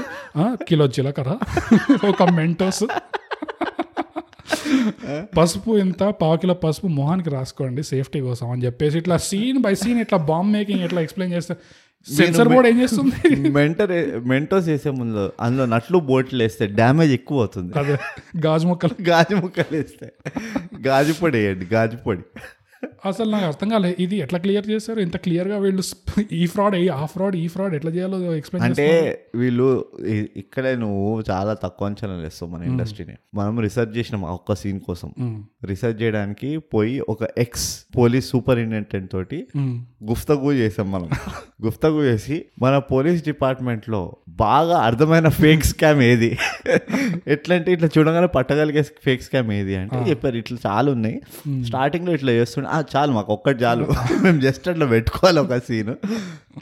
కిలో 0.69 0.87
జీలకర్ర 0.97 1.33
ఒక 2.11 2.29
మెంటోస్. 2.39 2.83
పసుపు 5.37 5.71
ఇంత 5.83 6.03
పావు 6.21 6.37
కిలో 6.41 6.53
పసుపు 6.63 6.87
మొహానికి 6.99 7.29
రాసుకోండి 7.35 7.81
సేఫ్టీ 7.91 8.19
కోసం 8.27 8.47
అని 8.53 8.61
చెప్పేసి 8.65 8.95
ఇట్లా 9.01 9.15
సీన్ 9.27 9.59
బై 9.65 9.71
సీన్ 9.81 9.99
ఇట్లా 10.03 10.17
బాంబ్ 10.31 10.51
మేకింగ్ 10.55 10.83
ఎట్లా 10.87 11.01
ఎక్స్ప్లెయిన్ 11.05 11.33
చేస్తే 11.37 11.55
సెన్సర్ 12.07 12.49
బోర్డ్ 12.49 12.67
ఏం 12.67 12.79
చేస్తుంది? 12.79 13.15
మెంటర్ 13.49 13.91
మెంటోస్ 14.27 14.67
వేసే 14.67 14.89
ముందు 14.89 15.31
అందులో 15.41 15.65
నట్లు 15.65 15.97
బోట్లు 15.97 16.43
వేస్తే 16.43 16.67
డ్యామేజ్ 16.67 17.11
ఎక్కువ 17.11 17.39
అవుతుంది 17.39 17.73
గాజు 18.37 18.67
ముక్కలు. 18.67 18.95
గాజు 19.01 19.35
ముక్కలు 19.35 19.75
వేస్తే. 19.75 20.13
గాజు 20.87 21.13
పొడి 21.13 21.37
వేయండి 21.37 21.65
గాజు 21.65 21.97
పొడి. 21.97 22.23
అసలు 23.05 23.31
నాకు 23.31 23.45
అర్థం 23.45 23.69
కాలేదు 23.69 24.01
ఇది 24.01 24.15
ఎట్లా 24.15 24.39
క్లియర్ 24.39 24.69
చేశారు? 24.69 24.99
ఇంత 24.99 25.17
క్లియర్గా 25.17 25.57
వీళ్ళు 25.57 25.83
ఈ 26.31 26.45
ఫ్రాడ్ 26.45 26.89
ఆ 26.89 27.05
ఫ్రాడ్ 27.05 27.35
ఈ 27.35 27.47
ఫ్రాడ్ 27.47 27.75
ఎట్లా 27.75 27.91
చేయాలో 27.91 28.35
ఎక్స్ప్లెయిన్ 28.35 28.69
అంటే 28.69 29.21
వీళ్ళు 29.35 29.85
ఇక్కడే 30.37 30.75
నువ్వు 30.75 31.23
చాలా 31.29 31.53
తక్కువ 31.53 31.87
అంచనా 31.87 32.13
వేస్తావు 32.13 32.51
మన 32.51 32.63
ఇండస్ట్రీని. 32.63 33.13
మనం 33.35 33.59
రీసెర్చ్ 33.59 33.97
చేసినాం 33.97 34.21
ఒక్క 34.21 34.55
సీన్ 34.55 34.79
కోసం. 34.79 35.13
రీసెర్చ్ 35.63 36.01
చేయడానికి 36.03 36.57
పోయి 36.57 36.99
ఒక 36.99 37.17
ఎక్స్ 37.37 37.85
పోలీస్ 37.97 38.29
సూపరింటెండెంట్ 38.29 39.11
తోటి 39.11 39.47
గుఫ్తగు 40.03 40.51
చేసాం 40.51 40.91
మనం. 40.91 41.09
గుఫ్తగు 41.65 42.03
చేసి 42.03 42.45
మన 42.61 42.77
పోలీస్ 42.77 43.23
డిపార్ట్మెంట్లో 43.23 44.15
బాగా 44.29 44.77
అర్థమైన 44.77 45.29
ఫేక్ 45.29 45.63
స్కామ్ 45.63 46.01
ఏది? 46.01 46.37
ఎట్లంటే 47.27 47.73
ఇట్లా 47.73 47.89
చూడగానే 47.97 48.27
పట్టగలిగే 48.27 48.81
ఫేక్ 48.81 49.23
స్కామ్ 49.23 49.51
ఏది 49.51 49.75
అంటే 49.75 50.09
చెప్పారు. 50.09 50.37
ఇట్లా 50.37 50.57
చాలా 50.67 50.91
ఉన్నాయి. 50.91 51.21
స్టార్టింగ్లో 51.63 52.13
ఇట్లా 52.13 52.31
చేస్తుండే. 52.31 52.68
"ఆ, 52.68 52.68
చాలు 52.89 53.11
మాకు 53.11 53.31
ఒక్కటి 53.33 53.59
చాలు. 53.63 53.85
మేము 54.25 54.39
జస్ట్ 54.41 54.65
అట్లా 54.69 54.85
పెట్టుకోవాలి 54.85 55.39
ఒక 55.39 55.57
సీన్ 55.59 55.91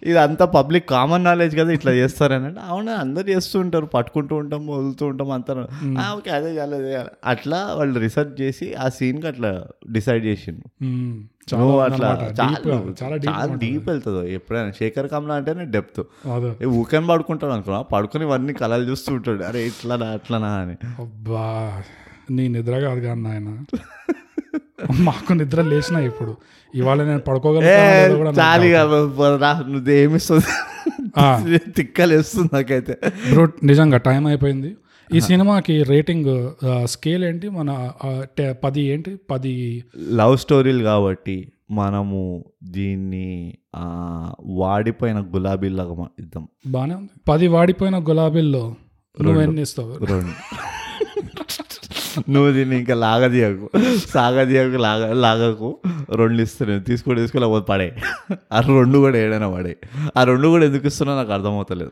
ఇది 0.03 0.17
అంతా 0.19 0.45
పబ్లిక్ 0.55 0.85
కామన్ 0.89 1.23
నాలెడ్జ్ 1.23 1.55
కదా 1.57 1.71
ఇట్లా 1.71 1.91
చేస్తారని. 1.93 2.45
అంటే 2.45 2.61
అవునా 2.67 2.93
అందరు 2.95 3.27
చేస్తూ 3.29 3.59
ఉంటారు 3.59 3.87
పట్టుకుంటూ 3.93 4.35
ఉంటాం 4.35 4.61
వదులుతూ 4.67 5.05
ఉంటాం 5.05 5.31
అంతా. 5.31 5.53
"ఆ, 5.99 6.05
ఓకే 6.17 6.31
అదే 6.31 6.51
చాలు 6.57 6.75
అదే 6.75 6.91
చాలు." 6.95 7.11
అట్లా 7.25 7.59
వాళ్ళు 7.73 7.99
రీసెర్చ్ 7.99 8.41
చేసి 8.41 8.67
ఆ 8.75 8.87
సీన్కి 8.97 9.27
అట్లా 9.27 9.51
డిసైడ్ 9.91 10.25
చేసిండు 10.25 10.65
నువ్వు 11.53 11.75
అట్లా. 11.79 12.07
చాలా 12.39 12.57
డీప్ 13.57 13.85
వెళ్తుంది. 13.89 14.21
ఎప్పుడైనా 14.33 14.71
శేఖర్ 14.79 15.07
కమల 15.09 15.31
అంటేనే 15.33 15.65
డెప్త్ 15.75 16.01
ఊకని 16.73 17.07
పడుకుంటాడు 17.07 17.53
అనుకున్నా 17.53 17.81
పడుకుని 17.93 18.25
ఇవన్నీ 18.25 18.53
కళలు 18.53 18.85
చూస్తూ 18.89 19.11
ఉంటాడు. 19.13 19.43
అరే 19.43 19.61
ఇట్లానా 19.67 20.09
అట్లనా 20.11 20.51
అని. 20.57 20.75
అబ్బా 20.99 21.45
నీ 22.31 22.45
నిద్ర 22.55 22.75
కాదు 22.81 23.01
కానీ 23.01 23.21
నాయన. 23.21 23.49
మాకు 24.99 25.33
నిద్ర 25.33 25.61
లేచిన 25.61 25.97
ఇప్పుడు. 25.97 26.37
ఇవాళ 26.75 27.03
నేను 27.03 27.19
ఏమిస్తుంది 29.91 30.45
ఆ. 31.17 31.45
తిక్కలేస్తుంది 31.75 32.49
నాకైతే. 32.53 32.97
బ్రో 33.31 33.47
నిజంగా 33.63 33.97
టైం 33.97 34.25
అయిపోయింది. 34.25 34.77
ఈ 35.13 35.21
సినిమాకి 35.21 35.83
రేటింగ్ 35.83 36.51
స్కేల్ 36.87 37.23
ఏంటి? 37.23 37.49
మన 37.49 37.91
పది 38.63 38.81
ఏంటి? 38.81 39.19
పది 39.31 39.83
లవ్ 40.11 40.37
స్టోరీలు 40.37 40.83
కాబట్టి 40.83 41.51
మనము 41.71 42.45
దీన్ని 42.63 43.57
ఆ, 43.75 43.85
వాడిపోయిన 44.45 45.21
గులాబీలాగా 45.35 46.07
ఇద్దాం. 46.19 46.47
బాగానే 46.67 46.95
ఉంది. 46.95 47.09
పది 47.27 47.47
వాడిపోయిన 47.47 47.99
గులాబీల్లో 47.99 48.75
నువ్వు 49.21 49.41
ఎన్ని 49.41 49.61
ఇస్తావు? 49.61 50.05
రెండు. 50.05 50.31
నువ్వు 52.29 52.51
దీన్ని 52.51 52.77
ఇంకా 52.79 52.93
లాగదీయకు. 52.93 53.69
సాగదీయకు 54.07 54.77
లాగ 54.77 55.13
లాగకు. 55.13 55.77
రెండు 56.15 56.41
ఇస్తున్నాను 56.41 56.83
తీసుకొని 56.83 57.19
తీసుకెళ్ళి 57.19 57.61
పడే. 57.61 57.95
ఆ 58.53 58.59
రెండు 58.59 58.97
కూడా 58.97 59.17
ఏడైనా 59.17 59.49
పడే. 59.49 59.77
ఆ 60.17 60.23
రెండు 60.23 60.47
కూడా 60.47 60.65
ఎందుకు 60.65 60.87
ఇస్తున్నా 60.87 61.15
నాకు 61.15 61.31
అర్థమవుతలేదు. 61.31 61.91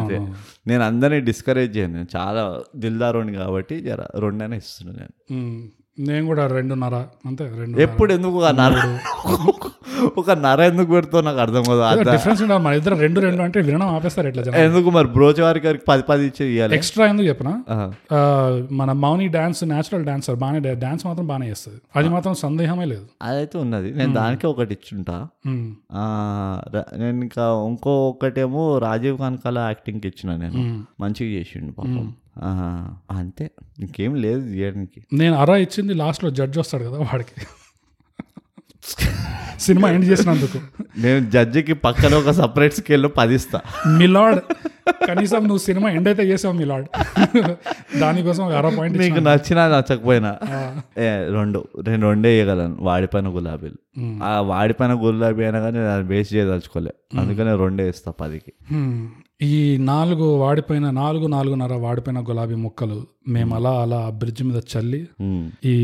అంతే. 0.00 0.18
నేను 0.66 0.84
అందరినీ 0.84 1.20
డిస్కరేజ్ 1.20 1.76
చేయను. 1.76 1.94
నేను 1.94 2.06
చాలా 2.16 2.60
దిల్దారోని 2.76 3.32
కాబట్టి 3.32 3.80
జర 3.80 4.06
రెండైనా 4.18 4.56
ఇస్తున్నాను 4.56 4.98
నేను. 4.98 5.40
నేను 5.98 6.26
కూడా 6.26 6.46
రెండున్నర 6.46 6.94
అంతే 7.26 7.44
రెండు 7.58 7.78
ఎప్పుడు 7.78 8.12
ఎందుకు 8.12 8.38
ఒక 8.38 8.48
నర? 8.60 8.98
ఒక 10.18 10.30
నర 10.30 10.60
ఎందుకు 10.60 10.90
పెడతావు 10.90 11.22
నాకు 11.24 11.38
అర్థం 11.38 11.62
కాదు. 11.62 12.10
డిఫరెన్స్ 12.10 12.42
మన 12.42 12.72
ఇద్దరు 12.74 12.94
రెండు 12.94 13.20
రెండు 13.20 13.42
అంటే 13.42 13.60
వినడం 13.60 13.88
ఆపేస్తారు 13.88 14.28
ఎట్లా 14.28 14.42
ఎందుకు 14.58 14.90
మరి 14.90 15.06
బ్రోచ్ 15.06 15.40
వారికి 15.40 15.66
గారికి 15.66 15.84
పది 15.88 16.02
పది 16.02 16.26
ఇచ్చి 16.26 16.46
ఎక్స్ట్రా 16.76 17.06
ఎందుకు 17.06 17.28
చెప్పనా? 17.28 17.54
మన 18.72 18.92
మౌని 18.92 19.28
డాన్స్ 19.28 19.64
న్యాచురల్ 19.64 20.04
డాన్సర్ 20.04 20.36
బాగానే 20.36 20.74
డాన్స్ 20.74 21.06
మాత్రం 21.06 21.26
బాగానే 21.26 21.48
చేస్తుంది. 21.50 21.80
అది 21.96 22.08
మాత్రం 22.08 22.34
సందేహమే 22.34 22.84
లేదు. 22.84 23.06
అదైతే 23.22 23.58
ఉన్నది. 23.58 23.90
నేను 23.90 24.12
దానికే 24.14 24.46
ఒకటి 24.46 24.74
ఇచ్చుంటా. 24.74 25.28
నేను 26.96 27.22
ఇంకా 27.22 27.46
ఇంకో 27.68 27.94
ఒకటేమో 28.08 28.78
రాజీవ్ 28.78 29.18
కనకాల 29.18 29.58
యాక్టింగ్కి 29.58 30.08
ఇచ్చిన 30.08 30.36
నేను. 30.36 30.84
మంచిగా 31.00 31.40
చేసిండు 31.40 31.72
పాపం. 31.72 32.12
అంతే. 33.10 33.50
ఇంకేం 33.78 34.14
లేదు 34.14 34.40
చేయడానికి 34.40 35.00
నేను 35.12 35.36
అరా 35.36 35.56
ఇచ్చింది 35.56 35.94
లాస్ట్లో 35.94 36.30
జడ్జ్ 36.30 36.58
వస్తాడు 36.58 36.84
కదా 36.84 36.98
వాడికి. 36.98 37.36
సినిమా 39.60 39.90
ఎండ్ 39.90 40.04
చేసినందుకు. 40.04 40.58
నేను 40.98 41.30
జడ్జికి 41.30 41.72
పక్కన 41.72 42.14
ఒక 42.14 42.30
సపరేట్ 42.30 42.74
స్కేల్లో 42.74 43.08
పదిస్తా. 43.08 43.60
మిలాడ్ 43.98 44.40
కనీసం 45.08 45.40
నువ్వు 45.40 45.58
సినిమా 45.58 45.90
ఎండ్ 45.90 46.08
అయితే 46.08 46.22
చేసావు 46.22 46.54
మిలాడ్ 46.54 46.86
దానికోసం 47.98 48.42
ఒక 48.44 48.52
అర 48.52 48.68
పాయింట్ 48.68 48.98
నీకు 48.98 49.20
నచ్చినా 49.20 49.68
నచ్చకపోయినా. 49.68 50.36
ఏ 50.98 51.08
రెండు 51.28 51.68
నేను 51.88 52.08
రెండే 52.08 52.28
వేయగలను 52.28 52.76
వాడిపోయిన 52.80 53.28
గులాబీలు. 53.28 53.78
ఆ 54.24 54.40
వాడిపోయిన 54.40 54.94
గులాబీ 54.94 55.42
అయినా 55.42 55.60
కానీ 55.60 55.78
నేను 55.78 56.04
వేస్ట్ 56.04 56.34
చేయదలుచుకోలే. 56.34 56.94
అందుకనే 57.20 57.56
రెండే 57.56 57.88
ఇస్తా 57.88 58.12
పదికి. 58.20 58.52
ఈ 59.44 59.76
నాలుగు 59.76 60.24
వాడిపోయిన 60.36 60.90
నాలుగు 60.90 61.26
నాలుగున్నర 61.26 61.74
వాడిపోయిన 61.74 62.20
గులాబీ 62.20 62.54
ముక్కలు 62.54 63.06
మేము 63.28 63.54
అలా 63.54 63.70
అలా 63.70 64.10
బ్రిడ్జ్ 64.10 64.42
మీద 64.42 64.62
చల్లి. 64.76 65.08
ఈ 65.64 65.76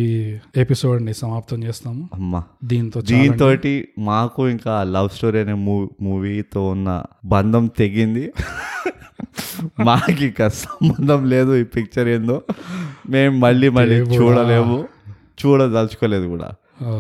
ఎపిసోడ్ని 0.56 1.14
సమాప్తం 1.14 1.64
చేస్తాము. 1.64 2.08
అమ్మా. 2.14 2.42
దీంతో 2.64 3.00
దీంతో 3.00 3.56
మాకు 3.98 4.48
ఇంకా 4.48 4.84
లవ్ 4.84 5.08
స్టోరీ 5.08 5.38
అనే 5.38 5.54
మూవీతో 6.02 6.68
ఉన్న 6.68 7.02
బంధం 7.24 7.66
తెగింది. 7.66 8.32
మాకు 9.84 10.24
ఇంకా 10.24 10.48
సంబంధం 10.48 11.24
లేదు 11.24 11.56
ఈ 11.56 11.64
పిక్చర్ 11.64 12.08
ఏందో. 12.08 12.42
మేము 13.10 13.38
మళ్ళీ 13.38 13.68
మళ్ళీ 13.68 13.94
చూడలేము. 13.94 14.88
చూడదలుచుకోలేదు 15.46 16.26
కూడా. 16.26 16.50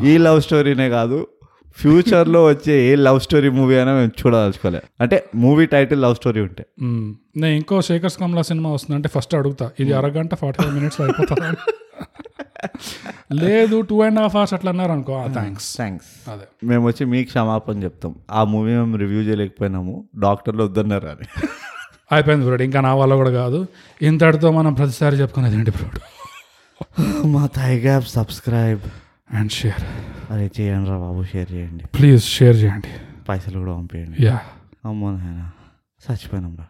ఈ 0.04 0.18
లవ్ 0.18 0.42
స్టోరీనే 0.42 0.88
కాదు 0.88 1.26
ఫ్యూచర్లో 1.76 2.44
వచ్చే 2.44 2.92
ఏ 2.92 2.96
లవ్ 2.96 3.20
స్టోరీ 3.20 3.48
మూవీ 3.48 3.74
అయినా 3.76 3.94
మేము 3.94 4.10
చూడదలుచుకోలేదు 4.20 5.02
అంటే 5.02 5.24
మూవీ 5.34 5.66
టైటిల్ 5.66 6.02
లవ్ 6.02 6.14
స్టోరీ 6.14 6.40
ఉంటే. 6.40 6.66
నేను 6.80 7.54
ఇంకో 7.54 7.82
శేఖర్ 7.82 8.12
కమలా 8.20 8.42
సినిమా 8.42 8.72
వస్తుందంటే 8.72 9.08
ఫస్ట్ 9.08 9.34
అడుగుతా. 9.34 9.70
ఇది 9.80 9.92
అరగంట 9.92 10.34
ఫార్టీ 10.34 10.62
ఫైవ్ 10.62 10.74
మినిట్స్ 10.74 11.00
అయిపోతుందా 11.00 11.54
లేదు 13.32 13.80
టూ 13.80 14.02
అండ్ 14.02 14.18
హాఫ్ 14.18 14.36
అవర్స్ 14.36 14.54
అట్లా 14.54 14.70
అన్నారు 14.70 14.92
అనుకో. 14.92 15.24
థ్యాంక్స్ 15.32 15.76
థ్యాంక్స్ 15.76 16.30
అదే. 16.30 16.66
మేము 16.66 16.86
వచ్చి 16.86 17.06
మీకు 17.06 17.28
క్షమాపణ 17.28 17.82
చెప్తాం. 17.82 18.14
ఆ 18.30 18.44
మూవీ 18.44 18.72
మేము 18.72 18.96
రివ్యూ 18.96 19.20
చేయలేకపోయినాము. 19.20 20.04
డాక్టర్లు 20.18 20.62
వద్దన్నారు 20.64 21.06
అని. 21.06 21.48
అయిపోయింది 22.12 22.44
బ్రోడ్ 22.44 22.62
ఇంకా 22.62 22.80
నా 22.80 22.94
వల్ల 22.94 23.14
కూడా 23.14 23.30
కాదు. 23.30 23.66
ఇంతటితో 24.02 24.52
మనం 24.52 24.74
ప్రతిసారి 24.74 25.16
చెప్పుకునేది 25.16 25.56
ఏంటి 25.56 25.70
బ్రోడ్ 25.70 25.98
మా 27.26 27.48
థై 27.56 27.78
గ్యాప్ 27.78 28.08
సబ్స్క్రైబ్ 28.08 28.80
అండ్ 29.38 29.52
షేర్ 29.52 29.82
అరే 30.32 30.50
చేయండి 30.60 30.90
రా 30.90 30.96
బాబు 30.98 31.22
షేర్ 31.22 31.52
చేయండి. 31.52 31.84
ప్లీజ్ 31.84 32.24
షేర్ 32.24 32.56
చేయండి. 32.56 32.90
పైసలు 33.28 33.58
కూడా 33.58 33.72
పంపించండి 33.76 34.26
యా 34.26 34.36
అమ్మో 34.84 35.10
నాయన 35.10 35.42
చచ్చిపోయినాం 36.02 36.56
రా. 36.60 36.66